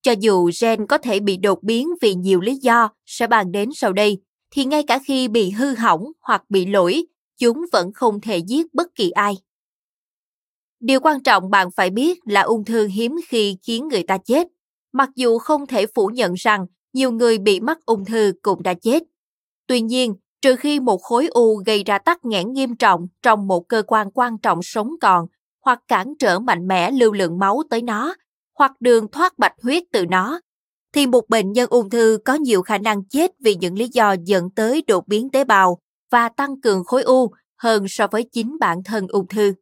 Cho 0.02 0.12
dù 0.20 0.50
gen 0.62 0.88
có 0.88 0.98
thể 0.98 1.20
bị 1.20 1.38
đột 1.38 1.64
biến 1.64 1.90
vì 2.02 2.14
nhiều 2.14 2.42
lý 2.42 2.56
do 2.56 2.90
sẽ 3.06 3.28
bàn 3.28 3.52
đến 3.52 3.70
sau 3.76 3.94
đây, 3.94 4.22
thì 4.52 4.66
ngay 4.66 4.84
cả 4.84 5.00
khi 5.06 5.28
bị 5.28 5.50
hư 5.50 5.76
hỏng 5.76 6.04
hoặc 6.22 6.44
bị 6.50 6.66
lỗi, 6.66 7.06
chúng 7.38 7.66
vẫn 7.72 7.94
không 7.94 8.22
thể 8.22 8.38
giết 8.38 8.74
bất 8.74 8.96
kỳ 8.96 9.12
ai. 9.12 9.38
Điều 10.80 11.00
quan 11.00 11.24
trọng 11.24 11.50
bạn 11.50 11.72
phải 11.72 11.90
biết 11.90 12.20
là 12.26 12.42
ung 12.42 12.66
thư 12.66 12.88
hiếm 12.88 13.16
khi 13.28 13.58
khiến 13.64 13.88
người 13.88 14.04
ta 14.04 14.18
chết, 14.18 14.48
mặc 14.94 15.10
dù 15.16 15.38
không 15.38 15.68
thể 15.68 15.86
phủ 15.96 16.08
nhận 16.08 16.34
rằng 16.34 16.66
nhiều 16.94 17.12
người 17.12 17.38
bị 17.38 17.60
mắc 17.60 17.86
ung 17.86 18.06
thư 18.06 18.34
cũng 18.42 18.64
đã 18.64 18.74
chết. 18.74 19.04
Tuy 19.68 19.82
nhiên, 19.82 20.16
trừ 20.42 20.56
khi 20.56 20.80
một 20.80 21.02
khối 21.02 21.28
u 21.28 21.56
gây 21.66 21.84
ra 21.84 21.98
tắc 21.98 22.26
nghẽn 22.26 22.54
nghiêm 22.54 22.76
trọng 22.76 23.08
trong 23.22 23.48
một 23.48 23.68
cơ 23.68 23.84
quan 23.88 24.12
quan 24.14 24.38
trọng 24.38 24.60
sống 24.64 24.92
còn 25.02 25.26
hoặc 25.66 25.80
cản 25.88 26.14
trở 26.20 26.40
mạnh 26.40 26.68
mẽ 26.68 26.92
lưu 26.92 27.12
lượng 27.12 27.40
máu 27.40 27.62
tới 27.70 27.82
nó 27.82 28.16
hoặc 28.60 28.72
đường 28.80 29.08
thoát 29.08 29.40
bạch 29.40 29.54
huyết 29.64 29.84
từ 29.92 30.06
nó, 30.06 30.42
thì 30.94 31.08
một 31.08 31.30
bệnh 31.30 31.52
nhân 31.52 31.70
ung 31.70 31.90
thư 31.90 32.20
có 32.26 32.34
nhiều 32.34 32.62
khả 32.62 32.78
năng 32.78 33.04
chết 33.04 33.32
vì 33.40 33.56
những 33.56 33.78
lý 33.78 33.88
do 33.94 34.16
dẫn 34.26 34.50
tới 34.56 34.84
đột 34.88 35.08
biến 35.08 35.30
tế 35.30 35.44
bào 35.44 35.78
và 36.12 36.30
tăng 36.30 36.62
cường 36.62 36.84
khối 36.84 37.04
u 37.04 37.32
hơn 37.58 37.86
so 37.90 38.08
với 38.08 38.24
chính 38.32 38.58
bản 38.60 38.84
thân 38.86 39.08
ung 39.08 39.28
thư. 39.28 39.54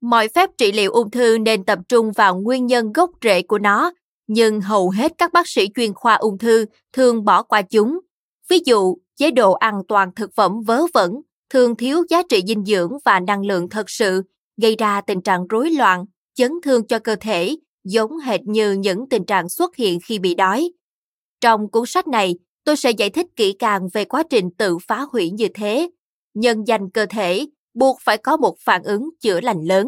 Mọi 0.00 0.28
phép 0.28 0.50
trị 0.58 0.72
liệu 0.72 0.92
ung 0.92 1.10
thư 1.10 1.38
nên 1.38 1.64
tập 1.64 1.78
trung 1.88 2.12
vào 2.12 2.36
nguyên 2.36 2.66
nhân 2.66 2.92
gốc 2.92 3.10
rễ 3.22 3.42
của 3.42 3.58
nó, 3.58 3.92
nhưng 4.26 4.60
hầu 4.60 4.90
hết 4.90 5.12
các 5.18 5.32
bác 5.32 5.48
sĩ 5.48 5.68
chuyên 5.74 5.94
khoa 5.94 6.14
ung 6.14 6.38
thư 6.38 6.64
thường 6.92 7.24
bỏ 7.24 7.42
qua 7.42 7.62
chúng. 7.62 8.00
Ví 8.48 8.58
dụ, 8.66 8.96
chế 9.16 9.30
độ 9.30 9.52
ăn 9.52 9.82
toàn 9.88 10.14
thực 10.16 10.34
phẩm 10.34 10.60
vớ 10.66 10.82
vẩn, 10.94 11.12
thường 11.50 11.76
thiếu 11.76 12.04
giá 12.08 12.22
trị 12.28 12.42
dinh 12.46 12.64
dưỡng 12.64 12.92
và 13.04 13.20
năng 13.20 13.46
lượng 13.46 13.68
thật 13.68 13.90
sự, 13.90 14.22
gây 14.62 14.76
ra 14.76 15.00
tình 15.00 15.22
trạng 15.22 15.46
rối 15.46 15.70
loạn, 15.70 16.04
chấn 16.36 16.52
thương 16.62 16.86
cho 16.86 16.98
cơ 16.98 17.16
thể, 17.20 17.56
giống 17.84 18.18
hệt 18.18 18.40
như 18.44 18.72
những 18.72 19.08
tình 19.08 19.24
trạng 19.24 19.48
xuất 19.48 19.76
hiện 19.76 19.98
khi 20.00 20.18
bị 20.18 20.34
đói. 20.34 20.70
Trong 21.40 21.70
cuốn 21.70 21.86
sách 21.86 22.08
này, 22.08 22.34
tôi 22.64 22.76
sẽ 22.76 22.90
giải 22.90 23.10
thích 23.10 23.26
kỹ 23.36 23.54
càng 23.58 23.88
về 23.92 24.04
quá 24.04 24.22
trình 24.30 24.50
tự 24.58 24.78
phá 24.78 25.06
hủy 25.12 25.30
như 25.30 25.48
thế. 25.54 25.90
Nhân 26.34 26.64
danh 26.66 26.90
cơ 26.90 27.06
thể 27.10 27.46
buộc 27.74 27.98
phải 28.00 28.18
có 28.18 28.36
một 28.36 28.56
phản 28.60 28.82
ứng 28.82 29.10
chữa 29.20 29.40
lành 29.40 29.64
lớn. 29.64 29.86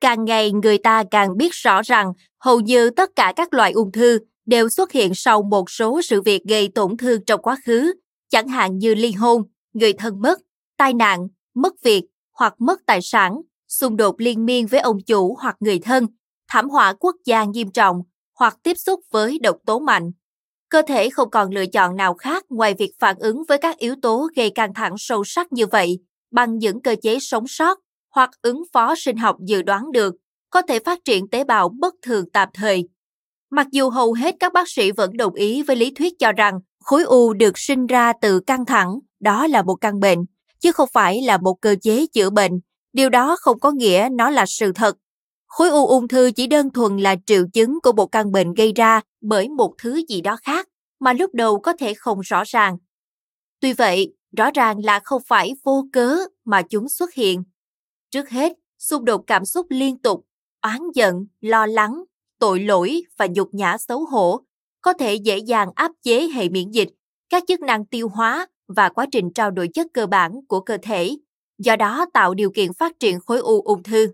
Càng 0.00 0.24
ngày 0.24 0.52
người 0.52 0.78
ta 0.78 1.04
càng 1.10 1.36
biết 1.36 1.52
rõ 1.52 1.82
rằng 1.82 2.12
hầu 2.38 2.60
như 2.60 2.90
tất 2.90 3.10
cả 3.16 3.32
các 3.36 3.54
loại 3.54 3.72
ung 3.72 3.92
thư 3.92 4.18
đều 4.46 4.68
xuất 4.68 4.92
hiện 4.92 5.14
sau 5.14 5.42
một 5.42 5.70
số 5.70 6.02
sự 6.02 6.22
việc 6.22 6.44
gây 6.44 6.68
tổn 6.74 6.96
thương 6.96 7.24
trong 7.24 7.42
quá 7.42 7.56
khứ, 7.64 7.94
chẳng 8.30 8.48
hạn 8.48 8.78
như 8.78 8.94
ly 8.94 9.12
hôn, 9.12 9.42
người 9.72 9.92
thân 9.92 10.20
mất, 10.20 10.38
tai 10.76 10.94
nạn, 10.94 11.28
mất 11.54 11.82
việc 11.82 12.04
hoặc 12.32 12.54
mất 12.58 12.80
tài 12.86 13.02
sản, 13.02 13.40
xung 13.72 13.96
đột 13.96 14.20
liên 14.20 14.46
miên 14.46 14.66
với 14.66 14.80
ông 14.80 14.98
chủ 15.06 15.36
hoặc 15.40 15.56
người 15.60 15.78
thân, 15.78 16.06
thảm 16.48 16.68
họa 16.68 16.94
quốc 17.00 17.16
gia 17.24 17.44
nghiêm 17.44 17.70
trọng 17.70 18.02
hoặc 18.38 18.58
tiếp 18.62 18.74
xúc 18.74 19.00
với 19.10 19.38
độc 19.38 19.56
tố 19.66 19.78
mạnh. 19.78 20.10
Cơ 20.68 20.82
thể 20.88 21.10
không 21.10 21.30
còn 21.30 21.50
lựa 21.50 21.66
chọn 21.66 21.96
nào 21.96 22.14
khác 22.14 22.44
ngoài 22.48 22.74
việc 22.78 22.92
phản 22.98 23.16
ứng 23.18 23.42
với 23.48 23.58
các 23.58 23.78
yếu 23.78 23.94
tố 24.02 24.28
gây 24.36 24.50
căng 24.50 24.74
thẳng 24.74 24.94
sâu 24.98 25.24
sắc 25.24 25.52
như 25.52 25.66
vậy 25.66 25.98
bằng 26.30 26.58
những 26.58 26.82
cơ 26.82 26.96
chế 27.02 27.18
sống 27.20 27.44
sót 27.48 27.78
hoặc 28.14 28.30
ứng 28.42 28.62
phó 28.72 28.94
sinh 28.96 29.16
học 29.16 29.36
dự 29.46 29.62
đoán 29.62 29.92
được, 29.92 30.14
có 30.50 30.62
thể 30.62 30.78
phát 30.78 30.98
triển 31.04 31.28
tế 31.28 31.44
bào 31.44 31.68
bất 31.68 31.94
thường 32.02 32.24
tạm 32.32 32.48
thời. 32.54 32.88
Mặc 33.50 33.66
dù 33.72 33.90
hầu 33.90 34.12
hết 34.12 34.34
các 34.40 34.52
bác 34.52 34.68
sĩ 34.68 34.92
vẫn 34.92 35.16
đồng 35.16 35.34
ý 35.34 35.62
với 35.62 35.76
lý 35.76 35.90
thuyết 35.94 36.12
cho 36.18 36.32
rằng 36.32 36.60
khối 36.84 37.02
u 37.02 37.32
được 37.32 37.58
sinh 37.58 37.86
ra 37.86 38.12
từ 38.20 38.40
căng 38.40 38.64
thẳng, 38.66 38.98
đó 39.20 39.46
là 39.46 39.62
một 39.62 39.74
căn 39.74 40.00
bệnh, 40.00 40.18
chứ 40.60 40.72
không 40.72 40.88
phải 40.92 41.22
là 41.22 41.38
một 41.38 41.54
cơ 41.60 41.76
chế 41.82 42.06
chữa 42.12 42.30
bệnh. 42.30 42.52
Điều 42.92 43.08
đó 43.08 43.36
không 43.40 43.60
có 43.60 43.70
nghĩa 43.70 44.08
nó 44.12 44.30
là 44.30 44.46
sự 44.46 44.72
thật. 44.72 44.96
Khối 45.46 45.68
u 45.68 45.86
ung 45.86 46.08
thư 46.08 46.30
chỉ 46.36 46.46
đơn 46.46 46.70
thuần 46.70 46.96
là 46.96 47.16
triệu 47.26 47.44
chứng 47.52 47.80
của 47.82 47.92
một 47.92 48.06
căn 48.06 48.32
bệnh 48.32 48.54
gây 48.54 48.72
ra 48.72 49.00
bởi 49.20 49.48
một 49.48 49.74
thứ 49.78 50.02
gì 50.08 50.20
đó 50.20 50.36
khác 50.42 50.68
mà 51.00 51.12
lúc 51.12 51.34
đầu 51.34 51.60
có 51.60 51.72
thể 51.72 51.94
không 51.94 52.20
rõ 52.20 52.42
ràng. 52.46 52.76
Tuy 53.60 53.72
vậy, 53.72 54.14
rõ 54.36 54.50
ràng 54.54 54.78
là 54.84 55.00
không 55.04 55.22
phải 55.26 55.54
vô 55.64 55.84
cớ 55.92 56.16
mà 56.44 56.62
chúng 56.62 56.88
xuất 56.88 57.14
hiện. 57.14 57.42
Trước 58.10 58.30
hết, 58.30 58.52
xung 58.78 59.04
đột 59.04 59.24
cảm 59.26 59.44
xúc 59.44 59.66
liên 59.70 59.98
tục, 59.98 60.24
oán 60.62 60.80
giận, 60.94 61.26
lo 61.40 61.66
lắng, 61.66 62.04
tội 62.38 62.60
lỗi 62.60 63.02
và 63.16 63.26
nhục 63.26 63.54
nhã 63.54 63.78
xấu 63.78 64.04
hổ 64.04 64.40
có 64.80 64.92
thể 64.92 65.14
dễ 65.14 65.38
dàng 65.38 65.68
áp 65.74 65.92
chế 66.02 66.28
hệ 66.28 66.48
miễn 66.48 66.70
dịch, 66.70 66.88
các 67.28 67.44
chức 67.48 67.60
năng 67.60 67.86
tiêu 67.86 68.08
hóa 68.08 68.46
và 68.68 68.88
quá 68.88 69.06
trình 69.12 69.32
trao 69.32 69.50
đổi 69.50 69.68
chất 69.74 69.86
cơ 69.94 70.06
bản 70.06 70.32
của 70.48 70.60
cơ 70.60 70.78
thể, 70.82 71.16
do 71.64 71.76
đó 71.76 72.06
tạo 72.12 72.34
điều 72.34 72.50
kiện 72.50 72.72
phát 72.72 72.92
triển 73.00 73.20
khối 73.20 73.38
u 73.38 73.62
ung 73.62 73.82
thư. 73.82 74.12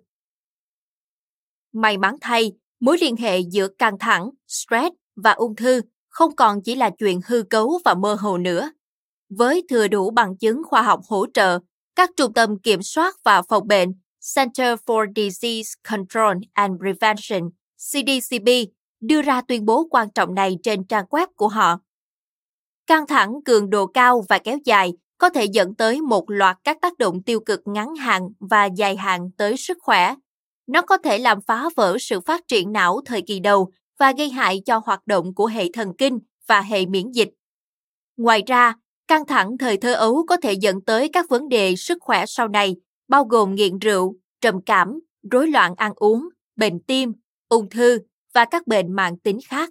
May 1.73 1.99
mắn 1.99 2.17
thay, 2.21 2.53
mối 2.81 2.99
liên 3.01 3.17
hệ 3.17 3.39
giữa 3.39 3.69
căng 3.69 3.99
thẳng, 3.99 4.31
stress 4.49 4.95
và 5.17 5.33
ung 5.33 5.57
thư 5.57 5.81
không 6.09 6.37
còn 6.37 6.63
chỉ 6.63 6.75
là 6.75 6.91
chuyện 6.91 7.21
hư 7.27 7.43
cấu 7.43 7.81
và 7.85 7.95
mơ 7.95 8.15
hồ 8.21 8.39
nữa. 8.39 8.71
Với 9.29 9.63
thừa 9.69 9.89
đủ 9.89 10.11
bằng 10.11 10.37
chứng 10.37 10.63
khoa 10.65 10.83
học 10.83 11.01
hỗ 11.09 11.27
trợ, 11.35 11.59
các 11.97 12.11
trung 12.17 12.33
tâm 12.33 12.59
kiểm 12.59 12.83
soát 12.83 13.17
và 13.25 13.43
phòng 13.43 13.69
bệnh 13.69 13.93
Center 14.35 14.79
for 14.87 15.13
Disease 15.17 15.69
Control 15.89 16.37
and 16.53 16.73
Prevention 16.81 17.51
CDCP 17.77 18.49
đưa 19.01 19.23
ra 19.23 19.43
tuyên 19.49 19.65
bố 19.65 19.89
quan 19.91 20.09
trọng 20.15 20.35
này 20.35 20.59
trên 20.63 20.85
trang 20.85 21.05
web 21.11 21.27
của 21.37 21.49
họ. 21.49 21.79
Căng 22.87 23.07
thẳng 23.07 23.35
cường 23.45 23.71
độ 23.71 23.87
cao 23.87 24.25
và 24.29 24.39
kéo 24.39 24.59
dài 24.65 24.93
có 25.19 25.31
thể 25.31 25.45
dẫn 25.45 25.75
tới 25.75 26.01
một 26.01 26.31
loạt 26.31 26.57
các 26.65 26.79
tác 26.81 26.99
động 26.99 27.23
tiêu 27.23 27.41
cực 27.41 27.61
ngắn 27.65 27.97
hạn 27.97 28.29
và 28.41 28.65
dài 28.65 28.97
hạn 28.97 29.31
tới 29.37 29.57
sức 29.57 29.79
khỏe. 29.81 30.15
Nó 30.67 30.83
có 30.83 30.99
thể 30.99 31.19
làm 31.19 31.41
phá 31.41 31.69
vỡ 31.77 31.97
sự 32.01 32.21
phát 32.21 32.49
triển 32.49 32.73
não 32.73 33.01
thời 33.07 33.23
kỳ 33.23 33.41
đầu 33.41 33.71
và 33.99 34.13
gây 34.19 34.31
hại 34.31 34.63
cho 34.67 34.81
hoạt 34.85 35.07
động 35.07 35.35
của 35.35 35.47
hệ 35.47 35.73
thần 35.73 35.93
kinh 35.99 36.19
và 36.47 36.61
hệ 36.61 36.87
miễn 36.87 37.11
dịch. 37.13 37.31
Ngoài 38.17 38.43
ra, 38.47 38.75
căng 39.09 39.27
thẳng 39.27 39.59
thời 39.59 39.77
thơ 39.77 39.95
ấu 39.95 40.25
có 40.29 40.37
thể 40.37 40.53
dẫn 40.53 40.81
tới 40.81 41.09
các 41.13 41.29
vấn 41.29 41.49
đề 41.49 41.77
sức 41.77 41.99
khỏe 42.01 42.27
sau 42.27 42.49
này, 42.49 42.77
bao 43.09 43.25
gồm 43.25 43.55
nghiện 43.55 43.79
rượu, 43.79 44.17
trầm 44.41 44.61
cảm, 44.67 45.01
rối 45.31 45.47
loạn 45.47 45.75
ăn 45.77 45.93
uống, 45.97 46.29
bệnh 46.57 46.81
tim, 46.81 47.13
ung 47.49 47.71
thư 47.71 47.99
và 48.35 48.45
các 48.45 48.67
bệnh 48.67 48.93
mạng 48.93 49.19
tính 49.19 49.39
khác. 49.49 49.71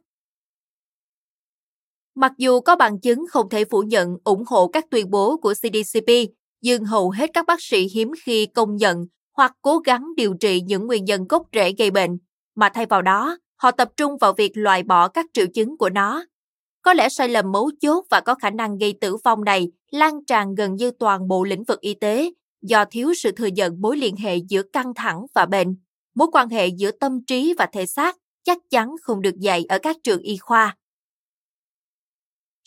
Mặc 2.20 2.32
dù 2.38 2.60
có 2.60 2.76
bằng 2.76 3.00
chứng 3.00 3.26
không 3.30 3.50
thể 3.50 3.66
phủ 3.66 3.82
nhận 3.82 4.18
ủng 4.24 4.44
hộ 4.48 4.68
các 4.68 4.86
tuyên 4.92 5.10
bố 5.10 5.38
của 5.38 5.54
CDCP, 5.54 6.10
nhưng 6.62 6.86
hầu 6.86 7.10
hết 7.10 7.30
các 7.34 7.46
bác 7.46 7.62
sĩ 7.62 7.88
hiếm 7.88 8.12
khi 8.24 8.46
công 8.46 8.76
nhận 8.76 9.06
hoặc 9.36 9.54
cố 9.62 9.80
gắng 9.80 10.06
điều 10.16 10.34
trị 10.40 10.62
những 10.62 10.88
nguyên 10.88 11.06
nhân 11.06 11.28
gốc 11.30 11.44
rễ 11.54 11.74
gây 11.78 11.92
bệnh, 11.92 12.18
mà 12.56 12.70
thay 12.70 12.86
vào 12.86 13.02
đó, 13.02 13.38
họ 13.56 13.72
tập 13.72 13.90
trung 13.98 14.18
vào 14.18 14.34
việc 14.34 14.52
loại 14.54 14.84
bỏ 14.84 15.08
các 15.08 15.26
triệu 15.34 15.46
chứng 15.54 15.78
của 15.78 15.90
nó. 15.90 16.26
Có 16.82 16.94
lẽ 16.94 17.10
sai 17.10 17.30
lầm 17.30 17.52
mấu 17.52 17.72
chốt 17.82 18.06
và 18.10 18.22
có 18.22 18.36
khả 18.36 18.50
năng 18.50 18.78
gây 18.78 18.94
tử 19.02 19.18
vong 19.24 19.44
này 19.44 19.68
lan 19.92 20.26
tràn 20.26 20.56
gần 20.56 20.76
như 20.76 20.92
toàn 20.92 21.28
bộ 21.28 21.44
lĩnh 21.44 21.64
vực 21.64 21.82
y 21.82 21.94
tế 21.94 22.32
do 22.62 22.86
thiếu 22.86 23.14
sự 23.18 23.32
thừa 23.32 23.48
nhận 23.48 23.82
mối 23.82 23.98
liên 23.98 24.16
hệ 24.16 24.38
giữa 24.38 24.62
căng 24.74 24.94
thẳng 24.94 25.26
và 25.36 25.46
bệnh. 25.46 25.76
Mối 26.16 26.28
quan 26.32 26.50
hệ 26.50 26.68
giữa 26.68 26.92
tâm 26.92 27.26
trí 27.28 27.54
và 27.58 27.66
thể 27.74 27.86
xác 27.86 28.18
chắc 28.44 28.58
chắn 28.70 28.96
không 29.02 29.22
được 29.22 29.40
dạy 29.40 29.66
ở 29.70 29.80
các 29.80 29.98
trường 30.04 30.22
y 30.22 30.38
khoa. 30.38 30.78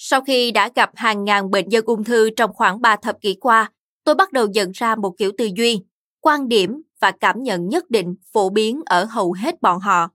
Sau 0.03 0.21
khi 0.21 0.51
đã 0.51 0.71
gặp 0.75 0.91
hàng 0.95 1.25
ngàn 1.25 1.51
bệnh 1.51 1.69
nhân 1.69 1.85
ung 1.87 2.05
thư 2.05 2.31
trong 2.31 2.53
khoảng 2.55 2.81
3 2.81 2.97
thập 2.97 3.21
kỷ 3.21 3.35
qua, 3.35 3.73
tôi 4.05 4.15
bắt 4.15 4.33
đầu 4.33 4.47
nhận 4.47 4.71
ra 4.75 4.97
một 4.97 5.15
kiểu 5.19 5.33
tư 5.39 5.49
duy, 5.57 5.85
quan 6.21 6.49
điểm 6.49 6.83
và 7.01 7.11
cảm 7.11 7.43
nhận 7.43 7.69
nhất 7.69 7.91
định 7.91 8.15
phổ 8.33 8.51
biến 8.51 8.81
ở 8.87 9.05
hầu 9.05 9.33
hết 9.33 9.63
bọn 9.63 9.81
họ. 9.81 10.09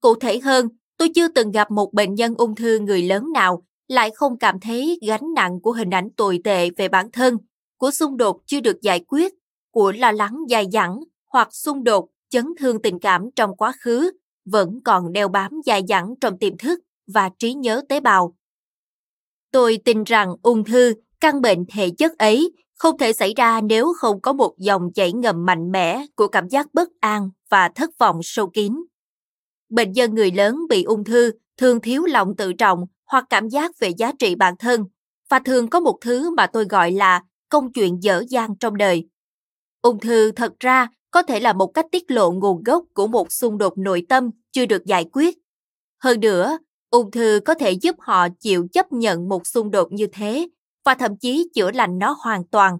Cụ 0.00 0.14
thể 0.14 0.38
hơn, 0.38 0.68
tôi 0.96 1.08
chưa 1.14 1.28
từng 1.28 1.50
gặp 1.50 1.70
một 1.70 1.92
bệnh 1.92 2.14
nhân 2.14 2.34
ung 2.34 2.54
thư 2.54 2.78
người 2.78 3.02
lớn 3.02 3.32
nào 3.32 3.62
lại 3.88 4.10
không 4.14 4.38
cảm 4.38 4.60
thấy 4.60 4.98
gánh 5.06 5.34
nặng 5.34 5.60
của 5.60 5.72
hình 5.72 5.90
ảnh 5.90 6.10
tồi 6.16 6.40
tệ 6.44 6.70
về 6.70 6.88
bản 6.88 7.10
thân, 7.10 7.38
của 7.76 7.90
xung 7.90 8.16
đột 8.16 8.40
chưa 8.46 8.60
được 8.60 8.82
giải 8.82 9.00
quyết, 9.08 9.34
của 9.70 9.92
lo 9.92 10.12
lắng 10.12 10.36
dài 10.48 10.66
dẳng 10.72 11.00
hoặc 11.32 11.54
xung 11.54 11.84
đột 11.84 12.08
chấn 12.30 12.46
thương 12.58 12.82
tình 12.82 12.98
cảm 12.98 13.30
trong 13.36 13.56
quá 13.56 13.72
khứ 13.80 14.10
vẫn 14.44 14.80
còn 14.84 15.12
đeo 15.12 15.28
bám 15.28 15.60
dài 15.64 15.82
dẳng 15.88 16.14
trong 16.20 16.38
tiềm 16.38 16.56
thức 16.56 16.80
và 17.06 17.30
trí 17.38 17.54
nhớ 17.54 17.82
tế 17.88 18.00
bào. 18.00 18.34
Tôi 19.54 19.78
tin 19.84 20.04
rằng 20.04 20.34
ung 20.42 20.64
thư, 20.64 20.94
căn 21.20 21.42
bệnh 21.42 21.64
thể 21.72 21.90
chất 21.90 22.18
ấy 22.18 22.52
không 22.78 22.98
thể 22.98 23.12
xảy 23.12 23.34
ra 23.36 23.60
nếu 23.60 23.92
không 23.96 24.20
có 24.20 24.32
một 24.32 24.54
dòng 24.58 24.92
chảy 24.94 25.12
ngầm 25.12 25.46
mạnh 25.46 25.72
mẽ 25.72 26.06
của 26.16 26.28
cảm 26.28 26.48
giác 26.48 26.66
bất 26.72 26.88
an 27.00 27.30
và 27.50 27.70
thất 27.74 27.90
vọng 27.98 28.20
sâu 28.22 28.50
kín. 28.50 28.84
Bệnh 29.68 29.92
nhân 29.92 30.14
người 30.14 30.30
lớn 30.30 30.56
bị 30.68 30.82
ung 30.82 31.04
thư 31.04 31.32
thường 31.56 31.80
thiếu 31.80 32.04
lòng 32.04 32.36
tự 32.36 32.52
trọng 32.52 32.84
hoặc 33.06 33.24
cảm 33.30 33.48
giác 33.48 33.78
về 33.78 33.88
giá 33.88 34.12
trị 34.18 34.34
bản 34.34 34.54
thân 34.58 34.84
và 35.30 35.38
thường 35.38 35.68
có 35.70 35.80
một 35.80 35.98
thứ 36.00 36.30
mà 36.30 36.46
tôi 36.46 36.64
gọi 36.64 36.92
là 36.92 37.22
công 37.48 37.72
chuyện 37.72 38.02
dở 38.02 38.24
dang 38.28 38.56
trong 38.60 38.76
đời. 38.76 39.08
Ung 39.82 40.00
thư 40.00 40.32
thật 40.32 40.52
ra 40.60 40.88
có 41.10 41.22
thể 41.22 41.40
là 41.40 41.52
một 41.52 41.66
cách 41.66 41.86
tiết 41.92 42.10
lộ 42.10 42.30
nguồn 42.30 42.62
gốc 42.62 42.84
của 42.94 43.06
một 43.06 43.32
xung 43.32 43.58
đột 43.58 43.78
nội 43.78 44.06
tâm 44.08 44.30
chưa 44.52 44.66
được 44.66 44.84
giải 44.84 45.04
quyết. 45.12 45.38
Hơn 45.98 46.20
nữa, 46.20 46.58
ung 46.94 47.10
thư 47.10 47.40
có 47.44 47.54
thể 47.54 47.70
giúp 47.70 47.96
họ 47.98 48.28
chịu 48.40 48.66
chấp 48.72 48.92
nhận 48.92 49.28
một 49.28 49.46
xung 49.46 49.70
đột 49.70 49.92
như 49.92 50.06
thế 50.12 50.48
và 50.84 50.94
thậm 50.94 51.16
chí 51.16 51.48
chữa 51.54 51.70
lành 51.70 51.98
nó 51.98 52.16
hoàn 52.20 52.44
toàn. 52.44 52.78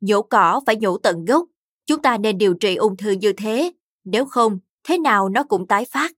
Nhổ 0.00 0.22
cỏ 0.22 0.60
phải 0.66 0.76
nhổ 0.76 0.98
tận 0.98 1.24
gốc. 1.24 1.46
Chúng 1.86 2.02
ta 2.02 2.18
nên 2.18 2.38
điều 2.38 2.54
trị 2.54 2.76
ung 2.76 2.96
thư 2.96 3.10
như 3.10 3.32
thế, 3.32 3.72
nếu 4.04 4.24
không, 4.24 4.58
thế 4.84 4.98
nào 4.98 5.28
nó 5.28 5.44
cũng 5.44 5.66
tái 5.66 5.84
phát. 5.84 6.12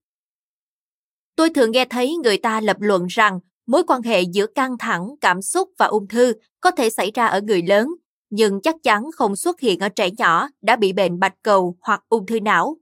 Tôi 1.35 1.49
thường 1.49 1.71
nghe 1.71 1.85
thấy 1.85 2.15
người 2.23 2.37
ta 2.37 2.61
lập 2.61 2.77
luận 2.79 3.05
rằng 3.09 3.39
mối 3.65 3.83
quan 3.87 4.01
hệ 4.01 4.21
giữa 4.21 4.47
căng 4.47 4.77
thẳng, 4.77 5.15
cảm 5.21 5.41
xúc 5.41 5.69
và 5.77 5.85
ung 5.85 6.07
thư 6.07 6.33
có 6.61 6.71
thể 6.71 6.89
xảy 6.89 7.11
ra 7.13 7.25
ở 7.25 7.41
người 7.41 7.61
lớn, 7.61 7.87
nhưng 8.29 8.61
chắc 8.61 8.75
chắn 8.83 9.03
không 9.15 9.35
xuất 9.35 9.59
hiện 9.59 9.79
ở 9.79 9.89
trẻ 9.89 10.09
nhỏ 10.17 10.49
đã 10.61 10.75
bị 10.75 10.93
bệnh 10.93 11.19
bạch 11.19 11.35
cầu 11.41 11.77
hoặc 11.81 12.03
ung 12.09 12.25
thư 12.25 12.39
não. 12.39 12.77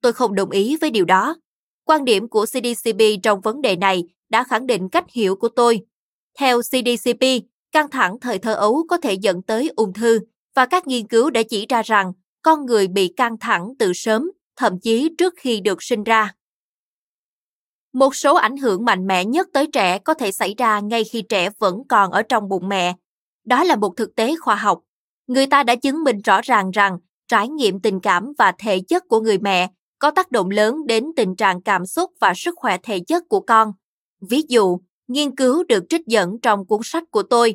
Tôi 0.00 0.12
không 0.12 0.34
đồng 0.34 0.50
ý 0.50 0.76
với 0.76 0.90
điều 0.90 1.04
đó. 1.04 1.36
Quan 1.88 2.04
điểm 2.04 2.28
của 2.28 2.46
CDCP 2.46 3.00
trong 3.22 3.40
vấn 3.40 3.62
đề 3.62 3.76
này 3.76 4.04
đã 4.28 4.44
khẳng 4.44 4.66
định 4.66 4.88
cách 4.88 5.04
hiểu 5.12 5.36
của 5.36 5.48
tôi. 5.48 5.80
Theo 6.38 6.60
CDCP, 6.60 7.24
căng 7.72 7.90
thẳng 7.90 8.20
thời 8.20 8.38
thơ 8.38 8.54
ấu 8.54 8.84
có 8.88 8.96
thể 8.96 9.14
dẫn 9.14 9.42
tới 9.42 9.70
ung 9.76 9.92
thư 9.92 10.20
và 10.54 10.66
các 10.66 10.86
nghiên 10.86 11.06
cứu 11.06 11.30
đã 11.30 11.42
chỉ 11.50 11.66
ra 11.68 11.82
rằng 11.82 12.12
con 12.42 12.66
người 12.66 12.88
bị 12.88 13.12
căng 13.16 13.38
thẳng 13.38 13.72
từ 13.78 13.92
sớm, 13.94 14.30
thậm 14.56 14.80
chí 14.80 15.10
trước 15.18 15.34
khi 15.36 15.60
được 15.60 15.82
sinh 15.82 16.04
ra. 16.04 16.34
Một 17.92 18.16
số 18.16 18.34
ảnh 18.34 18.56
hưởng 18.56 18.84
mạnh 18.84 19.06
mẽ 19.06 19.24
nhất 19.24 19.48
tới 19.52 19.66
trẻ 19.72 19.98
có 19.98 20.14
thể 20.14 20.32
xảy 20.32 20.54
ra 20.58 20.80
ngay 20.80 21.04
khi 21.04 21.22
trẻ 21.22 21.50
vẫn 21.58 21.82
còn 21.88 22.10
ở 22.10 22.22
trong 22.22 22.48
bụng 22.48 22.68
mẹ. 22.68 22.94
Đó 23.44 23.64
là 23.64 23.76
một 23.76 23.96
thực 23.96 24.14
tế 24.14 24.36
khoa 24.40 24.54
học. 24.54 24.80
Người 25.26 25.46
ta 25.46 25.62
đã 25.62 25.74
chứng 25.74 26.04
minh 26.04 26.20
rõ 26.22 26.40
ràng 26.42 26.70
rằng 26.70 26.98
trải 27.28 27.48
nghiệm 27.48 27.80
tình 27.80 28.00
cảm 28.00 28.32
và 28.38 28.52
thể 28.58 28.80
chất 28.88 29.02
của 29.08 29.20
người 29.20 29.38
mẹ 29.38 29.68
có 29.98 30.10
tác 30.10 30.30
động 30.30 30.50
lớn 30.50 30.86
đến 30.86 31.04
tình 31.16 31.36
trạng 31.36 31.62
cảm 31.62 31.86
xúc 31.86 32.12
và 32.20 32.32
sức 32.36 32.54
khỏe 32.56 32.76
thể 32.82 33.00
chất 33.00 33.22
của 33.28 33.40
con. 33.40 33.72
Ví 34.20 34.42
dụ, 34.48 34.78
nghiên 35.08 35.36
cứu 35.36 35.64
được 35.64 35.84
trích 35.88 36.06
dẫn 36.06 36.40
trong 36.42 36.66
cuốn 36.66 36.80
sách 36.84 37.04
của 37.10 37.22
tôi, 37.22 37.54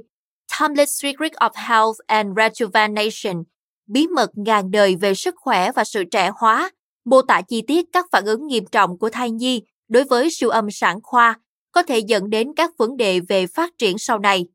Timeless 0.60 1.04
Secret 1.04 1.32
of 1.32 1.52
Health 1.56 1.98
and 2.08 2.38
Rejuvenation, 2.38 3.44
bí 3.88 4.08
mật 4.08 4.30
ngàn 4.36 4.72
đời 4.72 4.96
về 4.96 5.14
sức 5.14 5.36
khỏe 5.38 5.72
và 5.72 5.84
sự 5.84 6.04
trẻ 6.04 6.32
hóa, 6.36 6.72
mô 7.06 7.22
tả 7.22 7.42
chi 7.42 7.62
tiết 7.68 7.86
các 7.92 8.06
phản 8.12 8.26
ứng 8.26 8.48
nghiêm 8.48 8.66
trọng 8.66 8.98
của 8.98 9.10
thai 9.10 9.32
nhi 9.32 9.62
đối 9.88 10.04
với 10.04 10.30
siêu 10.32 10.50
âm 10.50 10.72
sản 10.72 11.00
khoa 11.04 11.40
có 11.72 11.84
thể 11.84 12.00
dẫn 12.00 12.30
đến 12.30 12.54
các 12.56 12.78
vấn 12.78 12.98
đề 12.98 13.20
về 13.20 13.48
phát 13.48 13.74
triển 13.78 13.98
sau 13.98 14.20
này. 14.20 14.46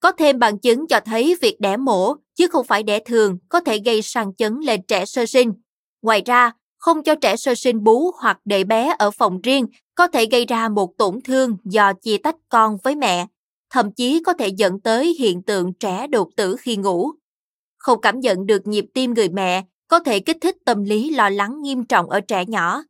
Có 0.00 0.12
thêm 0.12 0.38
bằng 0.38 0.58
chứng 0.58 0.86
cho 0.86 1.00
thấy 1.00 1.36
việc 1.40 1.60
đẻ 1.60 1.76
mổ 1.76 2.14
chứ 2.34 2.48
không 2.48 2.66
phải 2.66 2.82
đẻ 2.82 3.00
thường 3.00 3.38
có 3.48 3.60
thể 3.60 3.78
gây 3.78 4.02
sang 4.02 4.34
chấn 4.34 4.60
lên 4.60 4.80
trẻ 4.88 5.06
sơ 5.06 5.26
sinh. 5.26 5.52
Ngoài 6.02 6.22
ra, 6.26 6.52
không 6.80 7.02
cho 7.02 7.14
trẻ 7.14 7.36
sơ 7.36 7.54
sinh 7.54 7.84
bú 7.84 8.10
hoặc 8.20 8.38
để 8.44 8.64
bé 8.64 8.94
ở 8.98 9.10
phòng 9.10 9.40
riêng 9.40 9.66
có 9.94 10.08
thể 10.08 10.26
gây 10.26 10.46
ra 10.46 10.68
một 10.68 10.96
tổn 10.98 11.20
thương 11.24 11.56
do 11.64 11.92
chia 11.92 12.18
tách 12.18 12.36
con 12.48 12.76
với 12.82 12.96
mẹ, 12.96 13.26
thậm 13.70 13.92
chí 13.92 14.22
có 14.26 14.32
thể 14.32 14.48
dẫn 14.48 14.80
tới 14.80 15.14
hiện 15.18 15.42
tượng 15.42 15.72
trẻ 15.72 16.06
đột 16.06 16.28
tử 16.36 16.56
khi 16.60 16.76
ngủ. 16.76 17.10
Không 17.78 18.00
cảm 18.00 18.20
nhận 18.20 18.46
được 18.46 18.66
nhịp 18.66 18.84
tim 18.94 19.14
người 19.14 19.28
mẹ 19.28 19.64
có 19.88 20.00
thể 20.00 20.20
kích 20.20 20.36
thích 20.40 20.56
tâm 20.64 20.84
lý 20.84 21.10
lo 21.10 21.28
lắng 21.28 21.62
nghiêm 21.62 21.84
trọng 21.84 22.10
ở 22.10 22.20
trẻ 22.20 22.44
nhỏ. 22.46 22.82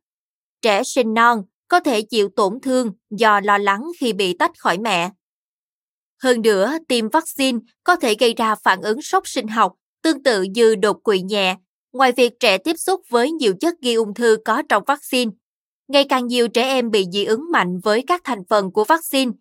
Trẻ 0.62 0.82
sinh 0.84 1.14
non 1.14 1.42
có 1.68 1.80
thể 1.80 2.02
chịu 2.02 2.28
tổn 2.36 2.60
thương 2.60 2.92
do 3.10 3.40
lo 3.40 3.58
lắng 3.58 3.90
khi 3.98 4.12
bị 4.12 4.36
tách 4.38 4.58
khỏi 4.58 4.78
mẹ. 4.78 5.10
Hơn 6.22 6.42
nữa, 6.42 6.72
tiêm 6.88 7.08
vaccine 7.08 7.58
có 7.84 7.96
thể 7.96 8.14
gây 8.18 8.34
ra 8.34 8.54
phản 8.54 8.82
ứng 8.82 9.02
sốc 9.02 9.28
sinh 9.28 9.48
học 9.48 9.72
tương 10.02 10.22
tự 10.22 10.42
như 10.42 10.74
đột 10.74 11.02
quỵ 11.02 11.22
nhẹ 11.22 11.56
Ngoài 11.92 12.12
việc 12.12 12.40
trẻ 12.40 12.58
tiếp 12.58 12.76
xúc 12.76 13.00
với 13.08 13.32
nhiều 13.32 13.54
chất 13.60 13.74
gây 13.82 13.94
ung 13.94 14.14
thư 14.14 14.36
có 14.44 14.62
trong 14.68 14.82
vaccine, 14.86 15.30
ngày 15.88 16.04
càng 16.08 16.26
nhiều 16.26 16.48
trẻ 16.48 16.62
em 16.62 16.90
bị 16.90 17.06
dị 17.12 17.24
ứng 17.24 17.50
mạnh 17.52 17.80
với 17.82 18.04
các 18.06 18.20
thành 18.24 18.44
phần 18.48 18.72
của 18.72 18.84
vaccine. 18.84 19.32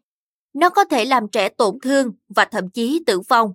Nó 0.53 0.69
có 0.69 0.83
thể 0.83 1.05
làm 1.05 1.27
trẻ 1.31 1.49
tổn 1.49 1.79
thương 1.81 2.11
và 2.35 2.45
thậm 2.45 2.69
chí 2.69 3.03
tử 3.05 3.19
vong. 3.29 3.53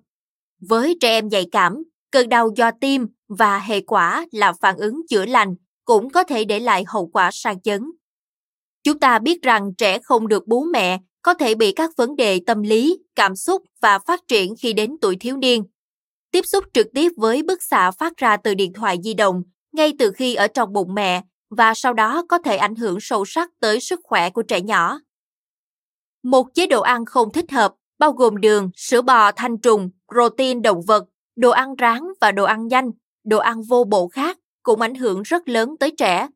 Với 0.60 0.96
trẻ 1.00 1.08
em 1.08 1.28
nhạy 1.28 1.46
cảm, 1.52 1.82
cơn 2.10 2.28
đau 2.28 2.50
do 2.56 2.70
tim 2.80 3.06
và 3.28 3.58
hệ 3.58 3.80
quả 3.80 4.26
là 4.32 4.52
phản 4.52 4.76
ứng 4.76 5.06
chữa 5.08 5.26
lành 5.26 5.54
cũng 5.84 6.10
có 6.10 6.24
thể 6.24 6.44
để 6.44 6.60
lại 6.60 6.84
hậu 6.86 7.06
quả 7.06 7.30
sang 7.32 7.60
chấn. 7.60 7.90
Chúng 8.84 8.98
ta 8.98 9.18
biết 9.18 9.42
rằng 9.42 9.74
trẻ 9.78 9.98
không 9.98 10.28
được 10.28 10.46
bú 10.46 10.64
mẹ 10.72 10.98
có 11.22 11.34
thể 11.34 11.54
bị 11.54 11.72
các 11.72 11.90
vấn 11.96 12.16
đề 12.16 12.40
tâm 12.46 12.62
lý, 12.62 12.98
cảm 13.14 13.36
xúc 13.36 13.62
và 13.80 13.98
phát 13.98 14.20
triển 14.28 14.54
khi 14.56 14.72
đến 14.72 14.96
tuổi 15.00 15.16
thiếu 15.20 15.36
niên. 15.36 15.64
Tiếp 16.34 16.46
xúc 16.46 16.64
trực 16.72 16.86
tiếp 16.94 17.12
với 17.16 17.42
bức 17.42 17.62
xạ 17.62 17.90
phát 17.90 18.16
ra 18.16 18.36
từ 18.36 18.54
điện 18.54 18.72
thoại 18.72 18.98
di 19.04 19.14
động 19.14 19.42
ngay 19.72 19.92
từ 19.98 20.10
khi 20.10 20.34
ở 20.34 20.46
trong 20.46 20.72
bụng 20.72 20.94
mẹ 20.94 21.22
và 21.50 21.74
sau 21.74 21.92
đó 21.92 22.24
có 22.28 22.38
thể 22.38 22.56
ảnh 22.56 22.74
hưởng 22.74 22.98
sâu 23.00 23.24
sắc 23.24 23.50
tới 23.60 23.80
sức 23.80 24.00
khỏe 24.02 24.30
của 24.30 24.42
trẻ 24.42 24.60
nhỏ. 24.60 25.00
Một 26.22 26.46
chế 26.54 26.66
độ 26.66 26.80
ăn 26.80 27.04
không 27.04 27.32
thích 27.32 27.50
hợp 27.52 27.74
bao 27.98 28.12
gồm 28.12 28.40
đường, 28.40 28.70
sữa 28.76 29.02
bò 29.02 29.32
thanh 29.32 29.58
trùng, 29.58 29.90
protein 30.12 30.62
động 30.62 30.82
vật, 30.82 31.04
đồ 31.36 31.50
ăn 31.50 31.74
rán 31.80 32.02
và 32.20 32.32
đồ 32.32 32.44
ăn 32.44 32.68
nhanh, 32.68 32.90
đồ 33.24 33.38
ăn 33.38 33.62
vô 33.62 33.84
bổ 33.84 34.08
khác 34.08 34.38
cũng 34.62 34.80
ảnh 34.80 34.94
hưởng 34.94 35.22
rất 35.22 35.48
lớn 35.48 35.76
tới 35.80 35.90
trẻ. 35.98 36.28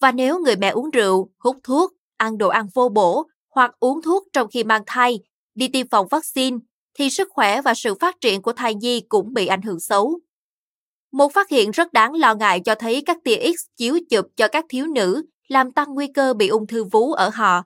Và 0.00 0.12
nếu 0.12 0.38
người 0.38 0.56
mẹ 0.56 0.68
uống 0.68 0.90
rượu, 0.90 1.30
hút 1.38 1.56
thuốc, 1.62 1.92
ăn 2.16 2.38
đồ 2.38 2.48
ăn 2.48 2.66
vô 2.74 2.88
bổ 2.88 3.26
hoặc 3.54 3.70
uống 3.80 4.02
thuốc 4.02 4.24
trong 4.32 4.48
khi 4.48 4.64
mang 4.64 4.82
thai, 4.86 5.20
đi 5.54 5.68
tiêm 5.68 5.88
phòng 5.88 6.06
vaccine, 6.10 6.56
thì 6.98 7.10
sức 7.10 7.28
khỏe 7.30 7.62
và 7.62 7.74
sự 7.74 7.94
phát 7.94 8.20
triển 8.20 8.42
của 8.42 8.52
thai 8.52 8.74
nhi 8.74 9.00
cũng 9.08 9.34
bị 9.34 9.46
ảnh 9.46 9.62
hưởng 9.62 9.80
xấu. 9.80 10.18
Một 11.12 11.32
phát 11.32 11.48
hiện 11.48 11.70
rất 11.70 11.92
đáng 11.92 12.14
lo 12.14 12.34
ngại 12.34 12.60
cho 12.64 12.74
thấy 12.74 13.02
các 13.06 13.16
tia 13.24 13.36
X 13.36 13.60
chiếu 13.76 13.98
chụp 14.10 14.26
cho 14.36 14.48
các 14.48 14.64
thiếu 14.68 14.86
nữ 14.86 15.22
làm 15.48 15.72
tăng 15.72 15.94
nguy 15.94 16.06
cơ 16.06 16.34
bị 16.34 16.48
ung 16.48 16.66
thư 16.66 16.84
vú 16.84 17.12
ở 17.12 17.30
họ. 17.34 17.62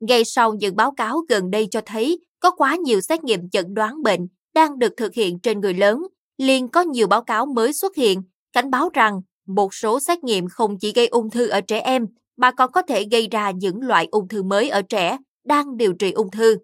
Ngay 0.00 0.24
sau 0.24 0.54
những 0.54 0.76
báo 0.76 0.92
cáo 0.96 1.20
gần 1.28 1.50
đây 1.50 1.68
cho 1.70 1.80
thấy 1.86 2.18
có 2.40 2.50
quá 2.50 2.76
nhiều 2.76 3.00
xét 3.00 3.24
nghiệm 3.24 3.50
chẩn 3.50 3.74
đoán 3.74 4.02
bệnh 4.02 4.28
đang 4.54 4.78
được 4.78 4.92
thực 4.96 5.14
hiện 5.14 5.38
trên 5.38 5.60
người 5.60 5.74
lớn, 5.74 6.06
liền 6.38 6.68
có 6.68 6.80
nhiều 6.80 7.06
báo 7.06 7.22
cáo 7.22 7.46
mới 7.46 7.72
xuất 7.72 7.96
hiện 7.96 8.22
cảnh 8.52 8.70
báo 8.70 8.90
rằng 8.92 9.20
một 9.46 9.74
số 9.74 10.00
xét 10.00 10.24
nghiệm 10.24 10.48
không 10.48 10.78
chỉ 10.78 10.92
gây 10.92 11.06
ung 11.06 11.30
thư 11.30 11.48
ở 11.48 11.60
trẻ 11.60 11.80
em 11.80 12.06
mà 12.36 12.50
còn 12.50 12.72
có 12.72 12.82
thể 12.82 13.06
gây 13.10 13.28
ra 13.30 13.50
những 13.50 13.80
loại 13.82 14.08
ung 14.10 14.28
thư 14.28 14.42
mới 14.42 14.68
ở 14.68 14.82
trẻ 14.82 15.18
đang 15.44 15.76
điều 15.76 15.92
trị 15.92 16.12
ung 16.12 16.30
thư. 16.30 16.56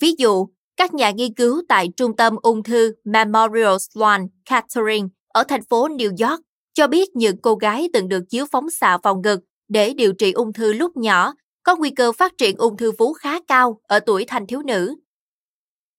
Ví 0.00 0.14
dụ, 0.18 0.48
các 0.76 0.94
nhà 0.94 1.10
nghiên 1.10 1.34
cứu 1.34 1.62
tại 1.68 1.88
Trung 1.96 2.16
tâm 2.16 2.36
Ung 2.42 2.62
thư 2.62 2.94
Memorial 3.04 3.76
Sloan 3.90 4.26
Kettering 4.50 5.08
ở 5.28 5.44
thành 5.44 5.64
phố 5.64 5.88
New 5.88 6.28
York 6.28 6.40
cho 6.74 6.86
biết 6.86 7.16
những 7.16 7.36
cô 7.42 7.54
gái 7.54 7.88
từng 7.92 8.08
được 8.08 8.22
chiếu 8.28 8.46
phóng 8.52 8.70
xạ 8.70 8.98
vào 9.02 9.20
ngực 9.24 9.40
để 9.68 9.94
điều 9.94 10.12
trị 10.12 10.32
ung 10.32 10.52
thư 10.52 10.72
lúc 10.72 10.96
nhỏ 10.96 11.34
có 11.62 11.76
nguy 11.76 11.90
cơ 11.90 12.12
phát 12.12 12.32
triển 12.38 12.56
ung 12.56 12.76
thư 12.76 12.92
vú 12.98 13.12
khá 13.12 13.40
cao 13.40 13.80
ở 13.82 14.00
tuổi 14.00 14.24
thanh 14.24 14.46
thiếu 14.46 14.62
nữ. 14.62 14.94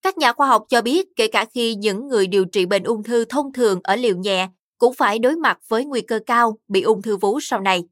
Các 0.01 0.17
nhà 0.17 0.33
khoa 0.33 0.47
học 0.47 0.65
cho 0.69 0.81
biết 0.81 1.07
kể 1.15 1.27
cả 1.27 1.45
khi 1.53 1.75
những 1.75 2.07
người 2.07 2.27
điều 2.27 2.45
trị 2.45 2.65
bệnh 2.65 2.83
ung 2.83 3.03
thư 3.03 3.25
thông 3.25 3.53
thường 3.53 3.79
ở 3.83 3.95
liều 3.95 4.17
nhẹ 4.17 4.47
cũng 4.77 4.93
phải 4.93 5.19
đối 5.19 5.35
mặt 5.35 5.57
với 5.67 5.85
nguy 5.85 6.01
cơ 6.01 6.19
cao 6.25 6.57
bị 6.67 6.81
ung 6.81 7.01
thư 7.01 7.17
vú 7.17 7.39
sau 7.39 7.61
này. 7.61 7.83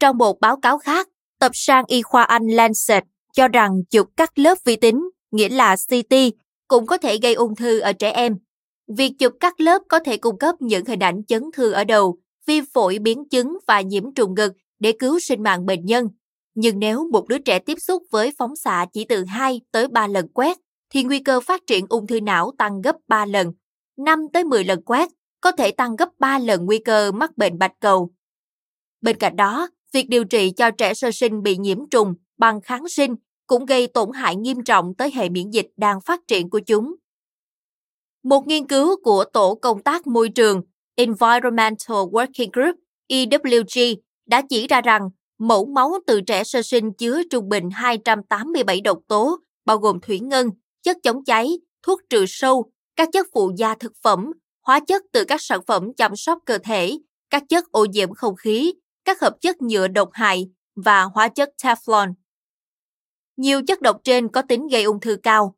Trong 0.00 0.18
một 0.18 0.40
báo 0.40 0.56
cáo 0.56 0.78
khác, 0.78 1.08
tập 1.38 1.52
sang 1.54 1.84
y 1.88 2.02
khoa 2.02 2.22
Anh 2.22 2.46
Lancet 2.46 3.04
cho 3.32 3.48
rằng 3.48 3.70
chụp 3.90 4.08
cắt 4.16 4.38
lớp 4.38 4.58
vi 4.64 4.76
tính, 4.76 5.10
nghĩa 5.36 5.48
là 5.48 5.76
CT, 5.76 6.14
cũng 6.68 6.86
có 6.86 6.98
thể 6.98 7.18
gây 7.18 7.34
ung 7.34 7.56
thư 7.56 7.80
ở 7.80 7.92
trẻ 7.92 8.10
em. 8.10 8.36
Việc 8.96 9.12
chụp 9.18 9.32
cắt 9.40 9.60
lớp 9.60 9.82
có 9.88 9.98
thể 9.98 10.16
cung 10.16 10.38
cấp 10.38 10.54
những 10.60 10.84
hình 10.84 11.00
ảnh 11.00 11.24
chấn 11.24 11.42
thương 11.52 11.72
ở 11.72 11.84
đầu, 11.84 12.18
viêm 12.46 12.64
phổi 12.74 12.98
biến 12.98 13.28
chứng 13.28 13.58
và 13.66 13.80
nhiễm 13.80 14.14
trùng 14.14 14.34
ngực 14.34 14.52
để 14.78 14.92
cứu 14.98 15.18
sinh 15.18 15.42
mạng 15.42 15.66
bệnh 15.66 15.86
nhân. 15.86 16.08
Nhưng 16.54 16.78
nếu 16.78 17.08
một 17.12 17.28
đứa 17.28 17.38
trẻ 17.38 17.58
tiếp 17.58 17.78
xúc 17.80 18.02
với 18.10 18.32
phóng 18.38 18.56
xạ 18.56 18.86
chỉ 18.92 19.04
từ 19.04 19.24
2 19.24 19.60
tới 19.72 19.88
3 19.88 20.06
lần 20.06 20.28
quét, 20.28 20.58
thì 20.90 21.04
nguy 21.04 21.18
cơ 21.18 21.40
phát 21.40 21.60
triển 21.66 21.86
ung 21.88 22.06
thư 22.06 22.20
não 22.20 22.52
tăng 22.58 22.80
gấp 22.80 22.96
3 23.08 23.26
lần. 23.26 23.52
5 23.96 24.18
tới 24.32 24.44
10 24.44 24.64
lần 24.64 24.82
quét 24.82 25.08
có 25.40 25.52
thể 25.52 25.70
tăng 25.70 25.96
gấp 25.96 26.08
3 26.18 26.38
lần 26.38 26.64
nguy 26.64 26.78
cơ 26.78 27.12
mắc 27.12 27.36
bệnh 27.36 27.58
bạch 27.58 27.72
cầu. 27.80 28.10
Bên 29.00 29.16
cạnh 29.16 29.36
đó, 29.36 29.68
việc 29.92 30.08
điều 30.08 30.24
trị 30.24 30.50
cho 30.56 30.70
trẻ 30.70 30.94
sơ 30.94 31.10
sinh 31.10 31.42
bị 31.42 31.56
nhiễm 31.56 31.78
trùng 31.90 32.14
bằng 32.38 32.60
kháng 32.60 32.88
sinh 32.88 33.14
cũng 33.46 33.66
gây 33.66 33.86
tổn 33.86 34.12
hại 34.12 34.36
nghiêm 34.36 34.64
trọng 34.64 34.94
tới 34.94 35.10
hệ 35.14 35.28
miễn 35.28 35.50
dịch 35.50 35.66
đang 35.76 36.00
phát 36.00 36.20
triển 36.28 36.50
của 36.50 36.60
chúng. 36.66 36.94
Một 38.22 38.46
nghiên 38.46 38.66
cứu 38.66 38.96
của 39.02 39.24
Tổ 39.32 39.54
công 39.54 39.82
tác 39.82 40.06
môi 40.06 40.28
trường 40.28 40.62
Environmental 40.94 41.96
Working 41.96 42.48
Group 42.52 42.74
EWG 43.08 43.96
đã 44.26 44.42
chỉ 44.48 44.66
ra 44.66 44.80
rằng 44.80 45.10
mẫu 45.38 45.66
máu 45.66 45.92
từ 46.06 46.20
trẻ 46.20 46.44
sơ 46.44 46.62
sinh 46.62 46.92
chứa 46.92 47.22
trung 47.30 47.48
bình 47.48 47.70
287 47.70 48.80
độc 48.80 48.98
tố, 49.08 49.38
bao 49.64 49.78
gồm 49.78 50.00
thủy 50.00 50.20
ngân, 50.20 50.50
chất 50.82 50.96
chống 51.02 51.24
cháy, 51.24 51.58
thuốc 51.82 52.00
trừ 52.10 52.24
sâu, 52.28 52.70
các 52.96 53.08
chất 53.12 53.26
phụ 53.34 53.52
gia 53.56 53.74
thực 53.74 53.92
phẩm, 54.02 54.32
hóa 54.62 54.80
chất 54.80 55.02
từ 55.12 55.24
các 55.24 55.42
sản 55.42 55.60
phẩm 55.66 55.94
chăm 55.96 56.16
sóc 56.16 56.38
cơ 56.44 56.58
thể, 56.58 56.98
các 57.30 57.42
chất 57.48 57.64
ô 57.70 57.84
nhiễm 57.84 58.14
không 58.14 58.36
khí, 58.36 58.74
các 59.04 59.20
hợp 59.20 59.36
chất 59.40 59.62
nhựa 59.62 59.88
độc 59.88 60.08
hại 60.12 60.48
và 60.76 61.02
hóa 61.02 61.28
chất 61.28 61.48
Teflon. 61.62 62.12
Nhiều 63.36 63.62
chất 63.66 63.82
độc 63.82 64.00
trên 64.04 64.28
có 64.28 64.42
tính 64.42 64.68
gây 64.68 64.82
ung 64.82 65.00
thư 65.00 65.16
cao. 65.22 65.54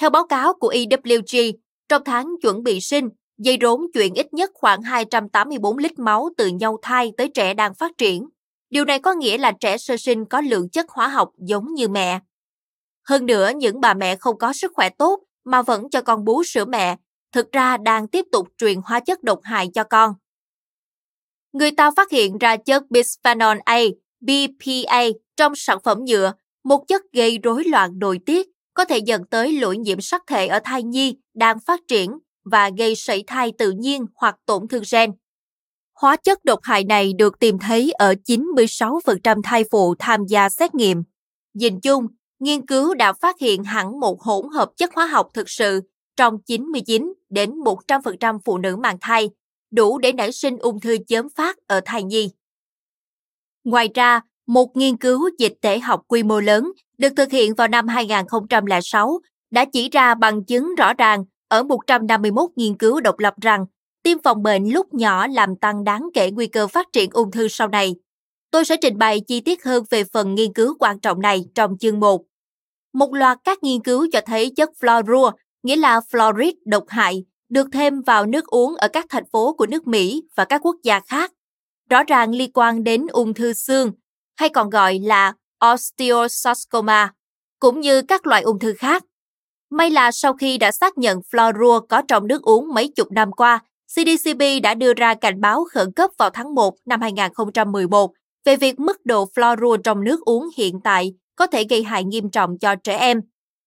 Theo 0.00 0.10
báo 0.10 0.26
cáo 0.26 0.54
của 0.54 0.72
EWG, 0.74 1.52
trong 1.88 2.02
tháng 2.04 2.26
chuẩn 2.42 2.62
bị 2.62 2.80
sinh, 2.80 3.08
dây 3.38 3.58
rốn 3.60 3.80
chuyển 3.94 4.14
ít 4.14 4.34
nhất 4.34 4.50
khoảng 4.54 4.82
284 4.82 5.78
lít 5.78 5.98
máu 5.98 6.28
từ 6.36 6.46
nhau 6.46 6.78
thai 6.82 7.12
tới 7.16 7.28
trẻ 7.34 7.54
đang 7.54 7.74
phát 7.74 7.92
triển. 7.98 8.28
Điều 8.70 8.84
này 8.84 8.98
có 8.98 9.12
nghĩa 9.12 9.38
là 9.38 9.52
trẻ 9.60 9.78
sơ 9.78 9.96
sinh 9.96 10.24
có 10.24 10.40
lượng 10.40 10.68
chất 10.68 10.86
hóa 10.88 11.08
học 11.08 11.30
giống 11.38 11.74
như 11.74 11.88
mẹ. 11.88 12.20
Hơn 13.08 13.26
nữa, 13.26 13.50
những 13.56 13.80
bà 13.80 13.94
mẹ 13.94 14.16
không 14.16 14.38
có 14.38 14.52
sức 14.52 14.72
khỏe 14.74 14.88
tốt 14.88 15.20
mà 15.44 15.62
vẫn 15.62 15.90
cho 15.90 16.02
con 16.02 16.24
bú 16.24 16.44
sữa 16.44 16.64
mẹ, 16.64 16.96
thực 17.32 17.52
ra 17.52 17.76
đang 17.76 18.08
tiếp 18.08 18.26
tục 18.32 18.48
truyền 18.58 18.80
hóa 18.84 19.00
chất 19.00 19.22
độc 19.22 19.40
hại 19.42 19.68
cho 19.74 19.84
con. 19.84 20.14
Người 21.52 21.70
ta 21.70 21.90
phát 21.96 22.10
hiện 22.10 22.38
ra 22.38 22.56
chất 22.56 22.90
bisphenol 22.90 23.56
A, 23.64 23.80
BPA 24.20 25.02
trong 25.36 25.52
sản 25.56 25.78
phẩm 25.84 26.04
nhựa, 26.04 26.32
một 26.66 26.88
chất 26.88 27.02
gây 27.12 27.38
rối 27.42 27.64
loạn 27.64 27.98
nội 27.98 28.20
tiết, 28.26 28.48
có 28.74 28.84
thể 28.84 28.98
dẫn 28.98 29.24
tới 29.30 29.52
lỗi 29.52 29.78
nhiễm 29.78 30.00
sắc 30.00 30.22
thể 30.26 30.46
ở 30.46 30.60
thai 30.64 30.82
nhi 30.82 31.16
đang 31.34 31.60
phát 31.60 31.80
triển 31.88 32.18
và 32.44 32.70
gây 32.78 32.94
sảy 32.94 33.24
thai 33.26 33.52
tự 33.58 33.70
nhiên 33.70 34.06
hoặc 34.14 34.36
tổn 34.46 34.68
thương 34.68 34.82
gen. 34.92 35.12
Hóa 35.94 36.16
chất 36.16 36.44
độc 36.44 36.58
hại 36.62 36.84
này 36.84 37.12
được 37.12 37.38
tìm 37.38 37.58
thấy 37.58 37.92
ở 37.92 38.14
96% 38.26 39.40
thai 39.44 39.64
phụ 39.70 39.94
tham 39.98 40.20
gia 40.28 40.48
xét 40.48 40.74
nghiệm. 40.74 41.02
Nhìn 41.54 41.80
chung, 41.80 42.06
nghiên 42.38 42.66
cứu 42.66 42.94
đã 42.94 43.12
phát 43.12 43.38
hiện 43.40 43.64
hẳn 43.64 44.00
một 44.00 44.22
hỗn 44.22 44.46
hợp 44.54 44.70
chất 44.76 44.90
hóa 44.94 45.06
học 45.06 45.28
thực 45.34 45.50
sự 45.50 45.80
trong 46.16 46.42
99 46.46 47.12
đến 47.30 47.50
100% 47.50 48.38
phụ 48.44 48.58
nữ 48.58 48.76
mang 48.76 48.96
thai, 49.00 49.30
đủ 49.70 49.98
để 49.98 50.12
nảy 50.12 50.32
sinh 50.32 50.58
ung 50.58 50.80
thư 50.80 50.96
chớm 51.06 51.28
phát 51.36 51.56
ở 51.66 51.80
thai 51.84 52.02
nhi. 52.02 52.30
Ngoài 53.64 53.88
ra, 53.94 54.20
một 54.46 54.76
nghiên 54.76 54.96
cứu 54.96 55.30
dịch 55.38 55.54
tễ 55.60 55.78
học 55.78 56.02
quy 56.08 56.22
mô 56.22 56.40
lớn 56.40 56.72
được 56.98 57.12
thực 57.16 57.30
hiện 57.30 57.54
vào 57.54 57.68
năm 57.68 57.88
2006 57.88 59.20
đã 59.50 59.64
chỉ 59.72 59.88
ra 59.88 60.14
bằng 60.14 60.44
chứng 60.44 60.74
rõ 60.74 60.94
ràng 60.94 61.24
ở 61.48 61.62
151 61.62 62.50
nghiên 62.56 62.76
cứu 62.76 63.00
độc 63.00 63.18
lập 63.18 63.34
rằng 63.40 63.66
tiêm 64.02 64.18
phòng 64.22 64.42
bệnh 64.42 64.68
lúc 64.68 64.94
nhỏ 64.94 65.26
làm 65.26 65.56
tăng 65.56 65.84
đáng 65.84 66.08
kể 66.14 66.30
nguy 66.30 66.46
cơ 66.46 66.66
phát 66.66 66.86
triển 66.92 67.10
ung 67.10 67.30
thư 67.30 67.48
sau 67.48 67.68
này. 67.68 67.94
Tôi 68.50 68.64
sẽ 68.64 68.76
trình 68.76 68.98
bày 68.98 69.20
chi 69.20 69.40
tiết 69.40 69.64
hơn 69.64 69.84
về 69.90 70.04
phần 70.04 70.34
nghiên 70.34 70.52
cứu 70.52 70.76
quan 70.78 71.00
trọng 71.00 71.20
này 71.20 71.44
trong 71.54 71.78
chương 71.78 72.00
1. 72.00 72.22
Một 72.92 73.14
loạt 73.14 73.38
các 73.44 73.62
nghiên 73.62 73.80
cứu 73.82 74.06
cho 74.12 74.20
thấy 74.26 74.52
chất 74.56 74.70
fluorua, 74.80 75.32
nghĩa 75.62 75.76
là 75.76 76.00
fluoride 76.10 76.52
độc 76.64 76.84
hại, 76.88 77.24
được 77.48 77.66
thêm 77.72 78.02
vào 78.02 78.26
nước 78.26 78.46
uống 78.46 78.76
ở 78.76 78.88
các 78.88 79.06
thành 79.08 79.24
phố 79.32 79.52
của 79.52 79.66
nước 79.66 79.86
Mỹ 79.86 80.22
và 80.36 80.44
các 80.44 80.60
quốc 80.64 80.76
gia 80.82 81.00
khác. 81.00 81.32
Rõ 81.90 82.02
ràng 82.02 82.30
liên 82.30 82.50
quan 82.54 82.84
đến 82.84 83.06
ung 83.06 83.34
thư 83.34 83.52
xương, 83.52 83.92
hay 84.36 84.48
còn 84.48 84.70
gọi 84.70 84.98
là 84.98 85.32
osteosarcoma, 85.72 87.12
cũng 87.58 87.80
như 87.80 88.02
các 88.02 88.26
loại 88.26 88.42
ung 88.42 88.58
thư 88.58 88.74
khác. 88.74 89.04
May 89.70 89.90
là 89.90 90.12
sau 90.12 90.32
khi 90.32 90.58
đã 90.58 90.72
xác 90.72 90.98
nhận 90.98 91.20
fluorua 91.32 91.86
có 91.86 92.02
trong 92.08 92.26
nước 92.26 92.42
uống 92.42 92.74
mấy 92.74 92.92
chục 92.96 93.12
năm 93.12 93.32
qua, 93.32 93.60
CDCB 93.94 94.42
đã 94.62 94.74
đưa 94.74 94.94
ra 94.94 95.14
cảnh 95.14 95.40
báo 95.40 95.64
khẩn 95.64 95.92
cấp 95.92 96.10
vào 96.18 96.30
tháng 96.30 96.54
1 96.54 96.74
năm 96.86 97.00
2011 97.00 98.12
về 98.44 98.56
việc 98.56 98.80
mức 98.80 99.06
độ 99.06 99.28
fluorua 99.34 99.76
trong 99.76 100.04
nước 100.04 100.20
uống 100.20 100.48
hiện 100.56 100.80
tại 100.84 101.12
có 101.36 101.46
thể 101.46 101.64
gây 101.64 101.82
hại 101.82 102.04
nghiêm 102.04 102.30
trọng 102.30 102.58
cho 102.58 102.74
trẻ 102.84 102.98
em. 102.98 103.20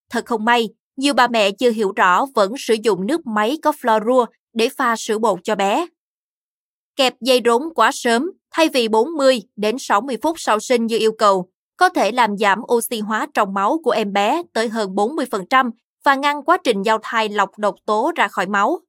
Thật 0.09 0.25
không 0.25 0.45
may, 0.45 0.69
nhiều 0.97 1.13
bà 1.13 1.27
mẹ 1.27 1.51
chưa 1.51 1.71
hiểu 1.71 1.91
rõ 1.95 2.25
vẫn 2.35 2.53
sử 2.57 2.75
dụng 2.83 3.07
nước 3.07 3.27
máy 3.27 3.57
có 3.61 3.71
fluorua 3.81 4.25
để 4.53 4.69
pha 4.77 4.95
sữa 4.95 5.17
bột 5.17 5.39
cho 5.43 5.55
bé. 5.55 5.87
Kẹp 6.95 7.13
dây 7.21 7.41
rốn 7.45 7.61
quá 7.75 7.91
sớm, 7.93 8.31
thay 8.51 8.69
vì 8.69 8.87
40 8.87 9.41
đến 9.55 9.75
60 9.79 10.17
phút 10.21 10.39
sau 10.39 10.59
sinh 10.59 10.85
như 10.85 10.97
yêu 10.97 11.11
cầu, 11.11 11.49
có 11.77 11.89
thể 11.89 12.11
làm 12.11 12.37
giảm 12.37 12.61
oxy 12.73 12.99
hóa 12.99 13.27
trong 13.33 13.53
máu 13.53 13.79
của 13.83 13.91
em 13.91 14.13
bé 14.13 14.41
tới 14.53 14.69
hơn 14.69 14.95
40% 14.95 15.71
và 16.03 16.15
ngăn 16.15 16.43
quá 16.43 16.57
trình 16.63 16.81
giao 16.81 16.97
thai 17.03 17.29
lọc 17.29 17.57
độc 17.57 17.75
tố 17.85 18.11
ra 18.15 18.27
khỏi 18.27 18.47
máu. 18.47 18.79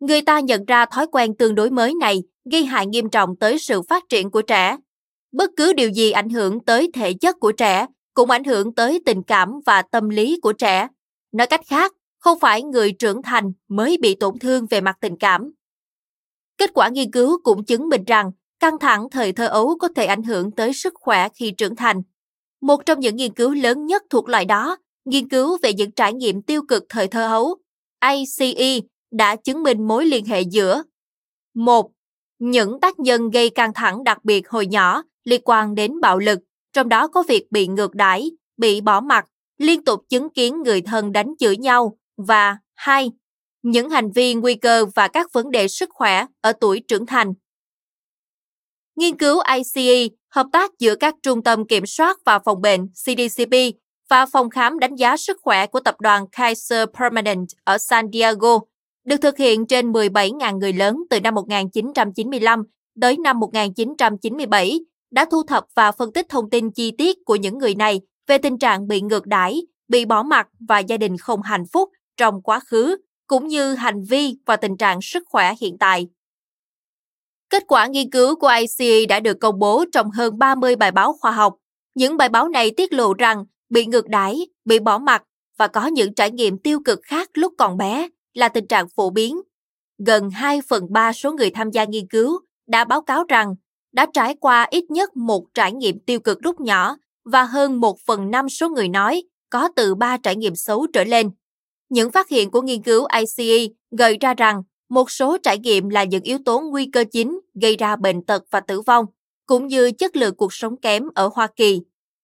Người 0.00 0.22
ta 0.22 0.40
nhận 0.40 0.64
ra 0.64 0.86
thói 0.86 1.06
quen 1.12 1.36
tương 1.36 1.54
đối 1.54 1.70
mới 1.70 1.94
này 2.00 2.22
gây 2.50 2.64
hại 2.64 2.86
nghiêm 2.86 3.10
trọng 3.10 3.36
tới 3.36 3.58
sự 3.58 3.82
phát 3.82 4.02
triển 4.08 4.30
của 4.30 4.42
trẻ. 4.42 4.76
Bất 5.32 5.50
cứ 5.56 5.72
điều 5.72 5.90
gì 5.90 6.10
ảnh 6.10 6.28
hưởng 6.28 6.64
tới 6.64 6.90
thể 6.94 7.12
chất 7.12 7.40
của 7.40 7.52
trẻ 7.52 7.86
cũng 8.14 8.30
ảnh 8.30 8.44
hưởng 8.44 8.74
tới 8.74 9.02
tình 9.06 9.22
cảm 9.22 9.60
và 9.66 9.82
tâm 9.82 10.08
lý 10.08 10.38
của 10.42 10.52
trẻ. 10.52 10.88
Nói 11.32 11.46
cách 11.46 11.60
khác, 11.66 11.92
không 12.18 12.38
phải 12.40 12.62
người 12.62 12.92
trưởng 12.92 13.22
thành 13.22 13.52
mới 13.68 13.96
bị 14.00 14.14
tổn 14.14 14.38
thương 14.38 14.66
về 14.70 14.80
mặt 14.80 14.96
tình 15.00 15.16
cảm. 15.16 15.52
Kết 16.58 16.70
quả 16.74 16.88
nghiên 16.88 17.10
cứu 17.10 17.38
cũng 17.44 17.64
chứng 17.64 17.88
minh 17.88 18.04
rằng 18.04 18.30
căng 18.60 18.78
thẳng 18.78 19.10
thời 19.10 19.32
thơ 19.32 19.46
ấu 19.46 19.76
có 19.80 19.88
thể 19.96 20.06
ảnh 20.06 20.22
hưởng 20.22 20.50
tới 20.50 20.72
sức 20.72 20.94
khỏe 20.96 21.28
khi 21.34 21.50
trưởng 21.50 21.76
thành. 21.76 22.02
Một 22.60 22.86
trong 22.86 23.00
những 23.00 23.16
nghiên 23.16 23.34
cứu 23.34 23.54
lớn 23.54 23.86
nhất 23.86 24.02
thuộc 24.10 24.28
loại 24.28 24.44
đó, 24.44 24.76
nghiên 25.04 25.28
cứu 25.28 25.58
về 25.62 25.72
những 25.72 25.90
trải 25.90 26.12
nghiệm 26.12 26.42
tiêu 26.42 26.62
cực 26.68 26.84
thời 26.88 27.08
thơ 27.08 27.26
ấu, 27.28 27.56
ACE, 27.98 28.80
đã 29.10 29.36
chứng 29.36 29.62
minh 29.62 29.86
mối 29.86 30.06
liên 30.06 30.24
hệ 30.24 30.40
giữa 30.40 30.82
một 31.54 31.90
Những 32.38 32.80
tác 32.80 32.98
nhân 32.98 33.30
gây 33.30 33.50
căng 33.50 33.74
thẳng 33.74 34.04
đặc 34.04 34.24
biệt 34.24 34.48
hồi 34.48 34.66
nhỏ 34.66 35.02
liên 35.24 35.40
quan 35.44 35.74
đến 35.74 36.00
bạo 36.00 36.18
lực, 36.18 36.38
trong 36.72 36.88
đó 36.88 37.08
có 37.08 37.22
việc 37.28 37.46
bị 37.50 37.66
ngược 37.66 37.94
đãi, 37.94 38.30
bị 38.56 38.80
bỏ 38.80 39.00
mặt, 39.00 39.26
liên 39.58 39.84
tục 39.84 40.04
chứng 40.08 40.30
kiến 40.30 40.62
người 40.62 40.80
thân 40.80 41.12
đánh 41.12 41.34
chửi 41.38 41.56
nhau 41.56 41.98
và 42.16 42.58
hai 42.74 43.10
những 43.64 43.90
hành 43.90 44.10
vi 44.10 44.34
nguy 44.34 44.54
cơ 44.54 44.86
và 44.94 45.08
các 45.08 45.32
vấn 45.32 45.50
đề 45.50 45.68
sức 45.68 45.88
khỏe 45.92 46.26
ở 46.40 46.52
tuổi 46.52 46.82
trưởng 46.88 47.06
thành. 47.06 47.32
Nghiên 48.96 49.18
cứu 49.18 49.40
ICE 49.56 50.08
hợp 50.30 50.46
tác 50.52 50.70
giữa 50.78 50.94
các 50.94 51.14
trung 51.22 51.42
tâm 51.42 51.66
kiểm 51.66 51.86
soát 51.86 52.18
và 52.26 52.38
phòng 52.38 52.60
bệnh 52.62 52.88
CDCP 52.88 53.54
và 54.10 54.26
phòng 54.26 54.50
khám 54.50 54.78
đánh 54.78 54.94
giá 54.94 55.16
sức 55.16 55.36
khỏe 55.42 55.66
của 55.66 55.80
tập 55.80 56.00
đoàn 56.00 56.24
Kaiser 56.32 56.88
Permanent 56.98 57.48
ở 57.64 57.78
San 57.78 58.06
Diego 58.12 58.58
được 59.04 59.16
thực 59.16 59.38
hiện 59.38 59.66
trên 59.66 59.92
17.000 59.92 60.58
người 60.58 60.72
lớn 60.72 60.96
từ 61.10 61.20
năm 61.20 61.34
1995 61.34 62.62
tới 63.00 63.16
năm 63.16 63.40
1997 63.40 64.80
đã 65.10 65.24
thu 65.30 65.42
thập 65.42 65.64
và 65.74 65.92
phân 65.92 66.12
tích 66.12 66.26
thông 66.28 66.50
tin 66.50 66.70
chi 66.70 66.90
tiết 66.98 67.16
của 67.24 67.36
những 67.36 67.58
người 67.58 67.74
này 67.74 68.00
về 68.26 68.38
tình 68.38 68.58
trạng 68.58 68.88
bị 68.88 69.00
ngược 69.00 69.26
đãi, 69.26 69.62
bị 69.88 70.04
bỏ 70.04 70.22
mặt 70.22 70.48
và 70.68 70.78
gia 70.78 70.96
đình 70.96 71.16
không 71.16 71.42
hạnh 71.42 71.64
phúc 71.72 71.90
trong 72.16 72.42
quá 72.42 72.60
khứ, 72.60 72.96
cũng 73.26 73.48
như 73.48 73.74
hành 73.74 74.04
vi 74.04 74.36
và 74.46 74.56
tình 74.56 74.76
trạng 74.76 75.02
sức 75.02 75.22
khỏe 75.26 75.54
hiện 75.60 75.78
tại. 75.78 76.06
Kết 77.50 77.62
quả 77.68 77.86
nghiên 77.86 78.10
cứu 78.10 78.36
của 78.36 78.50
ICE 78.60 79.06
đã 79.06 79.20
được 79.20 79.36
công 79.40 79.58
bố 79.58 79.84
trong 79.92 80.10
hơn 80.10 80.38
30 80.38 80.76
bài 80.76 80.90
báo 80.90 81.12
khoa 81.20 81.30
học. 81.30 81.54
Những 81.94 82.16
bài 82.16 82.28
báo 82.28 82.48
này 82.48 82.70
tiết 82.76 82.92
lộ 82.92 83.14
rằng 83.14 83.44
bị 83.68 83.86
ngược 83.86 84.08
đãi, 84.08 84.46
bị 84.64 84.78
bỏ 84.78 84.98
mặt 84.98 85.22
và 85.58 85.68
có 85.68 85.86
những 85.86 86.14
trải 86.14 86.30
nghiệm 86.30 86.58
tiêu 86.58 86.80
cực 86.84 87.00
khác 87.02 87.30
lúc 87.34 87.54
còn 87.58 87.76
bé 87.76 88.08
là 88.34 88.48
tình 88.48 88.66
trạng 88.66 88.88
phổ 88.96 89.10
biến. 89.10 89.40
Gần 90.06 90.30
2 90.30 90.60
phần 90.68 90.86
3 90.90 91.12
số 91.12 91.32
người 91.32 91.50
tham 91.50 91.70
gia 91.70 91.84
nghiên 91.84 92.06
cứu 92.06 92.40
đã 92.66 92.84
báo 92.84 93.02
cáo 93.02 93.24
rằng 93.28 93.54
đã 93.92 94.06
trải 94.12 94.36
qua 94.40 94.66
ít 94.70 94.84
nhất 94.90 95.16
một 95.16 95.46
trải 95.54 95.72
nghiệm 95.72 95.98
tiêu 96.00 96.20
cực 96.20 96.38
lúc 96.42 96.60
nhỏ 96.60 96.96
và 97.24 97.44
hơn 97.44 97.80
1 97.80 97.98
phần 98.06 98.30
5 98.30 98.48
số 98.48 98.68
người 98.68 98.88
nói 98.88 99.22
có 99.50 99.68
từ 99.76 99.94
3 99.94 100.16
trải 100.16 100.36
nghiệm 100.36 100.54
xấu 100.54 100.86
trở 100.92 101.04
lên. 101.04 101.30
Những 101.88 102.10
phát 102.10 102.28
hiện 102.28 102.50
của 102.50 102.62
nghiên 102.62 102.82
cứu 102.82 103.06
ICE 103.20 103.66
gợi 103.90 104.18
ra 104.20 104.34
rằng 104.34 104.62
một 104.88 105.10
số 105.10 105.38
trải 105.42 105.58
nghiệm 105.58 105.88
là 105.88 106.04
những 106.04 106.22
yếu 106.22 106.38
tố 106.44 106.60
nguy 106.60 106.86
cơ 106.92 107.04
chính 107.12 107.40
gây 107.62 107.76
ra 107.76 107.96
bệnh 107.96 108.22
tật 108.22 108.42
và 108.50 108.60
tử 108.60 108.80
vong, 108.80 109.06
cũng 109.46 109.66
như 109.66 109.92
chất 109.92 110.16
lượng 110.16 110.34
cuộc 110.36 110.54
sống 110.54 110.76
kém 110.76 111.02
ở 111.14 111.30
Hoa 111.34 111.48
Kỳ. 111.56 111.80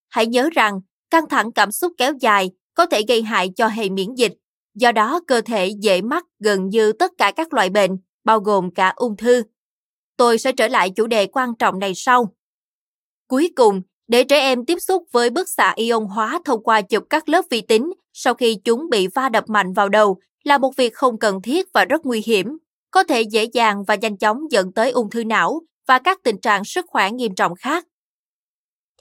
Hãy 0.09 0.25
nhớ 0.25 0.49
rằng, 0.53 0.81
căng 1.09 1.29
thẳng 1.29 1.51
cảm 1.51 1.71
xúc 1.71 1.93
kéo 1.97 2.13
dài 2.19 2.51
có 2.73 2.85
thể 2.85 3.01
gây 3.07 3.21
hại 3.21 3.49
cho 3.55 3.67
hệ 3.67 3.89
miễn 3.89 4.15
dịch, 4.15 4.33
do 4.75 4.91
đó 4.91 5.21
cơ 5.27 5.41
thể 5.41 5.71
dễ 5.79 6.01
mắc 6.01 6.25
gần 6.39 6.69
như 6.69 6.91
tất 6.91 7.11
cả 7.17 7.31
các 7.35 7.53
loại 7.53 7.69
bệnh, 7.69 7.97
bao 8.23 8.39
gồm 8.39 8.71
cả 8.73 8.93
ung 8.95 9.17
thư. 9.17 9.43
Tôi 10.17 10.37
sẽ 10.37 10.51
trở 10.51 10.67
lại 10.67 10.89
chủ 10.89 11.07
đề 11.07 11.27
quan 11.27 11.55
trọng 11.59 11.79
này 11.79 11.93
sau. 11.95 12.33
Cuối 13.27 13.49
cùng, 13.55 13.81
để 14.07 14.23
trẻ 14.23 14.39
em 14.39 14.65
tiếp 14.65 14.77
xúc 14.79 15.03
với 15.11 15.29
bức 15.29 15.49
xạ 15.49 15.73
ion 15.75 16.05
hóa 16.05 16.39
thông 16.45 16.63
qua 16.63 16.81
chụp 16.81 17.03
các 17.09 17.29
lớp 17.29 17.45
vi 17.49 17.61
tính 17.61 17.91
sau 18.13 18.33
khi 18.33 18.57
chúng 18.63 18.89
bị 18.89 19.07
va 19.07 19.29
đập 19.29 19.43
mạnh 19.47 19.73
vào 19.73 19.89
đầu 19.89 20.19
là 20.43 20.57
một 20.57 20.75
việc 20.77 20.93
không 20.93 21.19
cần 21.19 21.41
thiết 21.41 21.67
và 21.73 21.85
rất 21.85 22.05
nguy 22.05 22.21
hiểm, 22.25 22.57
có 22.91 23.03
thể 23.03 23.21
dễ 23.21 23.43
dàng 23.53 23.83
và 23.87 23.95
nhanh 23.95 24.17
chóng 24.17 24.51
dẫn 24.51 24.71
tới 24.73 24.91
ung 24.91 25.09
thư 25.09 25.23
não 25.23 25.61
và 25.87 25.99
các 25.99 26.19
tình 26.23 26.37
trạng 26.37 26.63
sức 26.63 26.85
khỏe 26.87 27.11
nghiêm 27.11 27.35
trọng 27.35 27.55
khác. 27.55 27.85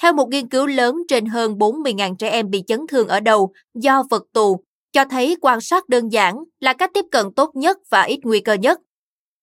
Theo 0.03 0.13
một 0.13 0.29
nghiên 0.29 0.49
cứu 0.49 0.67
lớn 0.67 0.95
trên 1.09 1.27
hơn 1.27 1.53
40.000 1.59 2.17
trẻ 2.17 2.31
em 2.31 2.51
bị 2.51 2.63
chấn 2.67 2.81
thương 2.89 3.09
ở 3.09 3.21
đầu 3.21 3.53
do 3.75 4.03
vật 4.11 4.23
tù, 4.33 4.65
cho 4.93 5.05
thấy 5.05 5.37
quan 5.41 5.61
sát 5.61 5.89
đơn 5.89 6.09
giản 6.13 6.37
là 6.61 6.73
cách 6.73 6.91
tiếp 6.95 7.05
cận 7.11 7.27
tốt 7.37 7.51
nhất 7.55 7.79
và 7.91 8.03
ít 8.03 8.19
nguy 8.23 8.41
cơ 8.41 8.53
nhất. 8.53 8.81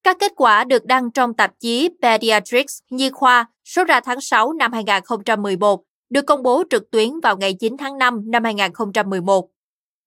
Các 0.04 0.18
kết 0.20 0.32
quả 0.36 0.64
được 0.64 0.86
đăng 0.86 1.12
trong 1.12 1.34
tạp 1.34 1.52
chí 1.60 1.90
Pediatrics 2.02 2.80
Nhi 2.90 3.10
khoa 3.10 3.46
số 3.66 3.84
ra 3.84 4.00
tháng 4.00 4.22
6 4.22 4.54
năm 4.54 4.74
2011, 4.74 5.84
được 6.10 6.26
công 6.26 6.44
bố 6.44 6.64
trực 6.70 6.92
tuyến 6.92 7.20
vào 7.24 7.38
ngày 7.38 7.54
9 7.54 7.78
tháng 7.78 7.98
5 7.98 8.22
năm 8.26 8.44
2011. 8.44 9.50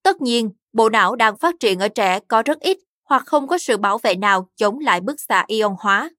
Tất 0.02 0.20
nhiên, 0.20 0.50
bộ 0.72 0.88
não 0.88 1.16
đang 1.16 1.36
phát 1.36 1.54
triển 1.60 1.78
ở 1.78 1.88
trẻ 1.88 2.20
có 2.28 2.42
rất 2.42 2.60
ít 2.60 2.78
hoặc 3.04 3.22
không 3.26 3.46
có 3.46 3.58
sự 3.58 3.76
bảo 3.76 3.98
vệ 3.98 4.14
nào 4.14 4.48
chống 4.56 4.78
lại 4.78 5.00
bức 5.00 5.20
xạ 5.20 5.44
ion 5.46 5.74
hóa. 5.78 6.10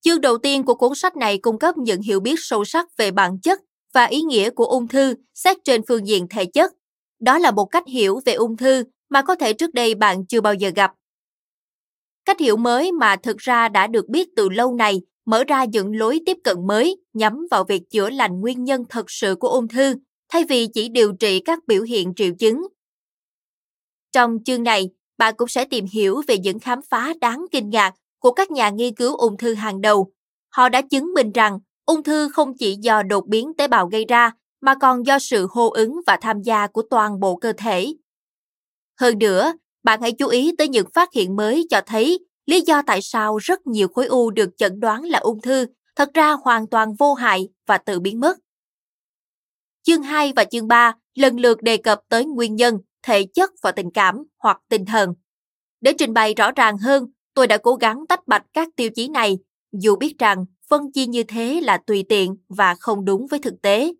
Chương 0.00 0.20
đầu 0.20 0.38
tiên 0.38 0.64
của 0.64 0.74
cuốn 0.74 0.94
sách 0.94 1.16
này 1.16 1.38
cung 1.38 1.58
cấp 1.58 1.76
những 1.76 2.02
hiểu 2.02 2.20
biết 2.20 2.34
sâu 2.38 2.64
sắc 2.64 2.96
về 2.96 3.10
bản 3.10 3.40
chất 3.40 3.60
và 3.94 4.04
ý 4.04 4.22
nghĩa 4.22 4.50
của 4.50 4.64
ung 4.64 4.88
thư 4.88 5.14
xét 5.34 5.56
trên 5.64 5.82
phương 5.88 6.06
diện 6.06 6.26
thể 6.30 6.44
chất. 6.44 6.72
Đó 7.20 7.38
là 7.38 7.50
một 7.50 7.64
cách 7.64 7.84
hiểu 7.88 8.20
về 8.24 8.32
ung 8.32 8.56
thư 8.56 8.84
mà 9.08 9.22
có 9.22 9.34
thể 9.34 9.52
trước 9.52 9.74
đây 9.74 9.94
bạn 9.94 10.26
chưa 10.26 10.40
bao 10.40 10.54
giờ 10.54 10.70
gặp. 10.76 10.92
Cách 12.24 12.40
hiểu 12.40 12.56
mới 12.56 12.92
mà 12.92 13.16
thực 13.16 13.38
ra 13.38 13.68
đã 13.68 13.86
được 13.86 14.08
biết 14.08 14.28
từ 14.36 14.48
lâu 14.48 14.74
này 14.74 15.00
mở 15.26 15.44
ra 15.44 15.64
những 15.64 15.96
lối 15.96 16.20
tiếp 16.26 16.36
cận 16.44 16.66
mới 16.66 16.96
nhắm 17.12 17.46
vào 17.50 17.64
việc 17.64 17.82
chữa 17.90 18.10
lành 18.10 18.40
nguyên 18.40 18.64
nhân 18.64 18.84
thật 18.88 19.10
sự 19.10 19.34
của 19.34 19.48
ung 19.48 19.68
thư 19.68 19.94
thay 20.34 20.44
vì 20.44 20.66
chỉ 20.74 20.88
điều 20.88 21.12
trị 21.12 21.40
các 21.40 21.58
biểu 21.66 21.82
hiện 21.82 22.14
triệu 22.16 22.32
chứng. 22.38 22.66
Trong 24.12 24.38
chương 24.44 24.62
này, 24.62 24.90
bạn 25.18 25.34
cũng 25.36 25.48
sẽ 25.48 25.64
tìm 25.64 25.86
hiểu 25.92 26.22
về 26.26 26.38
những 26.38 26.58
khám 26.58 26.80
phá 26.90 27.12
đáng 27.20 27.46
kinh 27.52 27.70
ngạc 27.70 27.94
của 28.18 28.32
các 28.32 28.50
nhà 28.50 28.70
nghiên 28.70 28.94
cứu 28.94 29.16
ung 29.16 29.36
thư 29.36 29.54
hàng 29.54 29.80
đầu. 29.80 30.12
Họ 30.48 30.68
đã 30.68 30.82
chứng 30.82 31.14
minh 31.14 31.32
rằng 31.32 31.58
ung 31.84 32.02
thư 32.02 32.28
không 32.28 32.56
chỉ 32.58 32.76
do 32.80 33.02
đột 33.02 33.26
biến 33.26 33.52
tế 33.58 33.68
bào 33.68 33.86
gây 33.86 34.04
ra, 34.08 34.32
mà 34.60 34.74
còn 34.80 35.06
do 35.06 35.18
sự 35.18 35.46
hô 35.50 35.70
ứng 35.70 36.00
và 36.06 36.18
tham 36.20 36.42
gia 36.42 36.66
của 36.66 36.82
toàn 36.90 37.20
bộ 37.20 37.36
cơ 37.36 37.52
thể. 37.56 37.94
Hơn 39.00 39.18
nữa, 39.18 39.52
bạn 39.82 40.02
hãy 40.02 40.12
chú 40.12 40.28
ý 40.28 40.54
tới 40.58 40.68
những 40.68 40.86
phát 40.94 41.08
hiện 41.12 41.36
mới 41.36 41.66
cho 41.70 41.80
thấy 41.86 42.18
lý 42.46 42.60
do 42.60 42.82
tại 42.86 43.02
sao 43.02 43.36
rất 43.36 43.66
nhiều 43.66 43.88
khối 43.88 44.06
u 44.06 44.30
được 44.30 44.50
chẩn 44.56 44.80
đoán 44.80 45.02
là 45.02 45.18
ung 45.18 45.40
thư 45.40 45.66
thật 45.96 46.10
ra 46.14 46.32
hoàn 46.32 46.66
toàn 46.66 46.94
vô 46.98 47.14
hại 47.14 47.48
và 47.66 47.78
tự 47.78 48.00
biến 48.00 48.20
mất. 48.20 48.43
Chương 49.86 50.02
2 50.02 50.32
và 50.36 50.44
chương 50.44 50.68
3 50.68 50.94
lần 51.14 51.40
lượt 51.40 51.62
đề 51.62 51.76
cập 51.76 52.00
tới 52.08 52.24
nguyên 52.24 52.56
nhân, 52.56 52.78
thể 53.02 53.24
chất 53.34 53.50
và 53.62 53.72
tình 53.72 53.90
cảm 53.90 54.24
hoặc 54.38 54.58
tinh 54.68 54.84
thần. 54.84 55.14
Để 55.80 55.92
trình 55.98 56.12
bày 56.12 56.34
rõ 56.34 56.52
ràng 56.52 56.78
hơn, 56.78 57.06
tôi 57.34 57.46
đã 57.46 57.58
cố 57.58 57.74
gắng 57.74 58.06
tách 58.08 58.26
bạch 58.26 58.42
các 58.52 58.68
tiêu 58.76 58.90
chí 58.94 59.08
này, 59.08 59.38
dù 59.72 59.96
biết 59.96 60.18
rằng 60.18 60.44
phân 60.70 60.92
chia 60.92 61.06
như 61.06 61.22
thế 61.22 61.60
là 61.60 61.78
tùy 61.86 62.04
tiện 62.08 62.36
và 62.48 62.74
không 62.74 63.04
đúng 63.04 63.26
với 63.30 63.40
thực 63.40 63.54
tế. 63.62 63.92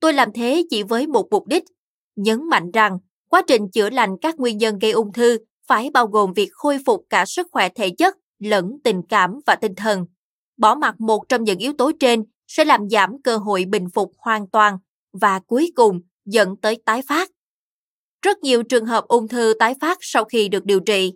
Tôi 0.00 0.12
làm 0.12 0.32
thế 0.32 0.64
chỉ 0.70 0.82
với 0.82 1.06
một 1.06 1.28
mục 1.30 1.46
đích, 1.46 1.64
nhấn 2.16 2.48
mạnh 2.48 2.70
rằng 2.70 2.98
quá 3.28 3.42
trình 3.46 3.70
chữa 3.70 3.90
lành 3.90 4.16
các 4.22 4.40
nguyên 4.40 4.58
nhân 4.58 4.78
gây 4.78 4.90
ung 4.90 5.12
thư 5.12 5.38
phải 5.66 5.90
bao 5.90 6.06
gồm 6.06 6.32
việc 6.32 6.48
khôi 6.52 6.78
phục 6.86 7.06
cả 7.10 7.24
sức 7.26 7.46
khỏe 7.52 7.68
thể 7.68 7.90
chất 7.90 8.16
lẫn 8.38 8.78
tình 8.84 9.02
cảm 9.08 9.40
và 9.46 9.54
tinh 9.54 9.74
thần. 9.74 10.06
Bỏ 10.56 10.74
mặt 10.74 11.00
một 11.00 11.28
trong 11.28 11.44
những 11.44 11.58
yếu 11.58 11.72
tố 11.72 11.92
trên 12.00 12.24
sẽ 12.46 12.64
làm 12.64 12.88
giảm 12.90 13.22
cơ 13.22 13.36
hội 13.36 13.64
bình 13.64 13.86
phục 13.94 14.12
hoàn 14.18 14.48
toàn 14.48 14.78
và 15.20 15.38
cuối 15.38 15.72
cùng 15.76 16.00
dẫn 16.24 16.56
tới 16.56 16.82
tái 16.84 17.02
phát. 17.08 17.30
Rất 18.22 18.38
nhiều 18.38 18.62
trường 18.62 18.86
hợp 18.86 19.04
ung 19.08 19.28
thư 19.28 19.54
tái 19.58 19.74
phát 19.80 19.98
sau 20.00 20.24
khi 20.24 20.48
được 20.48 20.64
điều 20.64 20.80
trị. 20.80 21.12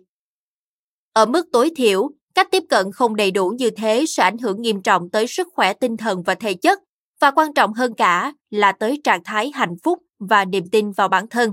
Ở 1.13 1.25
mức 1.25 1.47
tối 1.51 1.71
thiểu, 1.75 2.09
cách 2.35 2.47
tiếp 2.51 2.63
cận 2.69 2.91
không 2.91 3.15
đầy 3.15 3.31
đủ 3.31 3.49
như 3.49 3.69
thế 3.69 4.05
sẽ 4.07 4.23
ảnh 4.23 4.37
hưởng 4.37 4.61
nghiêm 4.61 4.81
trọng 4.81 5.09
tới 5.09 5.27
sức 5.27 5.47
khỏe 5.53 5.73
tinh 5.73 5.97
thần 5.97 6.23
và 6.23 6.35
thể 6.35 6.53
chất, 6.53 6.79
và 7.19 7.31
quan 7.31 7.53
trọng 7.53 7.73
hơn 7.73 7.93
cả 7.93 8.33
là 8.49 8.71
tới 8.71 9.01
trạng 9.03 9.23
thái 9.23 9.51
hạnh 9.51 9.75
phúc 9.83 9.99
và 10.19 10.45
niềm 10.45 10.69
tin 10.71 10.91
vào 10.91 11.07
bản 11.07 11.27
thân. 11.27 11.51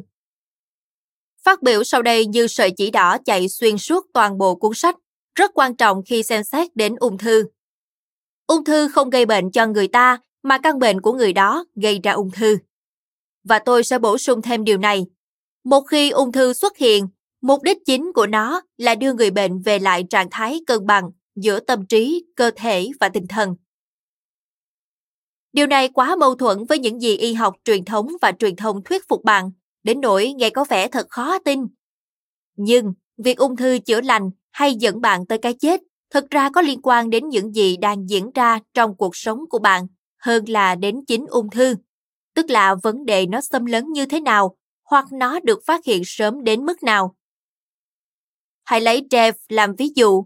Phát 1.42 1.62
biểu 1.62 1.84
sau 1.84 2.02
đây 2.02 2.26
như 2.26 2.46
sợi 2.46 2.70
chỉ 2.76 2.90
đỏ 2.90 3.16
chạy 3.24 3.48
xuyên 3.48 3.78
suốt 3.78 4.06
toàn 4.14 4.38
bộ 4.38 4.54
cuốn 4.54 4.72
sách, 4.74 4.96
rất 5.34 5.50
quan 5.54 5.76
trọng 5.76 6.02
khi 6.06 6.22
xem 6.22 6.44
xét 6.44 6.76
đến 6.76 6.96
ung 6.96 7.18
thư. 7.18 7.44
Ung 8.46 8.64
thư 8.64 8.88
không 8.88 9.10
gây 9.10 9.26
bệnh 9.26 9.50
cho 9.50 9.66
người 9.66 9.88
ta, 9.88 10.18
mà 10.42 10.58
căn 10.58 10.78
bệnh 10.78 11.00
của 11.00 11.12
người 11.12 11.32
đó 11.32 11.64
gây 11.74 12.00
ra 12.02 12.12
ung 12.12 12.30
thư. 12.30 12.58
Và 13.44 13.58
tôi 13.58 13.84
sẽ 13.84 13.98
bổ 13.98 14.18
sung 14.18 14.42
thêm 14.42 14.64
điều 14.64 14.78
này. 14.78 15.06
Một 15.64 15.80
khi 15.80 16.10
ung 16.10 16.32
thư 16.32 16.52
xuất 16.52 16.76
hiện, 16.76 17.08
mục 17.40 17.62
đích 17.62 17.78
chính 17.86 18.12
của 18.12 18.26
nó 18.26 18.62
là 18.76 18.94
đưa 18.94 19.14
người 19.14 19.30
bệnh 19.30 19.62
về 19.62 19.78
lại 19.78 20.04
trạng 20.10 20.28
thái 20.30 20.60
cân 20.66 20.86
bằng 20.86 21.10
giữa 21.36 21.60
tâm 21.60 21.86
trí, 21.86 22.24
cơ 22.36 22.50
thể 22.56 22.88
và 23.00 23.08
tinh 23.08 23.26
thần. 23.28 23.54
Điều 25.52 25.66
này 25.66 25.88
quá 25.88 26.16
mâu 26.16 26.34
thuẫn 26.34 26.64
với 26.64 26.78
những 26.78 27.00
gì 27.00 27.16
y 27.16 27.34
học 27.34 27.54
truyền 27.64 27.84
thống 27.84 28.08
và 28.22 28.32
truyền 28.38 28.56
thông 28.56 28.84
thuyết 28.84 29.08
phục 29.08 29.24
bạn, 29.24 29.50
đến 29.82 30.00
nỗi 30.00 30.32
nghe 30.36 30.50
có 30.50 30.64
vẻ 30.68 30.88
thật 30.88 31.06
khó 31.10 31.38
tin. 31.38 31.60
Nhưng, 32.56 32.92
việc 33.16 33.38
ung 33.38 33.56
thư 33.56 33.78
chữa 33.78 34.00
lành 34.00 34.30
hay 34.50 34.74
dẫn 34.74 35.00
bạn 35.00 35.26
tới 35.26 35.38
cái 35.38 35.54
chết 35.54 35.80
thực 36.10 36.30
ra 36.30 36.50
có 36.50 36.62
liên 36.62 36.82
quan 36.82 37.10
đến 37.10 37.28
những 37.28 37.54
gì 37.54 37.76
đang 37.76 38.08
diễn 38.08 38.30
ra 38.34 38.58
trong 38.74 38.96
cuộc 38.96 39.16
sống 39.16 39.38
của 39.50 39.58
bạn 39.58 39.86
hơn 40.18 40.48
là 40.48 40.74
đến 40.74 41.04
chính 41.06 41.26
ung 41.26 41.50
thư. 41.50 41.74
Tức 42.34 42.50
là 42.50 42.74
vấn 42.82 43.06
đề 43.06 43.26
nó 43.26 43.40
xâm 43.40 43.64
lấn 43.64 43.92
như 43.92 44.06
thế 44.06 44.20
nào, 44.20 44.56
hoặc 44.84 45.04
nó 45.12 45.40
được 45.40 45.60
phát 45.66 45.84
hiện 45.84 46.02
sớm 46.06 46.44
đến 46.44 46.66
mức 46.66 46.82
nào. 46.82 47.14
Hãy 48.64 48.80
lấy 48.80 49.06
Jeff 49.10 49.32
làm 49.48 49.74
ví 49.76 49.88
dụ. 49.94 50.24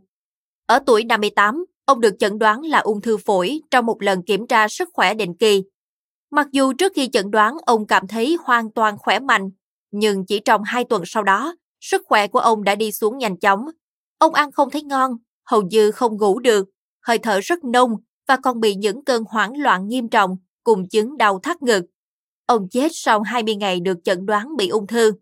Ở 0.67 0.79
tuổi 0.87 1.05
58, 1.05 1.65
ông 1.85 2.01
được 2.01 2.15
chẩn 2.19 2.39
đoán 2.39 2.63
là 2.63 2.79
ung 2.79 3.01
thư 3.01 3.17
phổi 3.17 3.61
trong 3.71 3.87
một 3.87 4.03
lần 4.03 4.23
kiểm 4.23 4.47
tra 4.47 4.69
sức 4.69 4.89
khỏe 4.93 5.15
định 5.15 5.35
kỳ. 5.35 5.63
Mặc 6.31 6.47
dù 6.53 6.73
trước 6.73 6.93
khi 6.97 7.09
chẩn 7.13 7.31
đoán 7.31 7.57
ông 7.67 7.87
cảm 7.87 8.07
thấy 8.07 8.37
hoàn 8.45 8.71
toàn 8.71 8.99
khỏe 8.99 9.19
mạnh, 9.19 9.51
nhưng 9.91 10.27
chỉ 10.27 10.41
trong 10.41 10.63
hai 10.63 10.85
tuần 10.85 11.03
sau 11.07 11.23
đó, 11.23 11.55
sức 11.81 12.03
khỏe 12.07 12.27
của 12.27 12.39
ông 12.39 12.65
đã 12.65 12.75
đi 12.75 12.93
xuống 12.93 13.19
nhanh 13.19 13.39
chóng. 13.39 13.67
Ông 14.19 14.35
ăn 14.35 14.53
không 14.53 14.71
thấy 14.71 14.83
ngon, 14.83 15.17
hầu 15.45 15.63
như 15.63 15.91
không 15.91 16.17
ngủ 16.17 16.39
được, 16.39 16.69
hơi 17.01 17.19
thở 17.19 17.41
rất 17.41 17.65
nông 17.65 17.97
và 18.29 18.37
còn 18.37 18.61
bị 18.61 18.75
những 18.75 19.05
cơn 19.05 19.25
hoảng 19.29 19.53
loạn 19.57 19.89
nghiêm 19.89 20.09
trọng 20.09 20.37
cùng 20.65 20.89
chứng 20.89 21.17
đau 21.17 21.39
thắt 21.39 21.63
ngực. 21.63 21.85
Ông 22.47 22.69
chết 22.69 22.89
sau 22.95 23.23
20 23.23 23.55
ngày 23.55 23.81
được 23.81 23.99
chẩn 24.05 24.27
đoán 24.27 24.57
bị 24.57 24.69
ung 24.69 24.87
thư. 24.87 25.13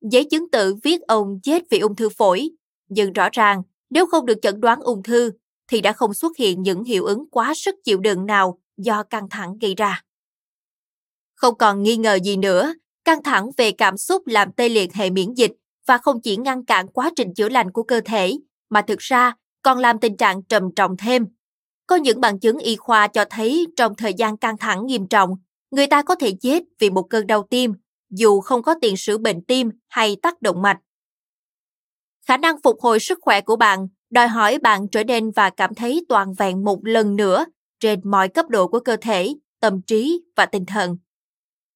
Giấy 0.00 0.24
chứng 0.24 0.50
tự 0.50 0.74
viết 0.82 1.00
ông 1.00 1.40
chết 1.42 1.62
vì 1.70 1.78
ung 1.78 1.96
thư 1.96 2.08
phổi, 2.08 2.50
nhưng 2.88 3.12
rõ 3.12 3.28
ràng 3.32 3.62
nếu 3.90 4.06
không 4.06 4.26
được 4.26 4.38
chẩn 4.42 4.60
đoán 4.60 4.80
ung 4.80 5.02
thư 5.02 5.32
thì 5.68 5.80
đã 5.80 5.92
không 5.92 6.14
xuất 6.14 6.36
hiện 6.36 6.62
những 6.62 6.84
hiệu 6.84 7.04
ứng 7.04 7.30
quá 7.30 7.52
sức 7.56 7.74
chịu 7.84 8.00
đựng 8.00 8.26
nào 8.26 8.58
do 8.76 9.02
căng 9.02 9.28
thẳng 9.30 9.58
gây 9.60 9.74
ra. 9.74 10.02
Không 11.34 11.58
còn 11.58 11.82
nghi 11.82 11.96
ngờ 11.96 12.18
gì 12.24 12.36
nữa, 12.36 12.74
căng 13.04 13.22
thẳng 13.22 13.50
về 13.56 13.70
cảm 13.72 13.96
xúc 13.96 14.26
làm 14.26 14.52
tê 14.52 14.68
liệt 14.68 14.94
hệ 14.94 15.10
miễn 15.10 15.34
dịch 15.34 15.52
và 15.86 15.98
không 15.98 16.20
chỉ 16.20 16.36
ngăn 16.36 16.64
cản 16.64 16.88
quá 16.88 17.10
trình 17.16 17.34
chữa 17.34 17.48
lành 17.48 17.70
của 17.70 17.82
cơ 17.82 18.00
thể, 18.04 18.38
mà 18.70 18.82
thực 18.82 18.98
ra 18.98 19.36
còn 19.62 19.78
làm 19.78 20.00
tình 20.00 20.16
trạng 20.16 20.42
trầm 20.42 20.62
trọng 20.76 20.96
thêm. 20.96 21.26
Có 21.92 21.96
những 21.96 22.20
bằng 22.20 22.40
chứng 22.40 22.58
y 22.58 22.76
khoa 22.76 23.06
cho 23.08 23.24
thấy 23.30 23.66
trong 23.76 23.94
thời 23.94 24.14
gian 24.14 24.36
căng 24.36 24.56
thẳng 24.58 24.86
nghiêm 24.86 25.08
trọng, 25.08 25.30
người 25.70 25.86
ta 25.86 26.02
có 26.02 26.14
thể 26.14 26.32
chết 26.40 26.62
vì 26.78 26.90
một 26.90 27.02
cơn 27.02 27.26
đau 27.26 27.46
tim, 27.50 27.72
dù 28.10 28.40
không 28.40 28.62
có 28.62 28.74
tiền 28.80 28.96
sử 28.96 29.18
bệnh 29.18 29.44
tim 29.44 29.70
hay 29.88 30.16
tắc 30.22 30.42
động 30.42 30.62
mạch. 30.62 30.78
Khả 32.26 32.36
năng 32.36 32.56
phục 32.62 32.80
hồi 32.80 33.00
sức 33.00 33.18
khỏe 33.22 33.40
của 33.40 33.56
bạn 33.56 33.88
đòi 34.10 34.28
hỏi 34.28 34.58
bạn 34.58 34.88
trở 34.88 35.04
nên 35.04 35.30
và 35.30 35.50
cảm 35.50 35.74
thấy 35.74 36.04
toàn 36.08 36.34
vẹn 36.38 36.64
một 36.64 36.78
lần 36.82 37.16
nữa 37.16 37.44
trên 37.80 38.00
mọi 38.04 38.28
cấp 38.28 38.48
độ 38.48 38.68
của 38.68 38.80
cơ 38.80 38.96
thể, 39.00 39.34
tâm 39.60 39.82
trí 39.82 40.22
và 40.36 40.46
tinh 40.46 40.66
thần. 40.66 40.96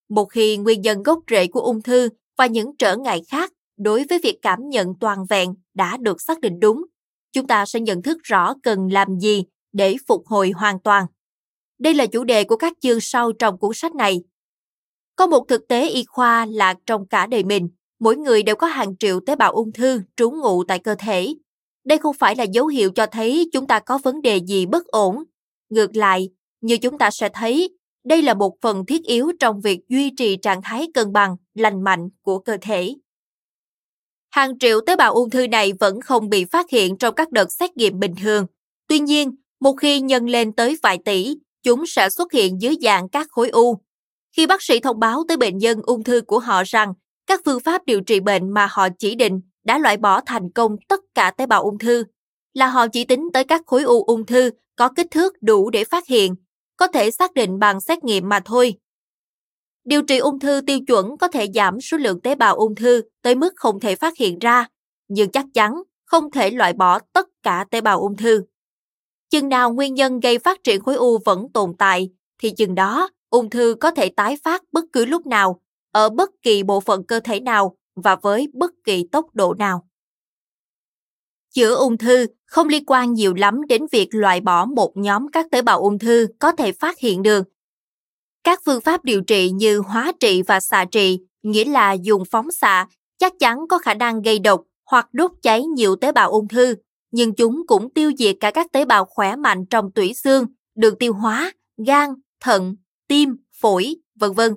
Một 0.08 0.24
khi 0.24 0.56
nguyên 0.56 0.80
nhân 0.80 1.02
gốc 1.02 1.18
rễ 1.30 1.46
của 1.46 1.60
ung 1.60 1.82
thư 1.82 2.08
và 2.38 2.46
những 2.46 2.76
trở 2.78 2.96
ngại 2.96 3.22
khác 3.28 3.52
đối 3.76 4.04
với 4.08 4.18
việc 4.22 4.38
cảm 4.42 4.68
nhận 4.68 4.94
toàn 5.00 5.18
vẹn 5.28 5.54
đã 5.74 5.96
được 5.96 6.20
xác 6.20 6.40
định 6.40 6.60
đúng, 6.60 6.84
chúng 7.32 7.46
ta 7.46 7.66
sẽ 7.66 7.80
nhận 7.80 8.02
thức 8.02 8.18
rõ 8.22 8.54
cần 8.62 8.92
làm 8.92 9.18
gì 9.18 9.44
để 9.76 9.96
phục 10.06 10.26
hồi 10.26 10.50
hoàn 10.50 10.80
toàn. 10.80 11.06
Đây 11.78 11.94
là 11.94 12.06
chủ 12.06 12.24
đề 12.24 12.44
của 12.44 12.56
các 12.56 12.72
chương 12.80 13.00
sau 13.00 13.32
trong 13.32 13.58
cuốn 13.58 13.70
sách 13.74 13.94
này. 13.94 14.20
Có 15.16 15.26
một 15.26 15.44
thực 15.48 15.68
tế 15.68 15.88
y 15.88 16.04
khoa 16.04 16.46
là 16.46 16.74
trong 16.86 17.06
cả 17.08 17.26
đời 17.26 17.44
mình, 17.44 17.68
mỗi 17.98 18.16
người 18.16 18.42
đều 18.42 18.56
có 18.56 18.66
hàng 18.66 18.96
triệu 18.96 19.20
tế 19.20 19.36
bào 19.36 19.52
ung 19.52 19.72
thư 19.72 20.00
trú 20.16 20.30
ngụ 20.30 20.64
tại 20.64 20.78
cơ 20.78 20.94
thể. 20.98 21.34
Đây 21.84 21.98
không 21.98 22.14
phải 22.14 22.36
là 22.36 22.44
dấu 22.44 22.66
hiệu 22.66 22.90
cho 22.94 23.06
thấy 23.06 23.48
chúng 23.52 23.66
ta 23.66 23.80
có 23.80 23.98
vấn 23.98 24.22
đề 24.22 24.36
gì 24.36 24.66
bất 24.66 24.86
ổn. 24.86 25.24
Ngược 25.68 25.96
lại, 25.96 26.30
như 26.60 26.78
chúng 26.78 26.98
ta 26.98 27.10
sẽ 27.10 27.28
thấy, 27.28 27.76
đây 28.04 28.22
là 28.22 28.34
một 28.34 28.56
phần 28.60 28.86
thiết 28.86 29.04
yếu 29.04 29.32
trong 29.40 29.60
việc 29.60 29.80
duy 29.88 30.10
trì 30.10 30.36
trạng 30.36 30.62
thái 30.62 30.88
cân 30.94 31.12
bằng, 31.12 31.36
lành 31.54 31.84
mạnh 31.84 32.08
của 32.22 32.38
cơ 32.38 32.56
thể. 32.60 32.94
Hàng 34.30 34.58
triệu 34.58 34.80
tế 34.86 34.96
bào 34.96 35.14
ung 35.14 35.30
thư 35.30 35.48
này 35.48 35.72
vẫn 35.80 36.00
không 36.00 36.28
bị 36.28 36.44
phát 36.44 36.70
hiện 36.70 36.96
trong 36.96 37.14
các 37.14 37.32
đợt 37.32 37.52
xét 37.52 37.76
nghiệm 37.76 37.98
bình 37.98 38.14
thường. 38.22 38.46
Tuy 38.88 38.98
nhiên, 38.98 39.36
một 39.60 39.72
khi 39.72 40.00
nhân 40.00 40.28
lên 40.28 40.52
tới 40.52 40.78
vài 40.82 40.98
tỷ, 41.04 41.36
chúng 41.62 41.86
sẽ 41.86 42.10
xuất 42.10 42.32
hiện 42.32 42.60
dưới 42.60 42.76
dạng 42.82 43.08
các 43.08 43.26
khối 43.30 43.48
u. 43.48 43.78
Khi 44.36 44.46
bác 44.46 44.62
sĩ 44.62 44.80
thông 44.80 45.00
báo 45.00 45.24
tới 45.28 45.36
bệnh 45.36 45.58
nhân 45.58 45.80
ung 45.82 46.04
thư 46.04 46.20
của 46.20 46.38
họ 46.38 46.62
rằng 46.66 46.92
các 47.26 47.40
phương 47.44 47.60
pháp 47.60 47.86
điều 47.86 48.00
trị 48.00 48.20
bệnh 48.20 48.54
mà 48.54 48.68
họ 48.70 48.88
chỉ 48.98 49.14
định 49.14 49.40
đã 49.64 49.78
loại 49.78 49.96
bỏ 49.96 50.20
thành 50.20 50.50
công 50.50 50.76
tất 50.88 51.00
cả 51.14 51.30
tế 51.30 51.46
bào 51.46 51.62
ung 51.62 51.78
thư, 51.78 52.04
là 52.54 52.66
họ 52.66 52.86
chỉ 52.88 53.04
tính 53.04 53.28
tới 53.32 53.44
các 53.44 53.62
khối 53.66 53.82
u 53.82 54.04
ung 54.04 54.26
thư 54.26 54.50
có 54.76 54.88
kích 54.96 55.10
thước 55.10 55.42
đủ 55.42 55.70
để 55.70 55.84
phát 55.84 56.06
hiện, 56.06 56.34
có 56.76 56.86
thể 56.86 57.10
xác 57.10 57.34
định 57.34 57.58
bằng 57.58 57.80
xét 57.80 58.04
nghiệm 58.04 58.28
mà 58.28 58.40
thôi. 58.44 58.74
Điều 59.84 60.02
trị 60.02 60.18
ung 60.18 60.38
thư 60.38 60.60
tiêu 60.66 60.78
chuẩn 60.86 61.16
có 61.16 61.28
thể 61.28 61.46
giảm 61.54 61.80
số 61.80 61.96
lượng 61.96 62.20
tế 62.20 62.34
bào 62.34 62.56
ung 62.56 62.74
thư 62.74 63.02
tới 63.22 63.34
mức 63.34 63.52
không 63.56 63.80
thể 63.80 63.96
phát 63.96 64.16
hiện 64.16 64.38
ra, 64.38 64.68
nhưng 65.08 65.30
chắc 65.30 65.44
chắn 65.54 65.72
không 66.04 66.30
thể 66.30 66.50
loại 66.50 66.72
bỏ 66.72 66.98
tất 67.12 67.28
cả 67.42 67.64
tế 67.70 67.80
bào 67.80 68.00
ung 68.00 68.16
thư. 68.16 68.42
Chừng 69.30 69.48
nào 69.48 69.72
nguyên 69.72 69.94
nhân 69.94 70.20
gây 70.20 70.38
phát 70.38 70.64
triển 70.64 70.80
khối 70.80 70.94
u 70.94 71.18
vẫn 71.24 71.46
tồn 71.54 71.74
tại, 71.78 72.10
thì 72.38 72.50
chừng 72.50 72.74
đó 72.74 73.08
ung 73.30 73.50
thư 73.50 73.76
có 73.80 73.90
thể 73.90 74.08
tái 74.08 74.36
phát 74.44 74.62
bất 74.72 74.84
cứ 74.92 75.04
lúc 75.04 75.26
nào, 75.26 75.60
ở 75.92 76.08
bất 76.08 76.30
kỳ 76.42 76.62
bộ 76.62 76.80
phận 76.80 77.04
cơ 77.04 77.20
thể 77.20 77.40
nào 77.40 77.76
và 77.96 78.16
với 78.16 78.48
bất 78.54 78.70
kỳ 78.84 79.08
tốc 79.12 79.26
độ 79.34 79.54
nào. 79.54 79.86
Chữa 81.54 81.74
ung 81.74 81.98
thư 81.98 82.26
không 82.46 82.68
liên 82.68 82.84
quan 82.86 83.12
nhiều 83.12 83.34
lắm 83.34 83.66
đến 83.68 83.86
việc 83.92 84.08
loại 84.10 84.40
bỏ 84.40 84.64
một 84.64 84.96
nhóm 84.96 85.30
các 85.30 85.46
tế 85.50 85.62
bào 85.62 85.80
ung 85.80 85.98
thư 85.98 86.26
có 86.38 86.52
thể 86.52 86.72
phát 86.72 86.98
hiện 86.98 87.22
được. 87.22 87.42
Các 88.44 88.60
phương 88.64 88.80
pháp 88.80 89.04
điều 89.04 89.20
trị 89.20 89.50
như 89.50 89.78
hóa 89.78 90.12
trị 90.20 90.42
và 90.42 90.60
xạ 90.60 90.84
trị, 90.84 91.18
nghĩa 91.42 91.64
là 91.64 91.92
dùng 91.92 92.22
phóng 92.30 92.50
xạ, 92.50 92.86
chắc 93.18 93.32
chắn 93.38 93.58
có 93.68 93.78
khả 93.78 93.94
năng 93.94 94.22
gây 94.22 94.38
độc 94.38 94.62
hoặc 94.90 95.08
đốt 95.12 95.30
cháy 95.42 95.62
nhiều 95.62 95.96
tế 95.96 96.12
bào 96.12 96.30
ung 96.30 96.48
thư 96.48 96.74
nhưng 97.10 97.34
chúng 97.34 97.66
cũng 97.66 97.94
tiêu 97.94 98.12
diệt 98.18 98.36
cả 98.40 98.50
các 98.50 98.72
tế 98.72 98.84
bào 98.84 99.04
khỏe 99.04 99.36
mạnh 99.36 99.66
trong 99.70 99.92
tủy 99.92 100.14
xương, 100.14 100.46
đường 100.74 100.98
tiêu 100.98 101.12
hóa, 101.12 101.52
gan, 101.86 102.10
thận, 102.40 102.76
tim, 103.08 103.36
phổi, 103.60 103.96
vân 104.14 104.32
vân. 104.32 104.54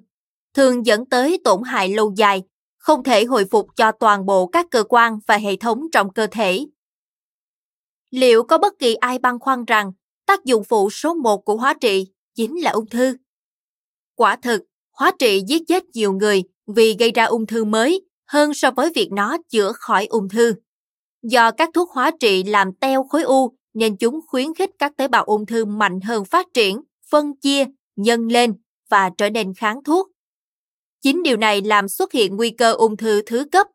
Thường 0.53 0.85
dẫn 0.85 1.05
tới 1.05 1.41
tổn 1.43 1.63
hại 1.63 1.89
lâu 1.89 2.13
dài, 2.17 2.43
không 2.77 3.03
thể 3.03 3.25
hồi 3.25 3.45
phục 3.51 3.67
cho 3.75 3.91
toàn 3.91 4.25
bộ 4.25 4.47
các 4.47 4.65
cơ 4.71 4.83
quan 4.89 5.19
và 5.27 5.37
hệ 5.37 5.55
thống 5.55 5.83
trong 5.91 6.13
cơ 6.13 6.27
thể. 6.31 6.65
Liệu 8.11 8.43
có 8.43 8.57
bất 8.57 8.73
kỳ 8.79 8.95
ai 8.95 9.19
băn 9.19 9.39
khoăn 9.39 9.65
rằng 9.65 9.91
tác 10.25 10.45
dụng 10.45 10.63
phụ 10.63 10.89
số 10.89 11.13
1 11.13 11.45
của 11.45 11.57
hóa 11.57 11.73
trị 11.81 12.07
chính 12.35 12.61
là 12.61 12.71
ung 12.71 12.85
thư? 12.85 13.17
Quả 14.15 14.35
thực, 14.35 14.61
hóa 14.91 15.11
trị 15.19 15.43
giết 15.47 15.61
chết 15.67 15.83
nhiều 15.93 16.13
người 16.13 16.43
vì 16.67 16.95
gây 16.99 17.11
ra 17.11 17.25
ung 17.25 17.45
thư 17.45 17.65
mới 17.65 18.05
hơn 18.25 18.53
so 18.53 18.71
với 18.71 18.91
việc 18.95 19.09
nó 19.11 19.37
chữa 19.49 19.71
khỏi 19.71 20.05
ung 20.05 20.29
thư. 20.29 20.53
Do 21.23 21.51
các 21.51 21.69
thuốc 21.73 21.91
hóa 21.91 22.11
trị 22.19 22.43
làm 22.43 22.73
teo 22.73 23.03
khối 23.03 23.23
u 23.23 23.53
nên 23.73 23.97
chúng 23.97 24.19
khuyến 24.27 24.53
khích 24.53 24.69
các 24.79 24.97
tế 24.97 25.07
bào 25.07 25.23
ung 25.23 25.45
thư 25.45 25.65
mạnh 25.65 26.01
hơn 26.01 26.25
phát 26.25 26.47
triển, 26.53 26.81
phân 27.11 27.37
chia, 27.41 27.65
nhân 27.95 28.27
lên 28.27 28.53
và 28.89 29.09
trở 29.17 29.29
nên 29.29 29.53
kháng 29.53 29.83
thuốc. 29.83 30.07
Chính 31.01 31.23
điều 31.23 31.37
này 31.37 31.61
làm 31.61 31.87
xuất 31.87 32.11
hiện 32.11 32.35
nguy 32.35 32.49
cơ 32.49 32.73
ung 32.73 32.97
thư 32.97 33.21
thứ 33.25 33.45
cấp. 33.51 33.67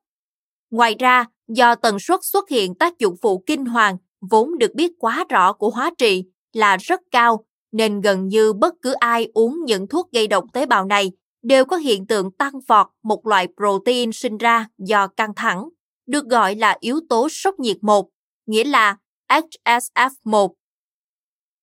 Ngoài 0.70 0.94
ra, 0.98 1.26
do 1.48 1.74
tần 1.74 1.98
suất 1.98 2.20
xuất 2.22 2.48
hiện 2.48 2.74
tác 2.74 2.98
dụng 2.98 3.16
phụ 3.22 3.42
kinh 3.46 3.66
hoàng 3.66 3.96
vốn 4.30 4.58
được 4.58 4.74
biết 4.74 4.92
quá 4.98 5.24
rõ 5.28 5.52
của 5.52 5.70
hóa 5.70 5.90
trị 5.98 6.24
là 6.52 6.76
rất 6.76 7.00
cao, 7.10 7.44
nên 7.72 8.00
gần 8.00 8.28
như 8.28 8.52
bất 8.52 8.74
cứ 8.82 8.92
ai 8.92 9.28
uống 9.34 9.64
những 9.64 9.88
thuốc 9.88 10.12
gây 10.12 10.26
độc 10.26 10.44
tế 10.52 10.66
bào 10.66 10.84
này 10.84 11.12
đều 11.42 11.64
có 11.64 11.76
hiện 11.76 12.06
tượng 12.06 12.30
tăng 12.30 12.52
vọt 12.68 12.86
một 13.02 13.26
loại 13.26 13.48
protein 13.56 14.12
sinh 14.12 14.38
ra 14.38 14.68
do 14.78 15.06
căng 15.06 15.34
thẳng 15.36 15.68
được 16.06 16.24
gọi 16.24 16.54
là 16.54 16.76
yếu 16.80 17.00
tố 17.08 17.28
sốc 17.28 17.58
nhiệt 17.58 17.76
1, 17.80 18.08
nghĩa 18.46 18.64
là 18.64 18.96
HSF1. 19.28 20.52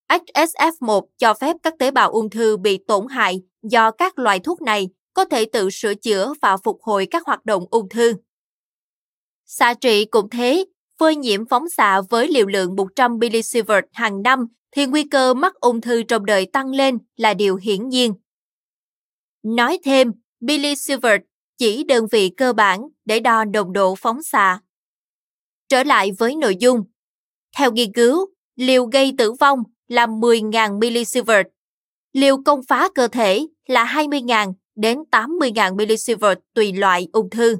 HSF1 0.09 1.01
cho 1.17 1.33
phép 1.33 1.55
các 1.63 1.73
tế 1.79 1.91
bào 1.91 2.11
ung 2.11 2.29
thư 2.29 2.57
bị 2.57 2.79
tổn 2.87 3.07
hại 3.07 3.41
do 3.63 3.91
các 3.91 4.19
loại 4.19 4.39
thuốc 4.39 4.61
này 4.61 4.89
có 5.13 5.25
thể 5.25 5.45
tự 5.45 5.69
sửa 5.69 5.95
chữa 5.95 6.33
và 6.41 6.57
phục 6.57 6.81
hồi 6.81 7.07
các 7.11 7.25
hoạt 7.25 7.45
động 7.45 7.65
ung 7.71 7.89
thư. 7.89 8.13
Xạ 9.45 9.73
trị 9.73 10.05
cũng 10.05 10.29
thế, 10.29 10.65
phơi 10.99 11.15
nhiễm 11.15 11.47
phóng 11.47 11.69
xạ 11.69 12.01
với 12.09 12.27
liều 12.27 12.47
lượng 12.47 12.75
100 12.75 13.17
milisievert 13.19 13.85
hàng 13.91 14.21
năm 14.21 14.47
thì 14.71 14.85
nguy 14.85 15.03
cơ 15.03 15.33
mắc 15.33 15.53
ung 15.55 15.81
thư 15.81 16.03
trong 16.03 16.25
đời 16.25 16.45
tăng 16.53 16.69
lên 16.69 16.97
là 17.17 17.33
điều 17.33 17.55
hiển 17.55 17.89
nhiên. 17.89 18.13
Nói 19.43 19.79
thêm, 19.83 20.11
milisievert 20.39 21.21
chỉ 21.61 21.83
đơn 21.83 22.05
vị 22.11 22.29
cơ 22.37 22.53
bản 22.53 22.81
để 23.05 23.19
đo 23.19 23.45
nồng 23.45 23.73
độ 23.73 23.95
phóng 23.95 24.23
xạ. 24.23 24.59
Trở 25.69 25.83
lại 25.83 26.11
với 26.17 26.35
nội 26.35 26.55
dung. 26.59 26.83
Theo 27.57 27.71
nghiên 27.71 27.93
cứu, 27.93 28.25
liều 28.55 28.85
gây 28.85 29.13
tử 29.17 29.33
vong 29.33 29.63
là 29.87 30.05
10.000 30.05 30.79
millisievert, 30.79 31.47
Liều 32.13 32.37
công 32.45 32.59
phá 32.67 32.89
cơ 32.95 33.07
thể 33.07 33.47
là 33.67 33.85
20.000 33.85 34.53
đến 34.75 34.97
80.000 35.11 35.75
millisievert 35.75 36.39
tùy 36.53 36.73
loại 36.73 37.07
ung 37.13 37.29
thư. 37.29 37.57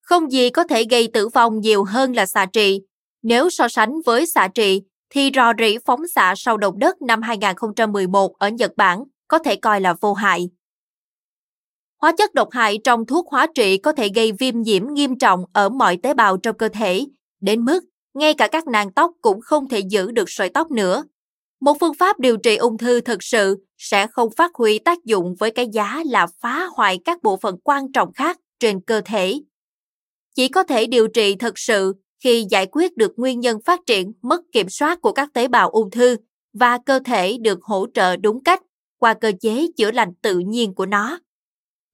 Không 0.00 0.32
gì 0.32 0.50
có 0.50 0.64
thể 0.64 0.84
gây 0.90 1.08
tử 1.12 1.28
vong 1.28 1.60
nhiều 1.60 1.84
hơn 1.84 2.12
là 2.12 2.26
xạ 2.26 2.46
trị. 2.46 2.80
Nếu 3.22 3.50
so 3.50 3.68
sánh 3.68 3.92
với 4.06 4.26
xạ 4.26 4.48
trị, 4.54 4.82
thì 5.10 5.30
rò 5.34 5.52
rỉ 5.58 5.78
phóng 5.86 6.00
xạ 6.14 6.34
sau 6.36 6.56
động 6.56 6.78
đất 6.78 7.02
năm 7.02 7.22
2011 7.22 8.38
ở 8.38 8.48
Nhật 8.48 8.72
Bản 8.76 9.02
có 9.28 9.38
thể 9.38 9.56
coi 9.56 9.80
là 9.80 9.94
vô 10.00 10.14
hại. 10.14 10.48
Hóa 12.04 12.12
chất 12.18 12.34
độc 12.34 12.48
hại 12.50 12.78
trong 12.84 13.06
thuốc 13.06 13.28
hóa 13.28 13.46
trị 13.54 13.78
có 13.78 13.92
thể 13.92 14.08
gây 14.14 14.32
viêm 14.32 14.62
nhiễm 14.62 14.94
nghiêm 14.94 15.18
trọng 15.18 15.44
ở 15.52 15.68
mọi 15.68 15.96
tế 15.96 16.14
bào 16.14 16.36
trong 16.36 16.56
cơ 16.56 16.68
thể, 16.68 17.06
đến 17.40 17.64
mức 17.64 17.84
ngay 18.14 18.34
cả 18.34 18.48
các 18.48 18.66
nàng 18.66 18.92
tóc 18.92 19.10
cũng 19.20 19.40
không 19.40 19.68
thể 19.68 19.78
giữ 19.78 20.10
được 20.10 20.30
sợi 20.30 20.48
tóc 20.48 20.70
nữa. 20.70 21.04
một 21.60 21.76
phương 21.80 21.94
pháp 21.94 22.20
điều 22.20 22.36
trị 22.36 22.56
ung 22.56 22.78
thư 22.78 23.00
thực 23.00 23.22
sự 23.22 23.64
sẽ 23.78 24.06
không 24.06 24.30
phát 24.36 24.50
huy 24.54 24.78
tác 24.78 25.04
dụng 25.04 25.34
với 25.38 25.50
cái 25.50 25.68
giá 25.72 26.02
là 26.06 26.26
phá 26.40 26.66
hoại 26.76 26.98
các 27.04 27.22
bộ 27.22 27.36
phận 27.36 27.56
quan 27.64 27.92
trọng 27.92 28.12
khác 28.12 28.38
trên 28.60 28.80
cơ 28.80 29.00
thể. 29.04 29.40
Chỉ 30.34 30.48
có 30.48 30.62
thể 30.62 30.86
điều 30.86 31.08
trị 31.08 31.34
thực 31.34 31.58
sự 31.58 31.92
khi 32.24 32.46
giải 32.50 32.66
quyết 32.66 32.96
được 32.96 33.12
nguyên 33.16 33.40
nhân 33.40 33.58
phát 33.64 33.80
triển 33.86 34.12
mất 34.22 34.40
kiểm 34.52 34.68
soát 34.68 35.00
của 35.00 35.12
các 35.12 35.28
tế 35.34 35.48
bào 35.48 35.70
ung 35.70 35.90
thư 35.90 36.16
và 36.52 36.78
cơ 36.86 37.00
thể 37.04 37.38
được 37.40 37.62
hỗ 37.62 37.86
trợ 37.94 38.16
đúng 38.16 38.44
cách 38.44 38.62
qua 38.98 39.14
cơ 39.14 39.32
chế 39.40 39.66
chữa 39.76 39.90
lành 39.90 40.14
tự 40.22 40.38
nhiên 40.38 40.74
của 40.74 40.86
nó. 40.86 41.18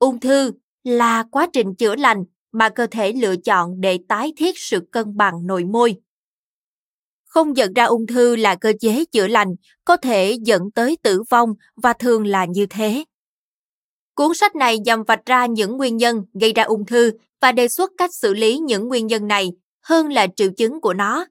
Ung 0.01 0.21
thư 0.21 0.53
là 0.85 1.25
quá 1.31 1.49
trình 1.53 1.75
chữa 1.75 1.97
lành 1.97 2.25
mà 2.53 2.69
cơ 2.69 2.87
thể 2.91 3.13
lựa 3.13 3.37
chọn 3.37 3.81
để 3.81 3.99
tái 4.09 4.33
thiết 4.37 4.59
sự 4.59 4.89
cân 4.93 5.17
bằng 5.17 5.47
nội 5.47 5.65
môi. 5.65 5.97
Không 7.25 7.53
nhận 7.53 7.73
ra 7.73 7.85
ung 7.85 8.07
thư 8.07 8.37
là 8.37 8.55
cơ 8.55 8.73
chế 8.81 9.05
chữa 9.13 9.27
lành, 9.27 9.49
có 9.85 9.97
thể 9.97 10.39
dẫn 10.43 10.71
tới 10.71 10.97
tử 11.03 11.23
vong 11.31 11.55
và 11.77 11.93
thường 11.93 12.27
là 12.27 12.45
như 12.45 12.67
thế. 12.67 13.05
Cuốn 14.15 14.35
sách 14.35 14.57
này 14.57 14.79
nhằm 14.79 15.03
vạch 15.03 15.27
ra 15.27 15.47
những 15.47 15.77
nguyên 15.77 15.97
nhân 15.97 16.25
gây 16.41 16.53
ra 16.53 16.63
ung 16.63 16.87
thư 16.87 17.13
và 17.41 17.53
đề 17.53 17.69
xuất 17.69 17.91
cách 17.99 18.15
xử 18.15 18.35
lý 18.35 18.59
những 18.59 18.89
nguyên 18.89 19.07
nhân 19.07 19.29
này 19.29 19.53
hơn 19.83 20.09
là 20.09 20.27
triệu 20.37 20.51
chứng 20.57 20.81
của 20.81 20.95
nó. 20.95 21.27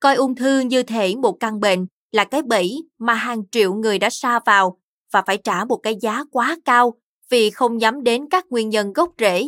Coi 0.00 0.14
ung 0.14 0.34
thư 0.34 0.60
như 0.60 0.82
thể 0.82 1.14
một 1.16 1.36
căn 1.40 1.60
bệnh, 1.60 1.86
là 2.12 2.24
cái 2.24 2.42
bẫy 2.42 2.84
mà 2.98 3.14
hàng 3.14 3.42
triệu 3.50 3.74
người 3.74 3.98
đã 3.98 4.10
sa 4.10 4.40
vào 4.46 4.78
và 5.12 5.22
phải 5.26 5.38
trả 5.44 5.64
một 5.64 5.76
cái 5.76 5.96
giá 6.00 6.24
quá 6.30 6.56
cao 6.64 6.94
vì 7.32 7.50
không 7.50 7.78
nhắm 7.78 8.02
đến 8.02 8.28
các 8.30 8.46
nguyên 8.50 8.68
nhân 8.68 8.92
gốc 8.92 9.12
rễ. 9.18 9.44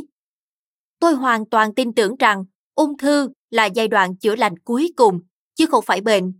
Tôi 0.99 1.15
hoàn 1.15 1.47
toàn 1.47 1.75
tin 1.75 1.93
tưởng 1.95 2.17
rằng 2.17 2.45
ung 2.75 2.99
thư 2.99 3.29
là 3.51 3.67
giai 3.67 3.89
đoạn 3.89 4.17
chữa 4.17 4.37
lành 4.37 4.59
cuối 4.59 4.93
cùng, 4.97 5.21
chứ 5.55 5.67
không 5.67 5.85
phải 5.87 6.01
bệnh. 6.01 6.33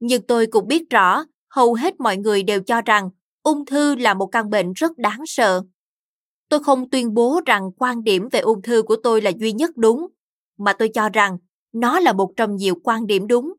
Nhưng 0.00 0.26
tôi 0.26 0.46
cũng 0.46 0.68
biết 0.68 0.90
rõ, 0.90 1.24
hầu 1.50 1.74
hết 1.74 2.00
mọi 2.00 2.16
người 2.16 2.42
đều 2.42 2.62
cho 2.62 2.82
rằng 2.82 3.10
ung 3.42 3.66
thư 3.66 3.94
là 3.94 4.14
một 4.14 4.26
căn 4.26 4.50
bệnh 4.50 4.72
rất 4.72 4.98
đáng 4.98 5.22
sợ. 5.26 5.62
Tôi 6.48 6.64
không 6.64 6.90
tuyên 6.90 7.14
bố 7.14 7.40
rằng 7.46 7.70
quan 7.78 8.04
điểm 8.04 8.28
về 8.32 8.40
ung 8.40 8.62
thư 8.62 8.82
của 8.82 8.96
tôi 9.02 9.20
là 9.20 9.30
duy 9.38 9.52
nhất 9.52 9.70
đúng, 9.76 10.06
mà 10.58 10.72
tôi 10.72 10.90
cho 10.94 11.08
rằng 11.08 11.38
nó 11.72 12.00
là 12.00 12.12
một 12.12 12.32
trong 12.36 12.56
nhiều 12.56 12.74
quan 12.84 13.06
điểm 13.06 13.26
đúng. 13.26 13.52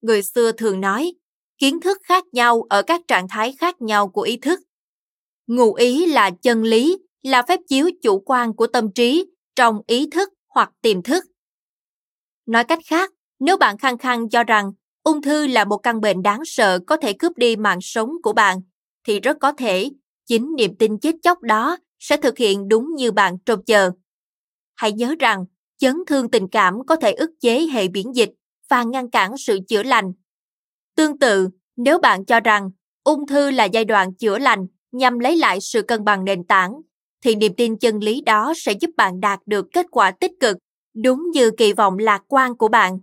Người 0.00 0.22
xưa 0.22 0.52
thường 0.52 0.80
nói, 0.80 1.14
kiến 1.58 1.80
thức 1.80 1.98
khác 2.02 2.24
nhau 2.32 2.62
ở 2.70 2.82
các 2.82 3.00
trạng 3.08 3.28
thái 3.28 3.56
khác 3.58 3.82
nhau 3.82 4.08
của 4.08 4.22
ý 4.22 4.36
thức. 4.36 4.60
Ngụ 5.46 5.74
ý 5.74 6.06
là 6.06 6.30
chân 6.42 6.62
lý, 6.62 6.98
là 7.22 7.42
phép 7.48 7.60
chiếu 7.68 7.90
chủ 8.02 8.22
quan 8.26 8.54
của 8.54 8.66
tâm 8.66 8.92
trí 8.92 9.26
trong 9.56 9.80
ý 9.86 10.10
thức 10.10 10.32
hoặc 10.48 10.70
tiềm 10.80 11.02
thức. 11.02 11.24
Nói 12.46 12.64
cách 12.64 12.78
khác, 12.86 13.12
nếu 13.38 13.56
bạn 13.56 13.78
khăng 13.78 13.98
khăng 13.98 14.28
cho 14.28 14.44
rằng 14.44 14.72
ung 15.02 15.22
thư 15.22 15.46
là 15.46 15.64
một 15.64 15.78
căn 15.78 16.00
bệnh 16.00 16.22
đáng 16.22 16.44
sợ 16.44 16.78
có 16.86 16.96
thể 16.96 17.12
cướp 17.12 17.36
đi 17.36 17.56
mạng 17.56 17.78
sống 17.80 18.10
của 18.22 18.32
bạn, 18.32 18.60
thì 19.04 19.20
rất 19.20 19.36
có 19.40 19.52
thể 19.52 19.90
chính 20.26 20.54
niềm 20.56 20.74
tin 20.78 20.98
chết 20.98 21.14
chóc 21.22 21.42
đó 21.42 21.76
sẽ 21.98 22.16
thực 22.16 22.38
hiện 22.38 22.68
đúng 22.68 22.94
như 22.94 23.12
bạn 23.12 23.38
trông 23.46 23.64
chờ. 23.64 23.90
Hãy 24.74 24.92
nhớ 24.92 25.14
rằng, 25.18 25.44
chấn 25.78 25.96
thương 26.06 26.30
tình 26.30 26.48
cảm 26.48 26.86
có 26.86 26.96
thể 26.96 27.12
ức 27.12 27.30
chế 27.40 27.66
hệ 27.66 27.88
miễn 27.88 28.12
dịch 28.12 28.30
và 28.68 28.82
ngăn 28.82 29.10
cản 29.10 29.36
sự 29.36 29.58
chữa 29.68 29.82
lành. 29.82 30.12
Tương 30.96 31.18
tự, 31.18 31.48
nếu 31.76 31.98
bạn 31.98 32.24
cho 32.24 32.40
rằng 32.40 32.70
ung 33.04 33.26
thư 33.26 33.50
là 33.50 33.64
giai 33.64 33.84
đoạn 33.84 34.14
chữa 34.14 34.38
lành 34.38 34.66
nhằm 34.92 35.18
lấy 35.18 35.36
lại 35.36 35.60
sự 35.60 35.82
cân 35.82 36.04
bằng 36.04 36.24
nền 36.24 36.44
tảng, 36.44 36.72
thì 37.24 37.34
niềm 37.34 37.54
tin 37.56 37.78
chân 37.78 37.98
lý 37.98 38.20
đó 38.20 38.52
sẽ 38.56 38.72
giúp 38.72 38.90
bạn 38.96 39.20
đạt 39.20 39.40
được 39.46 39.66
kết 39.72 39.86
quả 39.90 40.10
tích 40.10 40.32
cực, 40.40 40.56
đúng 40.94 41.30
như 41.30 41.50
kỳ 41.50 41.72
vọng 41.72 41.98
lạc 41.98 42.22
quan 42.28 42.56
của 42.56 42.68
bạn. 42.68 42.98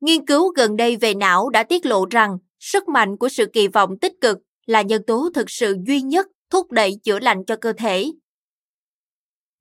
Nghiên 0.00 0.26
cứu 0.26 0.52
gần 0.56 0.76
đây 0.76 0.96
về 0.96 1.14
não 1.14 1.48
đã 1.48 1.62
tiết 1.62 1.86
lộ 1.86 2.06
rằng 2.10 2.38
sức 2.60 2.88
mạnh 2.88 3.16
của 3.16 3.28
sự 3.28 3.46
kỳ 3.52 3.68
vọng 3.68 3.98
tích 3.98 4.12
cực 4.20 4.38
là 4.66 4.82
nhân 4.82 5.02
tố 5.06 5.30
thực 5.34 5.50
sự 5.50 5.76
duy 5.86 6.00
nhất 6.00 6.26
thúc 6.50 6.72
đẩy 6.72 6.98
chữa 7.04 7.18
lành 7.18 7.44
cho 7.44 7.56
cơ 7.56 7.72
thể. 7.72 8.12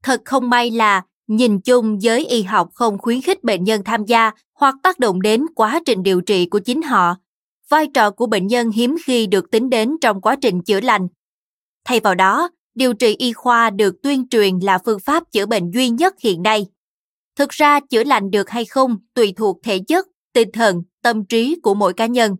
Thật 0.04 0.22
không 0.26 0.50
may 0.50 0.72
là 0.72 1.02
nhìn 1.28 1.62
chung 1.62 2.02
giới 2.02 2.26
y 2.26 2.44
học 2.44 2.70
không 2.74 2.98
khuyến 2.98 3.22
khích 3.22 3.44
bệnh 3.44 3.64
nhân 3.64 3.82
tham 3.84 4.06
gia 4.06 4.32
hoặc 4.54 4.76
tác 4.84 5.00
động 5.00 5.22
đến 5.22 5.46
quá 5.56 5.82
trình 5.86 6.04
điều 6.04 6.22
trị 6.22 6.46
của 6.46 6.60
chính 6.60 6.82
họ. 6.82 7.16
Vai 7.70 7.88
trò 7.94 8.12
của 8.12 8.26
bệnh 8.26 8.48
nhân 8.48 8.72
hiếm 8.72 8.96
khi 9.06 9.28
được 9.28 9.52
tính 9.52 9.70
đến 9.70 9.96
trong 10.02 10.22
quá 10.22 10.36
trình 10.42 10.62
chữa 10.64 10.82
lành. 10.82 11.08
Thay 11.86 12.00
vào 12.00 12.16
đó, 12.16 12.50
điều 12.76 12.94
trị 12.94 13.16
y 13.16 13.34
khoa 13.34 13.70
được 13.70 13.96
tuyên 14.04 14.28
truyền 14.28 14.60
là 14.60 14.78
phương 14.86 15.00
pháp 15.00 15.32
chữa 15.32 15.46
bệnh 15.46 15.72
duy 15.72 15.90
nhất 15.90 16.14
hiện 16.20 16.44
nay. 16.44 16.66
Thực 17.36 17.50
ra 17.50 17.80
chữa 17.80 18.04
lành 18.04 18.32
được 18.32 18.50
hay 18.50 18.66
không 18.66 18.98
tùy 19.14 19.34
thuộc 19.38 19.60
thể 19.64 19.80
chất, 19.80 20.08
tinh 20.34 20.50
thần, 20.54 20.84
tâm 21.02 21.26
trí 21.26 21.56
của 21.64 21.74
mỗi 21.74 21.94
cá 21.94 22.06
nhân. 22.06 22.36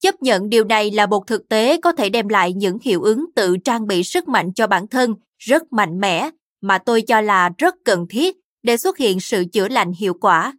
Chấp 0.00 0.22
nhận 0.22 0.48
điều 0.48 0.64
này 0.64 0.90
là 0.90 1.06
một 1.06 1.26
thực 1.26 1.48
tế 1.48 1.80
có 1.80 1.92
thể 1.92 2.10
đem 2.10 2.28
lại 2.28 2.52
những 2.52 2.78
hiệu 2.82 3.02
ứng 3.02 3.26
tự 3.34 3.56
trang 3.64 3.86
bị 3.86 4.02
sức 4.02 4.28
mạnh 4.28 4.52
cho 4.54 4.66
bản 4.66 4.88
thân 4.88 5.14
rất 5.38 5.72
mạnh 5.72 6.00
mẽ 6.00 6.30
mà 6.60 6.78
tôi 6.78 7.02
cho 7.02 7.20
là 7.20 7.50
rất 7.58 7.74
cần 7.84 8.06
thiết 8.10 8.36
để 8.62 8.76
xuất 8.76 8.98
hiện 8.98 9.20
sự 9.20 9.44
chữa 9.52 9.68
lành 9.68 9.92
hiệu 9.92 10.14
quả. 10.14 10.58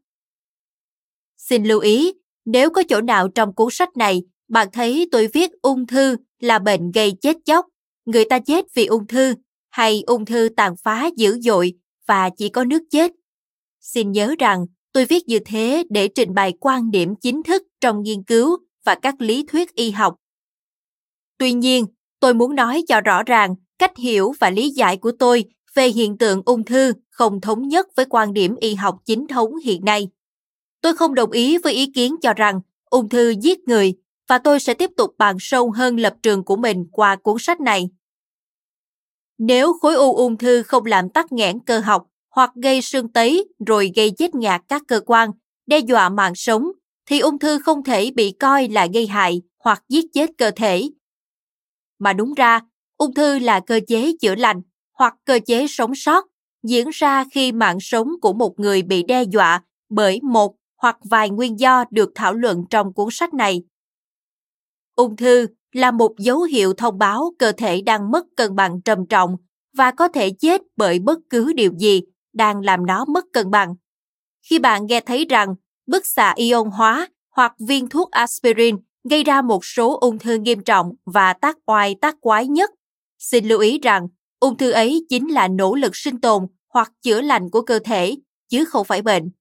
Xin 1.37 1.63
lưu 1.63 1.79
ý, 1.79 2.13
nếu 2.45 2.69
có 2.69 2.83
chỗ 2.89 3.01
nào 3.01 3.27
trong 3.27 3.55
cuốn 3.55 3.67
sách 3.71 3.97
này 3.97 4.23
bạn 4.47 4.67
thấy 4.73 5.07
tôi 5.11 5.27
viết 5.33 5.51
ung 5.61 5.87
thư 5.87 6.15
là 6.39 6.59
bệnh 6.59 6.91
gây 6.91 7.13
chết 7.21 7.37
chóc, 7.45 7.65
người 8.05 8.25
ta 8.25 8.39
chết 8.39 8.65
vì 8.73 8.85
ung 8.85 9.07
thư 9.07 9.35
hay 9.69 10.03
ung 10.07 10.25
thư 10.25 10.49
tàn 10.57 10.75
phá 10.83 11.09
dữ 11.15 11.39
dội 11.41 11.73
và 12.07 12.29
chỉ 12.37 12.49
có 12.49 12.63
nước 12.63 12.83
chết. 12.91 13.11
Xin 13.81 14.11
nhớ 14.11 14.35
rằng 14.39 14.65
tôi 14.93 15.05
viết 15.05 15.27
như 15.27 15.39
thế 15.45 15.83
để 15.89 16.07
trình 16.07 16.33
bày 16.33 16.53
quan 16.59 16.91
điểm 16.91 17.15
chính 17.21 17.43
thức 17.43 17.63
trong 17.81 18.03
nghiên 18.03 18.23
cứu 18.23 18.57
và 18.85 18.95
các 18.95 19.21
lý 19.21 19.45
thuyết 19.47 19.75
y 19.75 19.91
học. 19.91 20.15
Tuy 21.37 21.53
nhiên, 21.53 21.85
tôi 22.19 22.33
muốn 22.33 22.55
nói 22.55 22.83
cho 22.87 23.01
rõ 23.01 23.23
ràng 23.23 23.55
cách 23.79 23.97
hiểu 23.97 24.33
và 24.39 24.49
lý 24.49 24.69
giải 24.69 24.97
của 24.97 25.11
tôi 25.19 25.45
về 25.73 25.87
hiện 25.87 26.17
tượng 26.17 26.41
ung 26.45 26.65
thư 26.65 26.93
không 27.09 27.41
thống 27.41 27.67
nhất 27.67 27.87
với 27.95 28.05
quan 28.09 28.33
điểm 28.33 28.55
y 28.55 28.75
học 28.75 28.99
chính 29.05 29.27
thống 29.27 29.55
hiện 29.63 29.85
nay. 29.85 30.07
Tôi 30.81 30.95
không 30.95 31.15
đồng 31.15 31.31
ý 31.31 31.57
với 31.57 31.73
ý 31.73 31.91
kiến 31.91 32.15
cho 32.21 32.33
rằng 32.33 32.61
ung 32.85 33.09
thư 33.09 33.33
giết 33.41 33.59
người 33.67 33.93
và 34.27 34.37
tôi 34.37 34.59
sẽ 34.59 34.73
tiếp 34.73 34.89
tục 34.97 35.15
bàn 35.17 35.37
sâu 35.39 35.71
hơn 35.71 35.97
lập 35.97 36.15
trường 36.23 36.43
của 36.43 36.55
mình 36.55 36.85
qua 36.91 37.15
cuốn 37.15 37.35
sách 37.39 37.61
này. 37.61 37.89
Nếu 39.37 39.73
khối 39.81 39.95
u 39.95 40.15
ung 40.15 40.37
thư 40.37 40.63
không 40.63 40.85
làm 40.85 41.09
tắc 41.09 41.31
nghẽn 41.31 41.59
cơ 41.59 41.79
học 41.79 42.05
hoặc 42.29 42.51
gây 42.55 42.81
sưng 42.81 43.07
tấy 43.07 43.47
rồi 43.67 43.91
gây 43.95 44.11
chết 44.11 44.35
ngạt 44.35 44.61
các 44.67 44.81
cơ 44.87 45.01
quan, 45.05 45.29
đe 45.67 45.79
dọa 45.79 46.09
mạng 46.09 46.35
sống, 46.35 46.71
thì 47.05 47.19
ung 47.19 47.39
thư 47.39 47.59
không 47.59 47.83
thể 47.83 48.11
bị 48.11 48.31
coi 48.31 48.67
là 48.67 48.87
gây 48.93 49.07
hại 49.07 49.41
hoặc 49.63 49.83
giết 49.89 50.05
chết 50.13 50.29
cơ 50.37 50.51
thể. 50.51 50.89
Mà 51.99 52.13
đúng 52.13 52.33
ra, 52.33 52.61
ung 52.97 53.13
thư 53.13 53.39
là 53.39 53.59
cơ 53.59 53.79
chế 53.87 54.11
chữa 54.21 54.35
lành 54.35 54.61
hoặc 54.93 55.15
cơ 55.25 55.39
chế 55.45 55.67
sống 55.67 55.95
sót 55.95 56.25
diễn 56.63 56.89
ra 56.93 57.25
khi 57.31 57.51
mạng 57.51 57.77
sống 57.79 58.07
của 58.21 58.33
một 58.33 58.59
người 58.59 58.81
bị 58.81 59.03
đe 59.03 59.23
dọa 59.23 59.63
bởi 59.89 60.19
một 60.23 60.55
hoặc 60.79 60.97
vài 61.03 61.29
nguyên 61.29 61.59
do 61.59 61.85
được 61.91 62.11
thảo 62.15 62.33
luận 62.33 62.63
trong 62.69 62.93
cuốn 62.93 63.07
sách 63.11 63.33
này. 63.33 63.63
Ung 64.95 65.15
thư 65.15 65.47
là 65.71 65.91
một 65.91 66.11
dấu 66.17 66.41
hiệu 66.41 66.73
thông 66.73 66.97
báo 66.97 67.31
cơ 67.39 67.51
thể 67.51 67.81
đang 67.81 68.11
mất 68.11 68.25
cân 68.35 68.55
bằng 68.55 68.81
trầm 68.81 69.05
trọng 69.07 69.35
và 69.77 69.91
có 69.91 70.07
thể 70.07 70.29
chết 70.39 70.61
bởi 70.77 70.99
bất 70.99 71.19
cứ 71.29 71.53
điều 71.53 71.71
gì 71.79 72.01
đang 72.33 72.61
làm 72.61 72.85
nó 72.85 73.05
mất 73.05 73.25
cân 73.33 73.51
bằng. 73.51 73.75
Khi 74.49 74.59
bạn 74.59 74.85
nghe 74.85 74.99
thấy 75.01 75.25
rằng 75.25 75.55
bức 75.87 76.05
xạ 76.05 76.33
ion 76.35 76.69
hóa 76.69 77.07
hoặc 77.35 77.53
viên 77.67 77.89
thuốc 77.89 78.11
aspirin 78.11 78.75
gây 79.09 79.23
ra 79.23 79.41
một 79.41 79.65
số 79.65 79.97
ung 79.99 80.19
thư 80.19 80.35
nghiêm 80.35 80.63
trọng 80.63 80.91
và 81.05 81.33
tác 81.33 81.57
oai 81.65 81.95
tác 82.01 82.15
quái 82.21 82.47
nhất, 82.47 82.71
xin 83.19 83.45
lưu 83.45 83.59
ý 83.59 83.79
rằng 83.79 84.07
ung 84.39 84.57
thư 84.57 84.71
ấy 84.71 85.05
chính 85.09 85.31
là 85.31 85.47
nỗ 85.47 85.75
lực 85.75 85.95
sinh 85.95 86.21
tồn 86.21 86.47
hoặc 86.73 86.91
chữa 87.01 87.21
lành 87.21 87.49
của 87.49 87.61
cơ 87.61 87.79
thể, 87.79 88.15
chứ 88.49 88.65
không 88.65 88.85
phải 88.85 89.01
bệnh. 89.01 89.31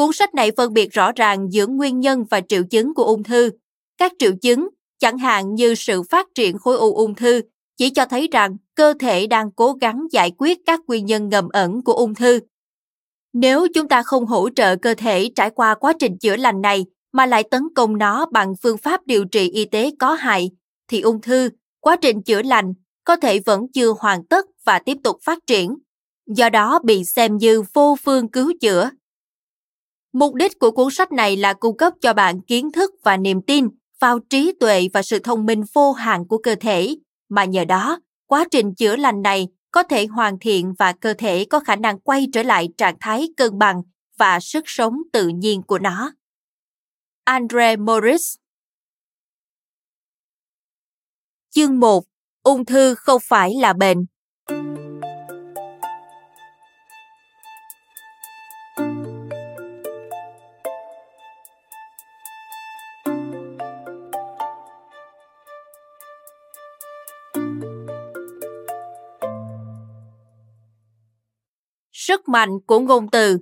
Cuốn 0.00 0.12
sách 0.12 0.34
này 0.34 0.50
phân 0.56 0.72
biệt 0.72 0.92
rõ 0.92 1.12
ràng 1.12 1.52
giữa 1.52 1.66
nguyên 1.66 2.00
nhân 2.00 2.24
và 2.30 2.40
triệu 2.48 2.62
chứng 2.70 2.94
của 2.94 3.04
ung 3.04 3.22
thư. 3.22 3.50
Các 3.98 4.12
triệu 4.18 4.32
chứng, 4.42 4.68
chẳng 4.98 5.18
hạn 5.18 5.54
như 5.54 5.74
sự 5.74 6.02
phát 6.02 6.26
triển 6.34 6.58
khối 6.58 6.76
u 6.76 6.94
ung 6.94 7.14
thư, 7.14 7.40
chỉ 7.76 7.90
cho 7.90 8.04
thấy 8.06 8.28
rằng 8.32 8.56
cơ 8.74 8.94
thể 9.00 9.26
đang 9.26 9.52
cố 9.52 9.72
gắng 9.72 10.06
giải 10.10 10.32
quyết 10.38 10.58
các 10.66 10.80
nguyên 10.86 11.06
nhân 11.06 11.28
ngầm 11.28 11.48
ẩn 11.48 11.82
của 11.82 11.92
ung 11.92 12.14
thư. 12.14 12.40
Nếu 13.32 13.66
chúng 13.74 13.88
ta 13.88 14.02
không 14.02 14.26
hỗ 14.26 14.48
trợ 14.50 14.76
cơ 14.76 14.94
thể 14.94 15.30
trải 15.36 15.50
qua 15.50 15.74
quá 15.74 15.92
trình 15.98 16.18
chữa 16.18 16.36
lành 16.36 16.60
này 16.60 16.84
mà 17.12 17.26
lại 17.26 17.42
tấn 17.50 17.62
công 17.74 17.98
nó 17.98 18.26
bằng 18.32 18.54
phương 18.62 18.78
pháp 18.78 19.06
điều 19.06 19.24
trị 19.24 19.50
y 19.50 19.64
tế 19.64 19.90
có 19.98 20.14
hại, 20.14 20.50
thì 20.88 21.00
ung 21.00 21.20
thư, 21.20 21.50
quá 21.80 21.96
trình 21.96 22.22
chữa 22.22 22.42
lành 22.42 22.72
có 23.04 23.16
thể 23.16 23.38
vẫn 23.38 23.66
chưa 23.72 23.94
hoàn 23.98 24.24
tất 24.26 24.46
và 24.64 24.78
tiếp 24.78 24.96
tục 25.04 25.16
phát 25.22 25.38
triển, 25.46 25.76
do 26.26 26.48
đó 26.48 26.78
bị 26.84 27.04
xem 27.04 27.36
như 27.36 27.62
vô 27.74 27.96
phương 28.04 28.28
cứu 28.28 28.52
chữa. 28.60 28.90
Mục 30.12 30.34
đích 30.34 30.58
của 30.58 30.70
cuốn 30.70 30.90
sách 30.90 31.12
này 31.12 31.36
là 31.36 31.52
cung 31.52 31.76
cấp 31.76 31.92
cho 32.00 32.12
bạn 32.12 32.40
kiến 32.40 32.72
thức 32.72 32.90
và 33.02 33.16
niềm 33.16 33.42
tin 33.42 33.68
vào 34.00 34.18
trí 34.18 34.52
tuệ 34.60 34.88
và 34.92 35.02
sự 35.02 35.18
thông 35.18 35.46
minh 35.46 35.62
vô 35.72 35.92
hạn 35.92 36.28
của 36.28 36.38
cơ 36.38 36.54
thể, 36.60 36.96
mà 37.28 37.44
nhờ 37.44 37.64
đó, 37.64 38.00
quá 38.26 38.44
trình 38.50 38.74
chữa 38.74 38.96
lành 38.96 39.22
này 39.22 39.48
có 39.70 39.82
thể 39.82 40.06
hoàn 40.06 40.38
thiện 40.38 40.74
và 40.78 40.92
cơ 40.92 41.14
thể 41.18 41.44
có 41.50 41.60
khả 41.60 41.76
năng 41.76 42.00
quay 42.00 42.26
trở 42.32 42.42
lại 42.42 42.68
trạng 42.76 42.96
thái 43.00 43.28
cân 43.36 43.58
bằng 43.58 43.82
và 44.18 44.40
sức 44.40 44.64
sống 44.66 44.96
tự 45.12 45.28
nhiên 45.28 45.62
của 45.62 45.78
nó. 45.78 46.12
Andre 47.24 47.76
Morris 47.76 48.34
Chương 51.50 51.80
1 51.80 52.04
Ung 52.42 52.64
thư 52.64 52.94
không 52.94 53.20
phải 53.24 53.54
là 53.54 53.72
bệnh. 53.72 54.06
Sức 72.20 72.28
mạnh 72.28 72.60
của 72.66 72.80
ngôn 72.80 73.10
từ 73.10 73.38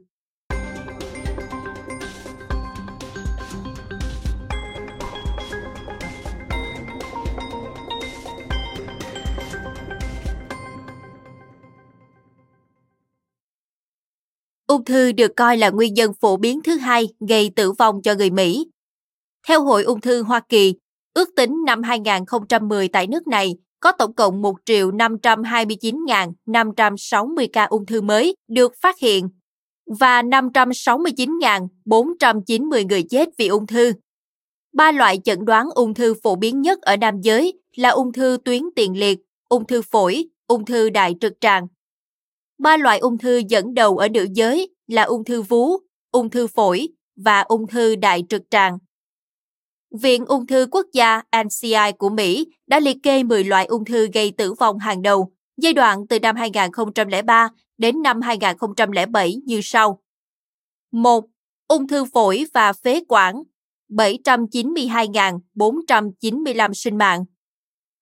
Ung 14.66 14.84
thư 14.84 15.12
được 15.12 15.36
coi 15.36 15.56
là 15.56 15.70
nguyên 15.70 15.94
nhân 15.94 16.12
phổ 16.20 16.36
biến 16.36 16.60
thứ 16.62 16.76
hai 16.76 17.08
gây 17.28 17.50
tử 17.56 17.72
vong 17.72 18.02
cho 18.02 18.14
người 18.14 18.30
Mỹ. 18.30 18.66
Theo 19.48 19.64
Hội 19.64 19.82
Ung 19.82 20.00
thư 20.00 20.22
Hoa 20.22 20.40
Kỳ, 20.48 20.74
ước 21.14 21.28
tính 21.36 21.64
năm 21.66 21.82
2010 21.82 22.88
tại 22.88 23.06
nước 23.06 23.26
này 23.26 23.54
có 23.80 23.92
tổng 23.92 24.14
cộng 24.14 24.42
1 24.42 24.56
triệu 24.64 24.90
529.560 24.90 27.48
ca 27.52 27.64
ung 27.64 27.86
thư 27.86 28.00
mới 28.00 28.34
được 28.48 28.72
phát 28.80 28.98
hiện 28.98 29.28
và 30.00 30.22
569.490 30.22 32.86
người 32.86 33.02
chết 33.02 33.28
vì 33.38 33.48
ung 33.48 33.66
thư. 33.66 33.92
Ba 34.72 34.92
loại 34.92 35.20
chẩn 35.24 35.44
đoán 35.44 35.68
ung 35.74 35.94
thư 35.94 36.14
phổ 36.22 36.36
biến 36.36 36.62
nhất 36.62 36.82
ở 36.82 36.96
nam 36.96 37.20
giới 37.20 37.60
là 37.76 37.88
ung 37.88 38.12
thư 38.12 38.38
tuyến 38.44 38.62
tiền 38.76 38.98
liệt, 38.98 39.18
ung 39.48 39.66
thư 39.66 39.82
phổi, 39.82 40.28
ung 40.46 40.64
thư 40.64 40.90
đại 40.90 41.14
trực 41.20 41.32
tràng 41.40 41.66
Ba 42.58 42.76
loại 42.76 42.98
ung 42.98 43.18
thư 43.18 43.42
dẫn 43.48 43.74
đầu 43.74 43.96
ở 43.96 44.08
nữ 44.08 44.26
giới 44.34 44.68
là 44.86 45.02
ung 45.02 45.24
thư 45.24 45.42
vú, 45.42 45.76
ung 46.12 46.30
thư 46.30 46.46
phổi 46.46 46.88
và 47.16 47.40
ung 47.40 47.66
thư 47.66 47.96
đại 47.96 48.24
trực 48.28 48.42
tràng. 48.50 48.78
Viện 49.90 50.26
Ung 50.26 50.46
thư 50.46 50.66
Quốc 50.70 50.86
gia 50.92 51.22
NCI 51.44 51.92
của 51.98 52.08
Mỹ 52.08 52.46
đã 52.66 52.80
liệt 52.80 52.96
kê 53.02 53.22
10 53.22 53.44
loại 53.44 53.66
ung 53.66 53.84
thư 53.84 54.08
gây 54.14 54.32
tử 54.36 54.52
vong 54.52 54.78
hàng 54.78 55.02
đầu 55.02 55.32
giai 55.56 55.72
đoạn 55.72 56.06
từ 56.08 56.20
năm 56.20 56.36
2003 56.36 57.48
đến 57.78 58.02
năm 58.02 58.20
2007 58.20 59.36
như 59.44 59.60
sau. 59.62 60.02
1. 60.92 61.24
Ung 61.68 61.88
thư 61.88 62.04
phổi 62.04 62.44
và 62.54 62.72
phế 62.72 63.02
quản 63.08 63.42
792.495 63.88 66.72
sinh 66.72 66.98
mạng. 66.98 67.24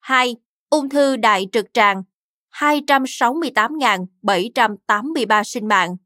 2. 0.01 0.37
Ung 0.71 0.89
thư 0.89 1.17
đại 1.17 1.47
trực 1.53 1.67
tràng 1.75 2.03
268.783 2.53 5.43
sinh 5.43 5.69
mạng. 5.69 5.97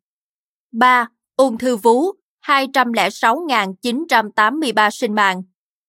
3. 0.73 1.09
Ung 1.37 1.59
thư 1.59 1.77
vú 1.77 2.13
206.983 2.47 4.91
sinh 4.91 5.15
mạng. 5.15 5.43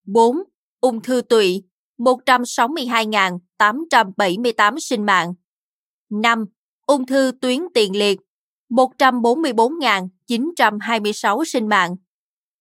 4. 0.05 0.37
Ung 0.81 1.01
thư 1.01 1.21
tụy 1.21 1.63
162.878 1.97 4.79
sinh 4.79 5.05
mạng. 5.05 5.33
5. 6.09 6.45
Ung 6.85 7.05
thư 7.05 7.31
tuyến 7.41 7.61
tiền 7.73 7.97
liệt 7.97 8.19
144.926 8.69 11.43
sinh 11.43 11.69
mạng. 11.69 11.95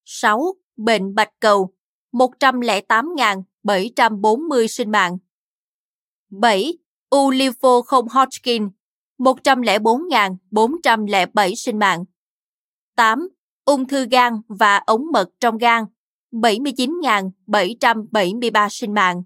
6. 0.04 0.54
Bệnh 0.76 1.14
bạch 1.14 1.30
cầu 1.40 1.74
108.740 2.12 4.66
sinh 4.66 4.90
mạng. 4.90 5.18
7 6.30 6.78
u 7.10 7.30
lympho 7.30 7.82
không 7.82 8.08
Hodgkin 8.08 8.68
104.407 9.18 11.54
sinh 11.54 11.78
mạng. 11.78 12.04
8. 12.96 13.28
Ung 13.64 13.88
thư 13.88 14.06
gan 14.10 14.40
và 14.48 14.82
ống 14.86 15.06
mật 15.12 15.28
trong 15.40 15.58
gan 15.58 15.84
79.773 16.32 18.68
sinh 18.68 18.94
mạng. 18.94 19.22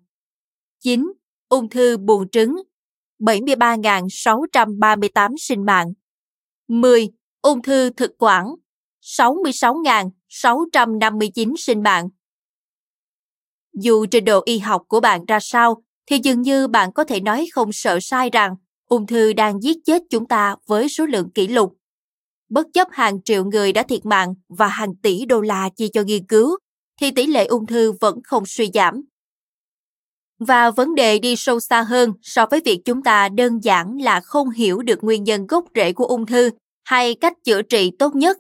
9. 0.81 1.13
Ung 1.49 1.69
thư 1.69 1.97
buồng 1.97 2.29
trứng 2.29 2.57
73.638 3.21 5.35
sinh 5.39 5.65
mạng. 5.65 5.93
10. 6.69 7.09
Ung 7.43 7.63
thư 7.63 7.91
thực 7.91 8.11
quản 8.19 8.47
66.659 9.03 11.57
sinh 11.57 11.83
mạng. 11.83 12.09
Dù 13.73 14.07
trình 14.07 14.25
độ 14.25 14.43
y 14.45 14.59
học 14.59 14.83
của 14.89 15.01
bạn 15.01 15.25
ra 15.25 15.41
sao, 15.41 15.83
thì 16.07 16.21
dường 16.23 16.43
như 16.43 16.69
bạn 16.69 16.93
có 16.93 17.05
thể 17.05 17.21
nói 17.21 17.47
không 17.53 17.73
sợ 17.73 17.99
sai 18.03 18.31
rằng 18.31 18.57
ung 18.89 19.07
thư 19.07 19.33
đang 19.33 19.63
giết 19.63 19.77
chết 19.85 20.03
chúng 20.11 20.29
ta 20.29 20.57
với 20.67 20.89
số 20.89 21.07
lượng 21.07 21.31
kỷ 21.31 21.49
lục. 21.49 21.77
Bất 22.49 22.67
chấp 22.73 22.89
hàng 22.91 23.23
triệu 23.23 23.45
người 23.45 23.73
đã 23.73 23.83
thiệt 23.83 24.07
mạng 24.07 24.35
và 24.49 24.69
hàng 24.69 24.97
tỷ 25.03 25.27
đô 25.27 25.41
la 25.41 25.69
chi 25.77 25.89
cho 25.93 26.03
nghiên 26.03 26.27
cứu, 26.27 26.57
thì 27.01 27.11
tỷ 27.11 27.27
lệ 27.27 27.47
ung 27.47 27.67
thư 27.67 27.93
vẫn 27.93 28.23
không 28.25 28.47
suy 28.47 28.71
giảm. 28.75 29.05
Và 30.39 30.71
vấn 30.71 30.95
đề 30.95 31.19
đi 31.19 31.37
sâu 31.37 31.61
xa 31.61 31.83
hơn 31.83 32.13
so 32.23 32.47
với 32.51 32.61
việc 32.65 32.81
chúng 32.85 33.03
ta 33.03 33.29
đơn 33.29 33.59
giản 33.63 33.97
là 33.97 34.21
không 34.21 34.51
hiểu 34.51 34.83
được 34.83 35.05
nguyên 35.05 35.25
nhân 35.25 35.47
gốc 35.47 35.65
rễ 35.75 35.93
của 35.93 36.07
ung 36.07 36.27
thư 36.27 36.51
hay 36.85 37.15
cách 37.15 37.33
chữa 37.45 37.63
trị 37.63 37.91
tốt 37.99 38.15
nhất. 38.15 38.39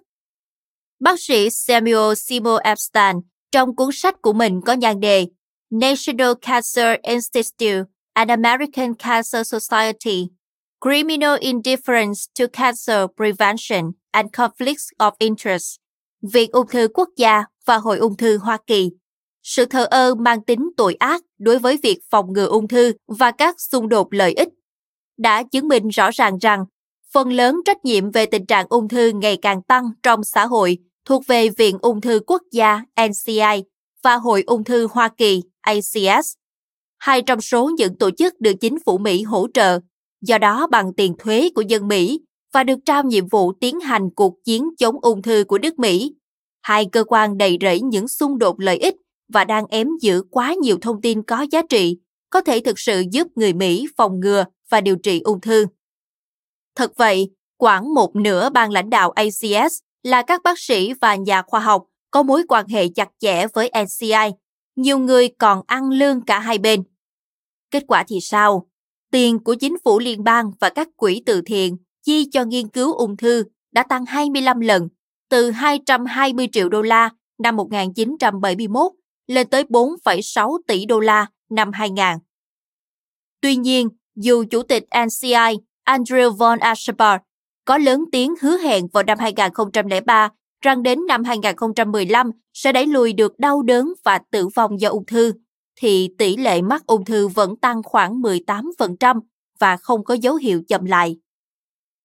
Bác 1.00 1.20
sĩ 1.20 1.50
Samuel 1.50 2.14
Seymour 2.16 2.60
Epstein 2.64 3.16
trong 3.52 3.76
cuốn 3.76 3.90
sách 3.92 4.22
của 4.22 4.32
mình 4.32 4.60
có 4.66 4.72
nhan 4.72 5.00
đề 5.00 5.26
National 5.70 6.32
Cancer 6.42 6.96
Institute 7.02 7.84
and 8.12 8.30
American 8.30 8.94
Cancer 8.94 9.46
Society, 9.54 10.28
Criminal 10.80 11.36
Indifference 11.40 12.26
to 12.38 12.44
Cancer 12.52 13.06
Prevention 13.16 13.92
and 14.10 14.30
Conflicts 14.30 14.90
of 14.98 15.12
Interest, 15.18 15.76
Viện 16.22 16.50
Ung 16.52 16.68
thư 16.68 16.88
Quốc 16.94 17.08
gia 17.16 17.44
và 17.66 17.78
Hội 17.78 17.98
Ung 17.98 18.16
thư 18.16 18.38
Hoa 18.38 18.58
Kỳ. 18.66 18.90
Sự 19.42 19.64
thờ 19.64 19.86
ơ 19.90 20.14
mang 20.14 20.44
tính 20.44 20.70
tội 20.76 20.94
ác 20.94 21.22
đối 21.38 21.58
với 21.58 21.78
việc 21.82 21.98
phòng 22.10 22.32
ngừa 22.32 22.46
ung 22.46 22.68
thư 22.68 22.92
và 23.06 23.30
các 23.30 23.60
xung 23.60 23.88
đột 23.88 24.12
lợi 24.12 24.32
ích 24.32 24.48
đã 25.16 25.42
chứng 25.42 25.68
minh 25.68 25.88
rõ 25.88 26.10
ràng 26.10 26.38
rằng 26.38 26.64
phần 27.12 27.32
lớn 27.32 27.60
trách 27.64 27.84
nhiệm 27.84 28.10
về 28.10 28.26
tình 28.26 28.46
trạng 28.46 28.66
ung 28.68 28.88
thư 28.88 29.08
ngày 29.08 29.36
càng 29.42 29.62
tăng 29.62 29.84
trong 30.02 30.24
xã 30.24 30.46
hội 30.46 30.78
thuộc 31.04 31.26
về 31.26 31.48
Viện 31.48 31.78
Ung 31.82 32.00
thư 32.00 32.20
Quốc 32.26 32.42
gia 32.52 32.82
NCI 33.08 33.64
và 34.02 34.16
Hội 34.16 34.42
Ung 34.46 34.64
thư 34.64 34.86
Hoa 34.90 35.08
Kỳ 35.08 35.42
ACS, 35.60 36.34
hai 36.98 37.22
trong 37.22 37.40
số 37.40 37.70
những 37.76 37.98
tổ 37.98 38.10
chức 38.10 38.40
được 38.40 38.52
chính 38.60 38.78
phủ 38.86 38.98
Mỹ 38.98 39.22
hỗ 39.22 39.46
trợ, 39.54 39.80
do 40.20 40.38
đó 40.38 40.66
bằng 40.70 40.92
tiền 40.96 41.14
thuế 41.18 41.48
của 41.54 41.62
dân 41.62 41.88
Mỹ 41.88 42.20
và 42.52 42.64
được 42.64 42.78
trao 42.84 43.02
nhiệm 43.02 43.28
vụ 43.28 43.52
tiến 43.52 43.80
hành 43.80 44.10
cuộc 44.16 44.34
chiến 44.44 44.70
chống 44.78 44.96
ung 45.02 45.22
thư 45.22 45.44
của 45.48 45.58
nước 45.58 45.78
Mỹ. 45.78 46.14
Hai 46.64 46.86
cơ 46.92 47.04
quan 47.04 47.38
đầy 47.38 47.58
rẫy 47.60 47.80
những 47.80 48.08
xung 48.08 48.38
đột 48.38 48.60
lợi 48.60 48.78
ích 48.78 48.94
và 49.28 49.44
đang 49.44 49.66
ém 49.66 49.88
giữ 50.00 50.22
quá 50.30 50.54
nhiều 50.62 50.78
thông 50.82 51.00
tin 51.02 51.22
có 51.22 51.46
giá 51.50 51.62
trị, 51.68 51.98
có 52.30 52.40
thể 52.40 52.60
thực 52.60 52.78
sự 52.78 53.04
giúp 53.10 53.26
người 53.34 53.52
Mỹ 53.52 53.86
phòng 53.96 54.20
ngừa 54.20 54.44
và 54.70 54.80
điều 54.80 54.96
trị 54.96 55.20
ung 55.20 55.40
thư. 55.40 55.66
Thật 56.74 56.92
vậy, 56.96 57.30
khoảng 57.58 57.94
một 57.94 58.16
nửa 58.16 58.50
ban 58.50 58.70
lãnh 58.70 58.90
đạo 58.90 59.10
ACS 59.10 59.78
là 60.02 60.22
các 60.22 60.42
bác 60.42 60.58
sĩ 60.58 60.92
và 61.00 61.14
nhà 61.14 61.42
khoa 61.42 61.60
học 61.60 61.84
có 62.10 62.22
mối 62.22 62.42
quan 62.48 62.66
hệ 62.68 62.88
chặt 62.88 63.08
chẽ 63.18 63.46
với 63.54 63.70
NCI 63.84 64.30
nhiều 64.76 64.98
người 64.98 65.28
còn 65.38 65.62
ăn 65.66 65.90
lương 65.90 66.24
cả 66.24 66.38
hai 66.38 66.58
bên. 66.58 66.82
Kết 67.70 67.84
quả 67.88 68.04
thì 68.08 68.18
sao? 68.22 68.68
Tiền 69.10 69.44
của 69.44 69.54
chính 69.54 69.76
phủ 69.84 69.98
liên 69.98 70.24
bang 70.24 70.50
và 70.60 70.70
các 70.70 70.88
quỹ 70.96 71.22
từ 71.26 71.42
thiện 71.46 71.76
chi 72.02 72.28
cho 72.32 72.44
nghiên 72.44 72.68
cứu 72.68 72.94
ung 72.94 73.16
thư 73.16 73.44
đã 73.72 73.84
tăng 73.88 74.06
25 74.06 74.60
lần, 74.60 74.88
từ 75.34 75.50
220 75.50 76.48
triệu 76.52 76.68
đô 76.68 76.82
la 76.82 77.10
năm 77.38 77.56
1971 77.56 78.92
lên 79.26 79.48
tới 79.48 79.64
4,6 79.64 80.58
tỷ 80.66 80.86
đô 80.86 81.00
la 81.00 81.26
năm 81.50 81.70
2000. 81.72 82.04
Tuy 83.40 83.56
nhiên, 83.56 83.88
dù 84.16 84.44
Chủ 84.50 84.62
tịch 84.62 84.84
NCI 85.06 85.56
Andrew 85.86 86.30
von 86.30 86.58
Aschenbach 86.58 87.22
có 87.64 87.78
lớn 87.78 88.04
tiếng 88.12 88.34
hứa 88.40 88.58
hẹn 88.58 88.86
vào 88.92 89.02
năm 89.02 89.18
2003 89.18 90.28
rằng 90.60 90.82
đến 90.82 91.06
năm 91.06 91.24
2015 91.24 92.30
sẽ 92.52 92.72
đẩy 92.72 92.86
lùi 92.86 93.12
được 93.12 93.38
đau 93.38 93.62
đớn 93.62 93.92
và 94.04 94.20
tử 94.30 94.48
vong 94.54 94.80
do 94.80 94.88
ung 94.88 95.06
thư, 95.06 95.32
thì 95.76 96.08
tỷ 96.18 96.36
lệ 96.36 96.62
mắc 96.62 96.86
ung 96.86 97.04
thư 97.04 97.28
vẫn 97.28 97.56
tăng 97.56 97.82
khoảng 97.82 98.20
18% 98.20 99.20
và 99.58 99.76
không 99.76 100.04
có 100.04 100.14
dấu 100.14 100.34
hiệu 100.34 100.62
chậm 100.68 100.84
lại. 100.84 101.16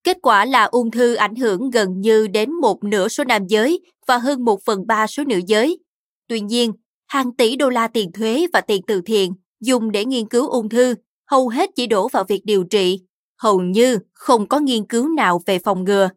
Kết 0.09 0.17
quả 0.21 0.45
là 0.45 0.63
ung 0.63 0.91
thư 0.91 1.15
ảnh 1.15 1.35
hưởng 1.35 1.69
gần 1.69 2.01
như 2.01 2.27
đến 2.27 2.53
một 2.53 2.83
nửa 2.83 3.07
số 3.07 3.23
nam 3.23 3.47
giới 3.47 3.79
và 4.07 4.17
hơn 4.17 4.45
một 4.45 4.63
phần 4.65 4.87
ba 4.87 5.07
số 5.07 5.23
nữ 5.23 5.41
giới. 5.47 5.79
Tuy 6.27 6.39
nhiên, 6.39 6.73
hàng 7.07 7.35
tỷ 7.35 7.55
đô 7.55 7.69
la 7.69 7.87
tiền 7.87 8.11
thuế 8.11 8.47
và 8.53 8.61
tiền 8.61 8.81
từ 8.87 9.01
thiện 9.01 9.33
dùng 9.59 9.91
để 9.91 10.05
nghiên 10.05 10.27
cứu 10.27 10.49
ung 10.49 10.69
thư 10.69 10.95
hầu 11.27 11.49
hết 11.49 11.69
chỉ 11.75 11.87
đổ 11.87 12.07
vào 12.07 12.23
việc 12.23 12.41
điều 12.45 12.63
trị, 12.63 12.99
hầu 13.37 13.61
như 13.61 13.99
không 14.13 14.47
có 14.47 14.59
nghiên 14.59 14.85
cứu 14.85 15.07
nào 15.07 15.41
về 15.45 15.59
phòng 15.59 15.83
ngừa. 15.83 16.09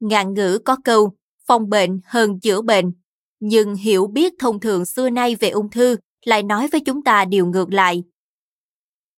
Ngạn 0.00 0.34
ngữ 0.34 0.58
có 0.64 0.76
câu, 0.84 1.12
phòng 1.46 1.68
bệnh 1.68 2.00
hơn 2.04 2.40
chữa 2.40 2.60
bệnh. 2.60 2.92
Nhưng 3.40 3.74
hiểu 3.74 4.06
biết 4.06 4.32
thông 4.38 4.60
thường 4.60 4.86
xưa 4.86 5.10
nay 5.10 5.34
về 5.34 5.50
ung 5.50 5.70
thư 5.70 5.96
lại 6.24 6.42
nói 6.42 6.68
với 6.72 6.80
chúng 6.80 7.02
ta 7.02 7.24
điều 7.24 7.46
ngược 7.46 7.72
lại. 7.72 8.02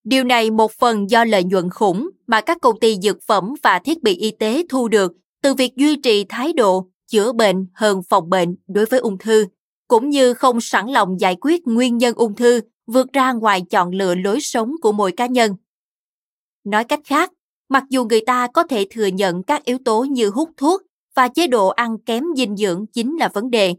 Điều 0.05 0.25
này 0.25 0.51
một 0.51 0.73
phần 0.73 1.11
do 1.11 1.25
lợi 1.25 1.45
nhuận 1.45 1.71
khủng 1.71 2.11
mà 2.27 2.41
các 2.41 2.59
công 2.63 2.81
ty 2.81 2.97
dược 3.03 3.23
phẩm 3.23 3.55
và 3.63 3.79
thiết 3.79 4.03
bị 4.03 4.17
y 4.17 4.31
tế 4.31 4.65
thu 4.69 4.89
được 4.89 5.13
từ 5.43 5.55
việc 5.55 5.77
duy 5.77 5.97
trì 5.97 6.25
thái 6.29 6.53
độ 6.53 6.89
chữa 7.11 7.33
bệnh 7.33 7.67
hơn 7.75 8.03
phòng 8.09 8.31
bệnh 8.31 8.57
đối 8.69 8.87
với 8.87 9.01
ung 9.01 9.19
thư, 9.19 9.47
cũng 9.89 10.09
như 10.09 10.35
không 10.35 10.61
sẵn 10.61 10.87
lòng 10.87 11.21
giải 11.21 11.37
quyết 11.41 11.67
nguyên 11.67 11.99
nhân 11.99 12.15
ung 12.15 12.35
thư 12.35 12.61
vượt 12.87 13.13
ra 13.13 13.33
ngoài 13.33 13.63
chọn 13.71 13.91
lựa 13.91 14.15
lối 14.15 14.41
sống 14.41 14.73
của 14.83 14.93
mỗi 14.93 15.13
cá 15.13 15.27
nhân. 15.27 15.55
Nói 16.65 16.85
cách 16.85 17.01
khác, 17.05 17.33
mặc 17.69 17.85
dù 17.91 18.05
người 18.05 18.21
ta 18.21 18.47
có 18.55 18.63
thể 18.63 18.87
thừa 18.91 19.07
nhận 19.07 19.43
các 19.43 19.65
yếu 19.65 19.79
tố 19.85 20.05
như 20.05 20.31
hút 20.31 20.51
thuốc 20.57 20.83
và 21.15 21.29
chế 21.29 21.47
độ 21.47 21.69
ăn 21.69 21.97
kém 22.07 22.25
dinh 22.37 22.57
dưỡng 22.57 22.87
chính 22.87 23.17
là 23.17 23.29
vấn 23.29 23.51
đề, 23.51 23.75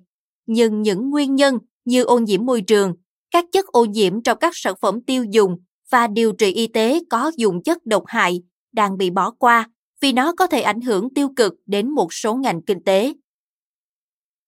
nhưng 0.45 0.81
những 0.81 1.09
nguyên 1.09 1.35
nhân 1.35 1.57
như 1.85 2.03
ô 2.03 2.19
nhiễm 2.19 2.45
môi 2.45 2.61
trường, 2.61 2.93
các 3.31 3.45
chất 3.51 3.65
ô 3.65 3.85
nhiễm 3.85 4.23
trong 4.23 4.37
các 4.37 4.51
sản 4.55 4.75
phẩm 4.81 5.01
tiêu 5.01 5.25
dùng 5.31 5.57
và 5.91 6.07
điều 6.07 6.31
trị 6.31 6.51
y 6.51 6.67
tế 6.67 6.99
có 7.09 7.31
dùng 7.37 7.63
chất 7.63 7.85
độc 7.85 8.03
hại 8.07 8.43
đang 8.71 8.97
bị 8.97 9.09
bỏ 9.09 9.31
qua 9.31 9.69
vì 10.01 10.13
nó 10.13 10.33
có 10.33 10.47
thể 10.47 10.61
ảnh 10.61 10.81
hưởng 10.81 11.13
tiêu 11.13 11.29
cực 11.35 11.53
đến 11.65 11.89
một 11.89 12.13
số 12.13 12.35
ngành 12.35 12.61
kinh 12.61 12.83
tế. 12.83 13.13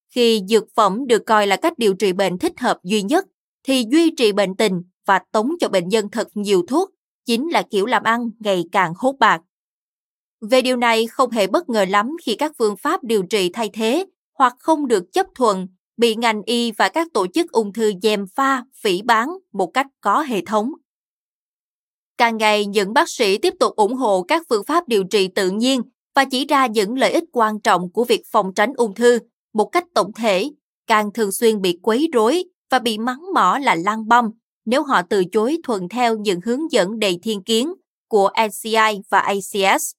Khi 0.09 0.41
dược 0.47 0.63
phẩm 0.75 1.07
được 1.07 1.25
coi 1.25 1.47
là 1.47 1.55
cách 1.55 1.73
điều 1.77 1.93
trị 1.93 2.13
bệnh 2.13 2.37
thích 2.37 2.59
hợp 2.59 2.79
duy 2.83 3.01
nhất, 3.01 3.25
thì 3.63 3.85
duy 3.91 4.11
trì 4.17 4.31
bệnh 4.31 4.55
tình 4.55 4.83
và 5.05 5.19
tống 5.31 5.49
cho 5.59 5.69
bệnh 5.69 5.89
nhân 5.89 6.09
thật 6.11 6.27
nhiều 6.33 6.63
thuốc 6.67 6.89
chính 7.25 7.49
là 7.49 7.61
kiểu 7.61 7.85
làm 7.85 8.03
ăn 8.03 8.29
ngày 8.39 8.63
càng 8.71 8.93
hốt 8.97 9.15
bạc. 9.19 9.41
Về 10.41 10.61
điều 10.61 10.77
này 10.77 11.07
không 11.07 11.31
hề 11.31 11.47
bất 11.47 11.69
ngờ 11.69 11.85
lắm 11.89 12.15
khi 12.23 12.35
các 12.35 12.51
phương 12.57 12.77
pháp 12.77 13.03
điều 13.03 13.23
trị 13.23 13.49
thay 13.53 13.69
thế 13.73 14.05
hoặc 14.33 14.55
không 14.59 14.87
được 14.87 15.03
chấp 15.13 15.27
thuận 15.35 15.67
bị 15.97 16.15
ngành 16.15 16.41
y 16.45 16.71
và 16.71 16.89
các 16.89 17.07
tổ 17.13 17.27
chức 17.27 17.51
ung 17.51 17.73
thư 17.73 17.91
dèm 18.01 18.27
pha, 18.35 18.63
phỉ 18.75 19.01
bán 19.01 19.29
một 19.53 19.67
cách 19.67 19.87
có 20.01 20.21
hệ 20.21 20.41
thống. 20.45 20.71
Càng 22.23 22.37
ngày, 22.37 22.65
những 22.65 22.93
bác 22.93 23.09
sĩ 23.09 23.37
tiếp 23.37 23.53
tục 23.59 23.75
ủng 23.75 23.93
hộ 23.93 24.23
các 24.23 24.43
phương 24.49 24.63
pháp 24.63 24.87
điều 24.87 25.03
trị 25.03 25.27
tự 25.27 25.49
nhiên 25.49 25.81
và 26.15 26.25
chỉ 26.25 26.45
ra 26.45 26.67
những 26.67 26.97
lợi 26.97 27.11
ích 27.11 27.23
quan 27.31 27.59
trọng 27.59 27.91
của 27.91 28.03
việc 28.03 28.21
phòng 28.31 28.53
tránh 28.53 28.73
ung 28.73 28.93
thư 28.93 29.19
một 29.53 29.65
cách 29.65 29.85
tổng 29.93 30.13
thể, 30.13 30.49
càng 30.87 31.13
thường 31.13 31.31
xuyên 31.31 31.61
bị 31.61 31.79
quấy 31.81 32.09
rối 32.13 32.43
và 32.71 32.79
bị 32.79 32.97
mắng 32.97 33.21
mỏ 33.33 33.59
là 33.61 33.75
lăng 33.75 34.07
băm 34.07 34.29
nếu 34.65 34.83
họ 34.83 35.01
từ 35.09 35.23
chối 35.31 35.57
thuận 35.63 35.89
theo 35.89 36.17
những 36.17 36.39
hướng 36.45 36.71
dẫn 36.71 36.99
đầy 36.99 37.19
thiên 37.23 37.43
kiến 37.43 37.73
của 38.07 38.29
NCI 38.47 39.01
và 39.09 39.19
ACS. 39.19 39.91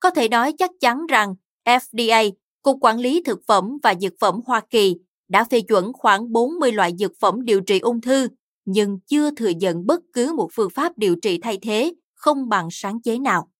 Có 0.00 0.10
thể 0.10 0.28
nói 0.28 0.54
chắc 0.58 0.70
chắn 0.80 1.06
rằng 1.06 1.34
FDA, 1.64 2.30
Cục 2.62 2.78
Quản 2.80 2.98
lý 2.98 3.22
Thực 3.24 3.38
phẩm 3.46 3.78
và 3.82 3.94
Dược 4.00 4.12
phẩm 4.20 4.40
Hoa 4.46 4.60
Kỳ, 4.70 4.96
đã 5.28 5.44
phê 5.44 5.60
chuẩn 5.60 5.92
khoảng 5.92 6.32
40 6.32 6.72
loại 6.72 6.92
dược 6.98 7.12
phẩm 7.20 7.44
điều 7.44 7.60
trị 7.60 7.78
ung 7.78 8.00
thư, 8.00 8.28
nhưng 8.64 8.98
chưa 9.06 9.30
thừa 9.30 9.48
nhận 9.48 9.86
bất 9.86 10.00
cứ 10.12 10.32
một 10.36 10.48
phương 10.52 10.70
pháp 10.70 10.98
điều 10.98 11.16
trị 11.22 11.38
thay 11.42 11.58
thế 11.62 11.94
không 12.14 12.48
bằng 12.48 12.68
sáng 12.70 13.02
chế 13.02 13.18
nào. 13.18 13.50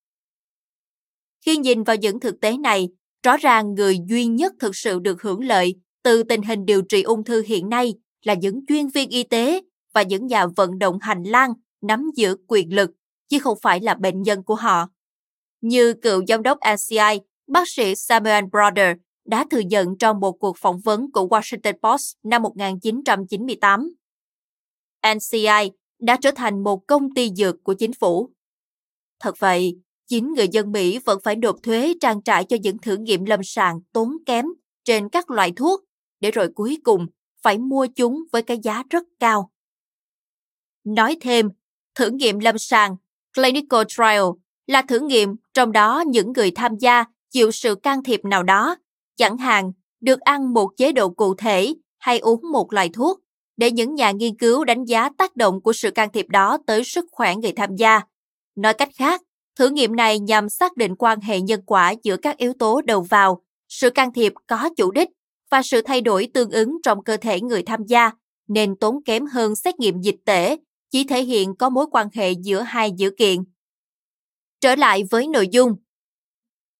Khi 1.46 1.56
nhìn 1.56 1.82
vào 1.82 1.96
những 1.96 2.20
thực 2.20 2.40
tế 2.40 2.56
này, 2.56 2.88
rõ 3.22 3.36
ràng 3.36 3.74
người 3.74 3.98
duy 4.06 4.26
nhất 4.26 4.52
thực 4.60 4.76
sự 4.76 4.98
được 4.98 5.22
hưởng 5.22 5.44
lợi 5.44 5.74
từ 6.02 6.22
tình 6.22 6.42
hình 6.42 6.64
điều 6.64 6.82
trị 6.82 7.02
ung 7.02 7.24
thư 7.24 7.42
hiện 7.46 7.68
nay 7.68 7.94
là 8.22 8.34
những 8.34 8.66
chuyên 8.66 8.88
viên 8.88 9.08
y 9.08 9.22
tế 9.22 9.60
và 9.94 10.02
những 10.02 10.26
nhà 10.26 10.46
vận 10.46 10.78
động 10.78 10.98
hành 11.00 11.22
lang 11.22 11.52
nắm 11.82 12.10
giữ 12.16 12.36
quyền 12.48 12.74
lực, 12.74 12.90
chứ 13.28 13.38
không 13.38 13.58
phải 13.62 13.80
là 13.80 13.94
bệnh 13.94 14.22
nhân 14.22 14.42
của 14.44 14.54
họ. 14.54 14.88
Như 15.60 15.94
cựu 15.94 16.24
giám 16.28 16.42
đốc 16.42 16.60
ACI, 16.60 17.20
bác 17.46 17.68
sĩ 17.68 17.94
Samuel 17.94 18.44
Broder 18.44 18.96
đã 19.24 19.44
thừa 19.50 19.58
nhận 19.58 19.98
trong 19.98 20.20
một 20.20 20.32
cuộc 20.32 20.56
phỏng 20.58 20.80
vấn 20.80 21.12
của 21.12 21.26
Washington 21.26 21.74
Post 21.82 22.16
năm 22.22 22.42
1998. 22.42 23.94
NCI 25.14 25.70
đã 25.98 26.16
trở 26.20 26.30
thành 26.36 26.62
một 26.62 26.86
công 26.86 27.14
ty 27.14 27.30
dược 27.36 27.64
của 27.64 27.74
chính 27.74 27.92
phủ. 27.92 28.30
Thật 29.20 29.38
vậy, 29.38 29.78
chính 30.06 30.32
người 30.34 30.48
dân 30.48 30.72
Mỹ 30.72 30.98
vẫn 30.98 31.18
phải 31.24 31.36
nộp 31.36 31.56
thuế 31.62 31.94
trang 32.00 32.22
trải 32.22 32.44
cho 32.44 32.56
những 32.62 32.78
thử 32.78 32.96
nghiệm 32.96 33.24
lâm 33.24 33.40
sàng 33.44 33.80
tốn 33.92 34.16
kém 34.26 34.46
trên 34.84 35.08
các 35.08 35.30
loại 35.30 35.52
thuốc, 35.56 35.84
để 36.20 36.30
rồi 36.30 36.48
cuối 36.54 36.78
cùng 36.84 37.06
phải 37.42 37.58
mua 37.58 37.86
chúng 37.86 38.24
với 38.32 38.42
cái 38.42 38.58
giá 38.62 38.82
rất 38.90 39.02
cao. 39.20 39.50
Nói 40.84 41.16
thêm, 41.20 41.48
thử 41.94 42.10
nghiệm 42.10 42.38
lâm 42.38 42.58
sàng, 42.58 42.96
clinical 43.34 43.82
trial, 43.88 44.22
là 44.66 44.82
thử 44.82 45.00
nghiệm 45.00 45.36
trong 45.54 45.72
đó 45.72 46.04
những 46.06 46.32
người 46.32 46.50
tham 46.50 46.76
gia 46.80 47.04
chịu 47.30 47.50
sự 47.50 47.74
can 47.74 48.02
thiệp 48.02 48.24
nào 48.24 48.42
đó, 48.42 48.76
chẳng 49.16 49.38
hạn 49.38 49.72
được 50.00 50.20
ăn 50.20 50.52
một 50.52 50.70
chế 50.76 50.92
độ 50.92 51.10
cụ 51.10 51.34
thể 51.34 51.74
hay 51.98 52.18
uống 52.18 52.52
một 52.52 52.72
loại 52.72 52.88
thuốc, 52.88 53.20
để 53.56 53.70
những 53.70 53.94
nhà 53.94 54.10
nghiên 54.10 54.36
cứu 54.36 54.64
đánh 54.64 54.84
giá 54.84 55.08
tác 55.18 55.36
động 55.36 55.60
của 55.60 55.72
sự 55.72 55.90
can 55.90 56.12
thiệp 56.12 56.28
đó 56.28 56.58
tới 56.66 56.84
sức 56.84 57.04
khỏe 57.12 57.36
người 57.36 57.52
tham 57.52 57.76
gia. 57.76 58.00
Nói 58.56 58.74
cách 58.74 58.88
khác, 58.96 59.22
thử 59.56 59.68
nghiệm 59.68 59.96
này 59.96 60.18
nhằm 60.18 60.48
xác 60.48 60.76
định 60.76 60.96
quan 60.96 61.20
hệ 61.20 61.40
nhân 61.40 61.62
quả 61.66 61.94
giữa 62.02 62.16
các 62.16 62.36
yếu 62.36 62.52
tố 62.58 62.80
đầu 62.80 63.00
vào, 63.00 63.42
sự 63.68 63.90
can 63.90 64.12
thiệp 64.12 64.32
có 64.46 64.70
chủ 64.76 64.90
đích 64.90 65.08
và 65.50 65.62
sự 65.62 65.82
thay 65.82 66.00
đổi 66.00 66.28
tương 66.34 66.50
ứng 66.50 66.76
trong 66.82 67.04
cơ 67.04 67.16
thể 67.16 67.40
người 67.40 67.62
tham 67.62 67.80
gia, 67.86 68.10
nên 68.48 68.76
tốn 68.76 69.02
kém 69.02 69.26
hơn 69.26 69.56
xét 69.56 69.78
nghiệm 69.80 70.00
dịch 70.00 70.16
tễ 70.24 70.56
chỉ 70.90 71.04
thể 71.04 71.22
hiện 71.22 71.54
có 71.56 71.68
mối 71.70 71.86
quan 71.92 72.08
hệ 72.14 72.32
giữa 72.32 72.60
hai 72.60 72.92
dữ 72.96 73.10
kiện. 73.18 73.38
Trở 74.60 74.74
lại 74.74 75.04
với 75.10 75.28
nội 75.28 75.48
dung. 75.48 75.76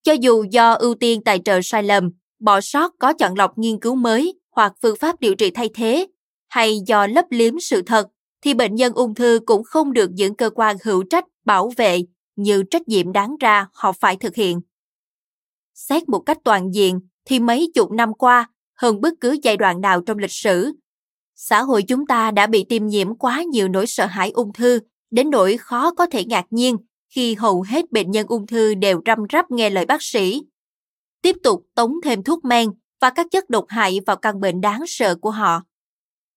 Cho 0.02 0.12
dù 0.12 0.44
do 0.50 0.72
ưu 0.72 0.94
tiên 0.94 1.24
tài 1.24 1.38
trợ 1.44 1.60
sai 1.62 1.82
lầm, 1.82 2.10
bỏ 2.38 2.60
sót 2.60 2.92
có 2.98 3.12
chọn 3.12 3.34
lọc 3.34 3.58
nghiên 3.58 3.80
cứu 3.80 3.94
mới 3.94 4.40
hoặc 4.50 4.72
phương 4.82 4.96
pháp 4.96 5.20
điều 5.20 5.34
trị 5.34 5.50
thay 5.50 5.68
thế, 5.74 6.06
hay 6.54 6.80
do 6.86 7.06
lấp 7.06 7.24
liếm 7.30 7.60
sự 7.60 7.82
thật, 7.82 8.08
thì 8.42 8.54
bệnh 8.54 8.74
nhân 8.74 8.92
ung 8.92 9.14
thư 9.14 9.40
cũng 9.46 9.64
không 9.64 9.92
được 9.92 10.10
những 10.12 10.34
cơ 10.34 10.50
quan 10.54 10.76
hữu 10.84 11.04
trách 11.10 11.24
bảo 11.44 11.72
vệ 11.76 12.02
như 12.36 12.62
trách 12.70 12.88
nhiệm 12.88 13.12
đáng 13.12 13.36
ra 13.40 13.66
họ 13.72 13.92
phải 13.92 14.16
thực 14.16 14.34
hiện. 14.34 14.60
Xét 15.74 16.08
một 16.08 16.18
cách 16.18 16.38
toàn 16.44 16.74
diện 16.74 17.00
thì 17.24 17.40
mấy 17.40 17.70
chục 17.74 17.90
năm 17.90 18.14
qua, 18.14 18.50
hơn 18.74 19.00
bất 19.00 19.14
cứ 19.20 19.36
giai 19.42 19.56
đoạn 19.56 19.80
nào 19.80 20.00
trong 20.00 20.18
lịch 20.18 20.32
sử, 20.32 20.72
xã 21.34 21.62
hội 21.62 21.82
chúng 21.82 22.06
ta 22.06 22.30
đã 22.30 22.46
bị 22.46 22.64
tiêm 22.68 22.86
nhiễm 22.86 23.14
quá 23.14 23.42
nhiều 23.42 23.68
nỗi 23.68 23.86
sợ 23.86 24.06
hãi 24.06 24.30
ung 24.30 24.52
thư, 24.52 24.80
đến 25.10 25.30
nỗi 25.30 25.56
khó 25.56 25.94
có 25.94 26.06
thể 26.06 26.24
ngạc 26.24 26.46
nhiên 26.50 26.76
khi 27.08 27.34
hầu 27.34 27.62
hết 27.62 27.92
bệnh 27.92 28.10
nhân 28.10 28.26
ung 28.28 28.46
thư 28.46 28.74
đều 28.74 29.00
răm 29.06 29.18
rắp 29.32 29.50
nghe 29.50 29.70
lời 29.70 29.86
bác 29.86 30.02
sĩ. 30.02 30.42
Tiếp 31.22 31.36
tục 31.42 31.66
tống 31.74 31.94
thêm 32.04 32.22
thuốc 32.22 32.44
men 32.44 32.70
và 33.00 33.10
các 33.10 33.26
chất 33.30 33.50
độc 33.50 33.64
hại 33.68 34.00
vào 34.06 34.16
căn 34.16 34.40
bệnh 34.40 34.60
đáng 34.60 34.84
sợ 34.86 35.14
của 35.14 35.30
họ. 35.30 35.62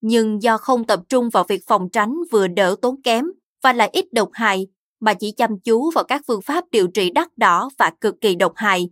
Nhưng 0.09 0.41
do 0.41 0.57
không 0.57 0.83
tập 0.83 0.99
trung 1.09 1.29
vào 1.29 1.43
việc 1.43 1.61
phòng 1.67 1.89
tránh 1.89 2.15
vừa 2.31 2.47
đỡ 2.47 2.75
tốn 2.81 3.01
kém 3.01 3.25
và 3.63 3.73
lại 3.73 3.89
ít 3.93 4.13
độc 4.13 4.29
hại, 4.33 4.67
mà 4.99 5.13
chỉ 5.13 5.31
chăm 5.31 5.59
chú 5.59 5.91
vào 5.91 6.03
các 6.03 6.21
phương 6.27 6.41
pháp 6.41 6.63
điều 6.71 6.87
trị 6.87 7.09
đắt 7.09 7.37
đỏ 7.37 7.69
và 7.77 7.91
cực 8.01 8.15
kỳ 8.21 8.35
độc 8.35 8.53
hại, 8.55 8.89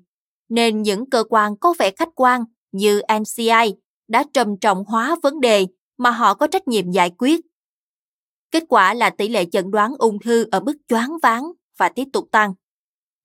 nên 0.50 0.82
những 0.82 1.10
cơ 1.10 1.24
quan 1.30 1.58
có 1.58 1.74
vẻ 1.80 1.92
khách 1.92 2.10
quan 2.16 2.44
như 2.72 3.02
NCI 3.20 3.74
đã 4.08 4.24
trầm 4.34 4.48
trọng 4.62 4.86
hóa 4.86 5.16
vấn 5.24 5.40
đề 5.40 5.68
mà 5.98 6.10
họ 6.10 6.34
có 6.34 6.48
trách 6.48 6.68
nhiệm 6.68 6.92
giải 6.92 7.12
quyết. 7.18 7.40
Kết 8.52 8.64
quả 8.70 8.94
là 8.94 9.10
tỷ 9.10 9.30
lệ 9.30 9.46
chẩn 9.52 9.72
đoán 9.72 9.96
ung 9.98 10.20
thư 10.20 10.48
ở 10.52 10.60
mức 10.60 10.78
choáng 10.88 11.18
váng 11.24 11.52
và 11.78 11.90
tiếp 11.90 12.06
tục 12.14 12.28
tăng. 12.32 12.54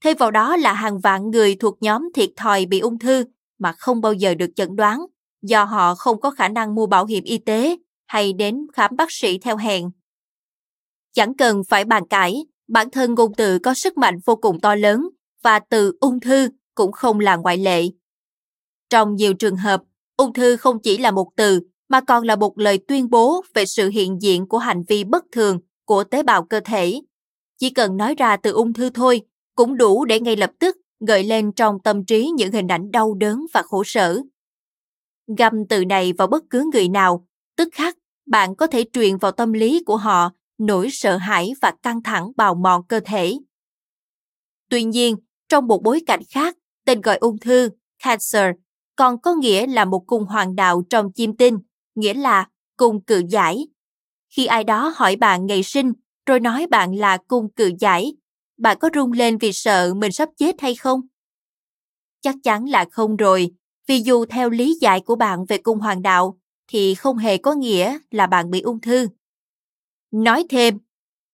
Thêm 0.05 0.17
vào 0.17 0.31
đó 0.31 0.57
là 0.57 0.73
hàng 0.73 1.01
vạn 1.01 1.31
người 1.31 1.57
thuộc 1.61 1.83
nhóm 1.83 2.09
thiệt 2.15 2.31
thòi 2.37 2.67
bị 2.67 2.81
ung 2.81 2.99
thư 2.99 3.25
mà 3.59 3.73
không 3.73 4.01
bao 4.01 4.13
giờ 4.13 4.35
được 4.35 4.51
chẩn 4.57 4.77
đoán 4.77 5.07
do 5.43 5.65
họ 5.65 5.95
không 5.95 6.21
có 6.21 6.31
khả 6.31 6.49
năng 6.49 6.75
mua 6.75 6.87
bảo 6.87 7.07
hiểm 7.07 7.25
y 7.25 7.39
tế 7.39 7.77
hay 8.07 8.33
đến 8.33 8.67
khám 8.73 8.97
bác 8.97 9.13
sĩ 9.13 9.39
theo 9.39 9.57
hẹn. 9.57 9.91
Chẳng 11.13 11.35
cần 11.35 11.63
phải 11.69 11.85
bàn 11.85 12.09
cãi, 12.09 12.45
bản 12.69 12.91
thân 12.91 13.15
ngôn 13.15 13.33
từ 13.37 13.59
có 13.59 13.75
sức 13.75 13.99
mạnh 13.99 14.19
vô 14.25 14.37
cùng 14.37 14.61
to 14.61 14.75
lớn 14.75 15.09
và 15.43 15.59
từ 15.59 15.97
ung 16.01 16.21
thư 16.21 16.49
cũng 16.75 16.93
không 16.93 17.21
là 17.21 17.37
ngoại 17.37 17.57
lệ. 17.57 17.85
Trong 18.91 19.17
nhiều 19.17 19.35
trường 19.35 19.57
hợp, 19.57 19.83
ung 20.17 20.33
thư 20.33 20.57
không 20.57 20.79
chỉ 20.83 20.99
là 20.99 21.11
một 21.11 21.31
từ 21.37 21.61
mà 21.89 22.01
còn 22.01 22.25
là 22.25 22.37
một 22.37 22.59
lời 22.59 22.79
tuyên 22.89 23.11
bố 23.11 23.45
về 23.55 23.67
sự 23.67 23.89
hiện 23.89 24.23
diện 24.23 24.47
của 24.47 24.59
hành 24.59 24.83
vi 24.89 25.05
bất 25.05 25.25
thường 25.33 25.59
của 25.85 26.05
tế 26.05 26.23
bào 26.23 26.45
cơ 26.45 26.61
thể. 26.61 27.01
Chỉ 27.59 27.71
cần 27.71 27.97
nói 27.97 28.15
ra 28.15 28.37
từ 28.37 28.53
ung 28.53 28.73
thư 28.73 28.91
thôi 28.91 29.23
cũng 29.55 29.77
đủ 29.77 30.05
để 30.05 30.21
ngay 30.21 30.37
lập 30.37 30.51
tức 30.59 30.77
gợi 31.01 31.25
lên 31.25 31.53
trong 31.53 31.79
tâm 31.85 32.05
trí 32.05 32.31
những 32.37 32.53
hình 32.53 32.69
ảnh 32.69 32.91
đau 32.91 33.15
đớn 33.15 33.47
và 33.53 33.63
khổ 33.63 33.83
sở. 33.87 34.21
Găm 35.39 35.53
từ 35.69 35.85
này 35.85 36.13
vào 36.13 36.29
bất 36.29 36.43
cứ 36.51 36.71
người 36.73 36.89
nào, 36.89 37.27
tức 37.57 37.69
khắc 37.73 37.97
bạn 38.27 38.57
có 38.57 38.67
thể 38.67 38.85
truyền 38.93 39.17
vào 39.17 39.33
tâm 39.33 39.53
lý 39.53 39.83
của 39.87 39.97
họ 39.97 40.31
nỗi 40.59 40.89
sợ 40.91 41.17
hãi 41.17 41.53
và 41.63 41.73
căng 41.83 42.03
thẳng 42.03 42.33
bào 42.37 42.55
mòn 42.55 42.87
cơ 42.89 43.01
thể. 43.01 43.39
Tuy 44.69 44.85
nhiên, 44.85 45.17
trong 45.49 45.67
một 45.67 45.83
bối 45.83 46.01
cảnh 46.07 46.21
khác, 46.31 46.57
tên 46.85 47.01
gọi 47.01 47.17
ung 47.17 47.39
thư, 47.39 47.71
cancer, 48.05 48.51
còn 48.97 49.21
có 49.21 49.35
nghĩa 49.35 49.67
là 49.67 49.85
một 49.85 50.05
cung 50.07 50.25
hoàng 50.25 50.57
đạo 50.57 50.83
trong 50.91 51.13
chim 51.13 51.37
tinh, 51.37 51.59
nghĩa 51.95 52.15
là 52.15 52.49
cung 52.77 53.05
cự 53.05 53.23
giải. 53.29 53.69
Khi 54.29 54.47
ai 54.47 54.65
đó 54.65 54.93
hỏi 54.97 55.17
bạn 55.17 55.47
ngày 55.47 55.63
sinh, 55.63 55.93
rồi 56.27 56.41
nói 56.41 56.67
bạn 56.67 56.95
là 56.95 57.19
cung 57.29 57.53
cự 57.53 57.73
giải, 57.81 58.13
bạn 58.59 58.79
có 58.81 58.91
rung 58.95 59.13
lên 59.13 59.39
vì 59.39 59.53
sợ 59.53 59.95
mình 59.95 60.13
sắp 60.13 60.29
chết 60.37 60.61
hay 60.61 60.75
không? 60.75 61.01
Chắc 62.21 62.35
chắn 62.43 62.69
là 62.69 62.85
không 62.93 63.17
rồi, 63.17 63.51
vì 63.91 64.03
dù 64.05 64.25
theo 64.25 64.51
lý 64.51 64.79
giải 64.81 65.01
của 65.01 65.17
bạn 65.17 65.45
về 65.49 65.59
cung 65.59 65.79
hoàng 65.79 66.03
đạo 66.03 66.39
thì 66.69 66.95
không 66.95 67.17
hề 67.17 67.37
có 67.37 67.53
nghĩa 67.53 67.99
là 68.11 68.27
bạn 68.27 68.51
bị 68.51 68.61
ung 68.61 68.81
thư. 68.81 69.09
Nói 70.11 70.45
thêm, 70.51 70.79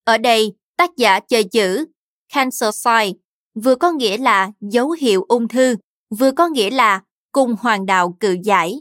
ở 0.04 0.18
đây 0.18 0.54
tác 0.76 0.90
giả 0.96 1.20
chơi 1.20 1.44
chữ 1.44 1.86
cancer 2.34 2.74
sign 2.74 3.16
vừa 3.54 3.74
có 3.74 3.92
nghĩa 3.92 4.16
là 4.16 4.50
dấu 4.60 4.90
hiệu 4.90 5.24
ung 5.28 5.48
thư, 5.48 5.76
vừa 6.18 6.32
có 6.32 6.48
nghĩa 6.48 6.70
là 6.70 7.02
cung 7.32 7.56
hoàng 7.60 7.86
đạo 7.86 8.16
cự 8.20 8.36
giải. 8.44 8.80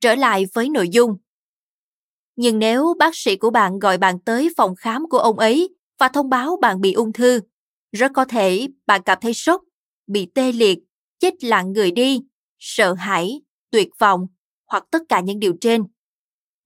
Trở 0.00 0.14
lại 0.14 0.46
với 0.54 0.68
nội 0.68 0.88
dung. 0.88 1.16
Nhưng 2.36 2.58
nếu 2.58 2.94
bác 2.98 3.16
sĩ 3.16 3.36
của 3.36 3.50
bạn 3.50 3.78
gọi 3.78 3.98
bạn 3.98 4.18
tới 4.20 4.48
phòng 4.56 4.74
khám 4.76 5.08
của 5.08 5.18
ông 5.18 5.38
ấy 5.38 5.74
và 5.98 6.08
thông 6.08 6.28
báo 6.28 6.56
bạn 6.60 6.80
bị 6.80 6.92
ung 6.92 7.12
thư, 7.12 7.40
rất 7.92 8.10
có 8.14 8.24
thể 8.24 8.68
bạn 8.86 9.02
cảm 9.02 9.18
thấy 9.20 9.34
sốc, 9.34 9.62
bị 10.06 10.26
tê 10.34 10.52
liệt, 10.52 10.78
chết 11.24 11.44
lặng 11.44 11.72
người 11.72 11.90
đi, 11.90 12.20
sợ 12.58 12.94
hãi, 12.94 13.40
tuyệt 13.70 13.88
vọng 13.98 14.26
hoặc 14.66 14.84
tất 14.90 15.02
cả 15.08 15.20
những 15.20 15.38
điều 15.38 15.54
trên. 15.60 15.82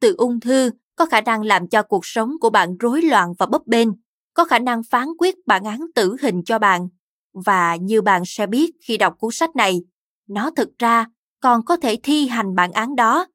Từ 0.01 0.15
ung 0.19 0.41
thư 0.41 0.71
có 0.97 1.07
khả 1.07 1.21
năng 1.21 1.43
làm 1.43 1.69
cho 1.69 1.83
cuộc 1.83 2.07
sống 2.07 2.31
của 2.41 2.51
bạn 2.51 2.77
rối 2.77 3.03
loạn 3.03 3.35
và 3.39 3.47
bấp 3.47 3.67
bênh, 3.67 3.89
có 4.35 4.45
khả 4.45 4.59
năng 4.59 4.83
phán 4.91 5.09
quyết 5.19 5.35
bản 5.47 5.65
án 5.65 5.81
tử 5.95 6.17
hình 6.23 6.43
cho 6.45 6.59
bạn. 6.59 6.89
Và 7.33 7.77
như 7.77 8.03
bạn 8.03 8.23
sẽ 8.27 8.47
biết 8.47 8.71
khi 8.83 8.97
đọc 8.97 9.15
cuốn 9.19 9.31
sách 9.33 9.57
này, 9.57 9.83
nó 10.29 10.51
thực 10.57 10.79
ra 10.79 11.07
còn 11.41 11.65
có 11.65 11.77
thể 11.77 11.97
thi 12.03 12.27
hành 12.27 12.55
bản 12.55 12.73
án 12.73 12.97
đó. 12.97 13.27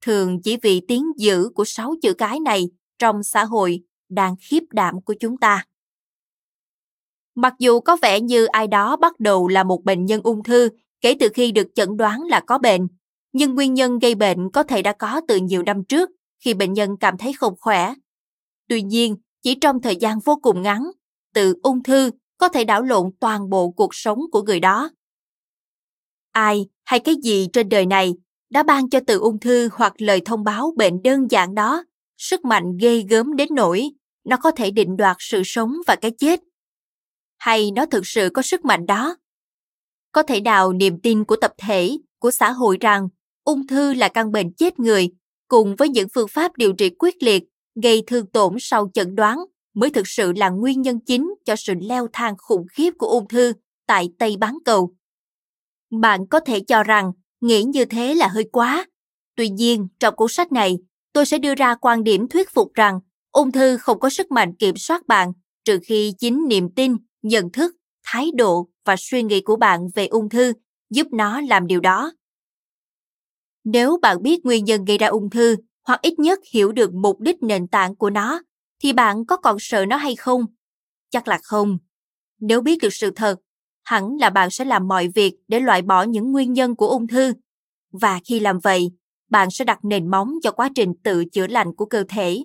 Thường 0.00 0.42
chỉ 0.42 0.56
vì 0.62 0.80
tiếng 0.88 1.04
dữ 1.18 1.48
của 1.54 1.64
sáu 1.64 1.94
chữ 2.02 2.14
cái 2.14 2.40
này 2.40 2.70
trong 2.98 3.22
xã 3.22 3.44
hội 3.44 3.82
đang 4.08 4.34
khiếp 4.40 4.62
đảm 4.70 4.94
của 5.04 5.14
chúng 5.20 5.36
ta. 5.36 5.64
Mặc 7.34 7.54
dù 7.58 7.80
có 7.80 7.96
vẻ 8.02 8.20
như 8.20 8.46
ai 8.46 8.66
đó 8.66 8.96
bắt 8.96 9.20
đầu 9.20 9.48
là 9.48 9.64
một 9.64 9.84
bệnh 9.84 10.04
nhân 10.04 10.20
ung 10.24 10.42
thư 10.42 10.68
kể 11.00 11.16
từ 11.20 11.28
khi 11.34 11.52
được 11.52 11.66
chẩn 11.74 11.96
đoán 11.96 12.22
là 12.22 12.40
có 12.40 12.58
bệnh, 12.58 12.88
nhưng 13.32 13.54
nguyên 13.54 13.74
nhân 13.74 13.98
gây 13.98 14.14
bệnh 14.14 14.50
có 14.50 14.62
thể 14.62 14.82
đã 14.82 14.92
có 14.92 15.20
từ 15.28 15.36
nhiều 15.36 15.62
năm 15.62 15.84
trước 15.84 16.10
khi 16.44 16.54
bệnh 16.54 16.72
nhân 16.72 16.96
cảm 17.00 17.18
thấy 17.18 17.32
không 17.32 17.54
khỏe. 17.60 17.94
Tuy 18.68 18.82
nhiên, 18.82 19.16
chỉ 19.42 19.54
trong 19.54 19.82
thời 19.82 19.96
gian 19.96 20.18
vô 20.24 20.38
cùng 20.42 20.62
ngắn, 20.62 20.90
từ 21.34 21.54
ung 21.62 21.82
thư 21.82 22.10
có 22.38 22.48
thể 22.48 22.64
đảo 22.64 22.82
lộn 22.82 23.10
toàn 23.20 23.50
bộ 23.50 23.70
cuộc 23.70 23.94
sống 23.94 24.18
của 24.32 24.42
người 24.42 24.60
đó. 24.60 24.90
Ai 26.32 26.66
hay 26.84 27.00
cái 27.00 27.14
gì 27.22 27.48
trên 27.52 27.68
đời 27.68 27.86
này 27.86 28.14
đã 28.50 28.62
ban 28.62 28.90
cho 28.90 29.00
từ 29.06 29.18
ung 29.18 29.40
thư 29.40 29.68
hoặc 29.72 29.92
lời 29.98 30.20
thông 30.24 30.44
báo 30.44 30.72
bệnh 30.76 31.02
đơn 31.02 31.30
giản 31.30 31.54
đó 31.54 31.84
sức 32.18 32.44
mạnh 32.44 32.76
ghê 32.80 33.04
gớm 33.10 33.36
đến 33.36 33.48
nỗi 33.54 33.90
nó 34.24 34.36
có 34.36 34.50
thể 34.50 34.70
định 34.70 34.96
đoạt 34.96 35.16
sự 35.18 35.42
sống 35.44 35.72
và 35.86 35.96
cái 35.96 36.10
chết. 36.18 36.40
Hay 37.42 37.70
nó 37.70 37.86
thực 37.86 38.06
sự 38.06 38.30
có 38.34 38.42
sức 38.42 38.64
mạnh 38.64 38.86
đó? 38.86 39.16
Có 40.12 40.22
thể 40.22 40.40
đào 40.40 40.72
niềm 40.72 41.00
tin 41.00 41.24
của 41.24 41.36
tập 41.36 41.52
thể, 41.58 41.98
của 42.18 42.30
xã 42.30 42.50
hội 42.50 42.76
rằng 42.80 43.08
ung 43.44 43.66
thư 43.66 43.94
là 43.94 44.08
căn 44.08 44.32
bệnh 44.32 44.52
chết 44.52 44.78
người, 44.78 45.10
cùng 45.48 45.76
với 45.76 45.88
những 45.88 46.08
phương 46.14 46.28
pháp 46.28 46.56
điều 46.56 46.72
trị 46.72 46.90
quyết 46.98 47.22
liệt, 47.22 47.44
gây 47.82 48.02
thương 48.06 48.26
tổn 48.26 48.56
sau 48.58 48.90
chẩn 48.94 49.14
đoán 49.14 49.38
mới 49.74 49.90
thực 49.90 50.08
sự 50.08 50.32
là 50.32 50.48
nguyên 50.48 50.82
nhân 50.82 51.00
chính 51.06 51.34
cho 51.44 51.56
sự 51.56 51.74
leo 51.80 52.08
thang 52.12 52.34
khủng 52.38 52.66
khiếp 52.72 52.90
của 52.98 53.06
ung 53.06 53.28
thư 53.28 53.52
tại 53.86 54.08
Tây 54.18 54.36
Bán 54.36 54.58
Cầu. 54.64 54.94
Bạn 56.00 56.26
có 56.26 56.40
thể 56.40 56.60
cho 56.60 56.82
rằng 56.82 57.12
nghĩ 57.40 57.62
như 57.62 57.84
thế 57.84 58.14
là 58.14 58.28
hơi 58.28 58.48
quá. 58.52 58.86
Tuy 59.36 59.48
nhiên, 59.48 59.88
trong 60.00 60.16
cuốn 60.16 60.28
sách 60.30 60.52
này, 60.52 60.78
tôi 61.12 61.26
sẽ 61.26 61.38
đưa 61.38 61.54
ra 61.54 61.74
quan 61.74 62.04
điểm 62.04 62.28
thuyết 62.28 62.50
phục 62.54 62.74
rằng 62.74 63.00
ung 63.32 63.52
thư 63.52 63.76
không 63.76 64.00
có 64.00 64.10
sức 64.10 64.30
mạnh 64.30 64.54
kiểm 64.56 64.76
soát 64.76 65.06
bạn 65.06 65.32
trừ 65.64 65.78
khi 65.86 66.14
chính 66.18 66.48
niềm 66.48 66.68
tin, 66.76 66.96
nhận 67.22 67.50
thức, 67.50 67.76
thái 68.04 68.30
độ 68.36 68.68
và 68.84 68.96
suy 68.98 69.22
nghĩ 69.22 69.40
của 69.40 69.56
bạn 69.56 69.88
về 69.94 70.06
ung 70.06 70.28
thư 70.28 70.52
giúp 70.90 71.06
nó 71.12 71.40
làm 71.40 71.66
điều 71.66 71.80
đó. 71.80 72.12
Nếu 73.64 73.98
bạn 74.02 74.22
biết 74.22 74.44
nguyên 74.44 74.64
nhân 74.64 74.84
gây 74.84 74.98
ra 74.98 75.06
ung 75.06 75.30
thư 75.30 75.56
hoặc 75.86 76.02
ít 76.02 76.18
nhất 76.18 76.38
hiểu 76.52 76.72
được 76.72 76.94
mục 76.94 77.20
đích 77.20 77.42
nền 77.42 77.68
tảng 77.68 77.96
của 77.96 78.10
nó, 78.10 78.42
thì 78.82 78.92
bạn 78.92 79.26
có 79.26 79.36
còn 79.36 79.56
sợ 79.60 79.86
nó 79.86 79.96
hay 79.96 80.16
không? 80.16 80.46
Chắc 81.10 81.28
là 81.28 81.38
không. 81.42 81.78
Nếu 82.40 82.60
biết 82.60 82.78
được 82.82 82.92
sự 82.92 83.10
thật, 83.16 83.36
hẳn 83.84 84.16
là 84.20 84.30
bạn 84.30 84.50
sẽ 84.50 84.64
làm 84.64 84.88
mọi 84.88 85.08
việc 85.08 85.34
để 85.48 85.60
loại 85.60 85.82
bỏ 85.82 86.02
những 86.02 86.32
nguyên 86.32 86.52
nhân 86.52 86.76
của 86.76 86.88
ung 86.88 87.06
thư. 87.06 87.32
Và 87.92 88.20
khi 88.24 88.40
làm 88.40 88.58
vậy, 88.58 88.90
bạn 89.30 89.48
sẽ 89.50 89.64
đặt 89.64 89.78
nền 89.82 90.10
móng 90.10 90.34
cho 90.42 90.50
quá 90.50 90.70
trình 90.74 90.92
tự 91.02 91.24
chữa 91.32 91.46
lành 91.46 91.74
của 91.76 91.86
cơ 91.86 92.04
thể. 92.08 92.44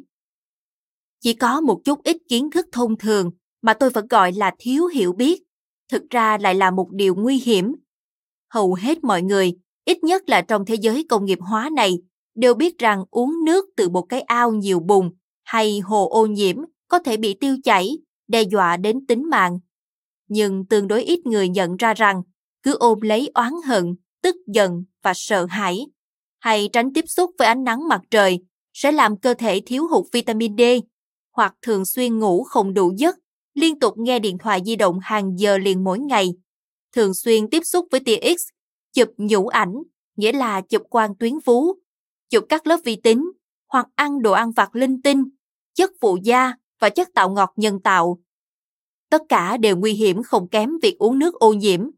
Chỉ 1.20 1.34
có 1.34 1.62
một 1.62 1.82
chút 1.86 2.04
ít 2.04 2.18
kiến 2.30 2.50
thức 2.52 2.66
thông 2.72 2.98
thường 2.98 3.32
mà 3.68 3.74
tôi 3.74 3.90
vẫn 3.90 4.08
gọi 4.08 4.32
là 4.32 4.52
thiếu 4.60 4.86
hiểu 4.86 5.14
biết, 5.14 5.44
thực 5.92 6.10
ra 6.10 6.38
lại 6.38 6.56
là 6.56 6.72
một 6.72 6.88
điều 6.92 7.16
nguy 7.16 7.38
hiểm. 7.38 7.76
Hầu 8.54 8.74
hết 8.74 9.04
mọi 9.04 9.22
người, 9.22 9.54
ít 9.86 10.04
nhất 10.04 10.30
là 10.30 10.42
trong 10.42 10.66
thế 10.66 10.76
giới 10.76 11.06
công 11.10 11.26
nghiệp 11.26 11.40
hóa 11.42 11.70
này, 11.76 12.00
đều 12.36 12.54
biết 12.54 12.78
rằng 12.78 13.04
uống 13.12 13.46
nước 13.46 13.66
từ 13.76 13.90
một 13.90 14.02
cái 14.02 14.22
ao 14.22 14.52
nhiều 14.52 14.80
bùn 14.80 15.12
hay 15.44 15.80
hồ 15.80 16.10
ô 16.10 16.26
nhiễm 16.26 16.56
có 16.88 17.00
thể 17.00 17.18
bị 17.18 17.34
tiêu 17.34 17.58
chảy, 17.64 17.98
đe 18.28 18.42
dọa 18.42 18.78
đến 18.78 19.06
tính 19.06 19.30
mạng. 19.30 19.60
Nhưng 20.28 20.66
tương 20.66 20.88
đối 20.88 21.04
ít 21.04 21.26
người 21.26 21.50
nhận 21.50 21.78
ra 21.78 21.94
rằng 21.94 22.22
cứ 22.64 22.76
ôm 22.80 23.02
lấy 23.02 23.32
oán 23.34 23.54
hận, 23.66 23.96
tức 24.22 24.36
giận 24.48 24.84
và 25.04 25.14
sợ 25.16 25.46
hãi 25.46 25.86
hay 26.40 26.70
tránh 26.74 26.94
tiếp 26.94 27.06
xúc 27.08 27.32
với 27.38 27.48
ánh 27.48 27.64
nắng 27.64 27.88
mặt 27.88 28.02
trời 28.12 28.40
sẽ 28.74 28.92
làm 28.92 29.18
cơ 29.18 29.34
thể 29.34 29.62
thiếu 29.66 29.88
hụt 29.88 30.06
vitamin 30.12 30.58
D 30.58 30.62
hoặc 31.32 31.54
thường 31.62 31.86
xuyên 31.86 32.20
ngủ 32.20 32.44
không 32.44 32.74
đủ 32.74 32.94
giấc, 32.98 33.16
liên 33.58 33.80
tục 33.80 33.98
nghe 33.98 34.20
điện 34.20 34.38
thoại 34.38 34.62
di 34.66 34.76
động 34.76 35.00
hàng 35.02 35.40
giờ 35.40 35.58
liền 35.58 35.84
mỗi 35.84 36.00
ngày, 36.00 36.34
thường 36.96 37.14
xuyên 37.14 37.50
tiếp 37.50 37.62
xúc 37.66 37.88
với 37.92 38.00
tia 38.00 38.18
X, 38.38 38.42
chụp 38.94 39.10
nhũ 39.18 39.48
ảnh, 39.48 39.74
nghĩa 40.16 40.32
là 40.32 40.62
chụp 40.62 40.82
quang 40.90 41.16
tuyến 41.16 41.34
vú, 41.46 41.74
chụp 42.30 42.46
các 42.50 42.68
lớp 42.68 42.78
vi 42.84 42.96
tính 42.96 43.32
hoặc 43.68 43.88
ăn 43.96 44.22
đồ 44.22 44.32
ăn 44.32 44.52
vặt 44.52 44.76
linh 44.76 45.02
tinh, 45.02 45.24
chất 45.74 45.92
phụ 46.02 46.18
da 46.24 46.54
và 46.80 46.90
chất 46.90 47.08
tạo 47.14 47.30
ngọt 47.30 47.54
nhân 47.56 47.80
tạo. 47.82 48.20
Tất 49.10 49.22
cả 49.30 49.58
đều 49.58 49.78
nguy 49.78 49.94
hiểm 49.94 50.24
không 50.24 50.48
kém 50.48 50.72
việc 50.82 50.98
uống 50.98 51.20
nước 51.20 51.34
ô 51.34 51.54
nhiễm. 51.54 51.90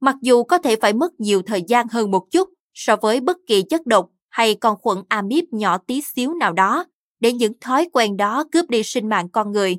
Mặc 0.00 0.16
dù 0.22 0.44
có 0.44 0.58
thể 0.58 0.76
phải 0.76 0.92
mất 0.92 1.20
nhiều 1.20 1.42
thời 1.42 1.62
gian 1.68 1.86
hơn 1.88 2.10
một 2.10 2.26
chút 2.30 2.48
so 2.74 2.96
với 2.96 3.20
bất 3.20 3.36
kỳ 3.46 3.62
chất 3.62 3.86
độc 3.86 4.10
hay 4.28 4.54
con 4.54 4.76
khuẩn 4.76 4.98
amip 5.08 5.44
nhỏ 5.50 5.78
tí 5.78 6.02
xíu 6.02 6.34
nào 6.34 6.52
đó 6.52 6.84
để 7.20 7.32
những 7.32 7.52
thói 7.60 7.88
quen 7.92 8.16
đó 8.16 8.44
cướp 8.52 8.70
đi 8.70 8.82
sinh 8.82 9.08
mạng 9.08 9.28
con 9.28 9.52
người. 9.52 9.78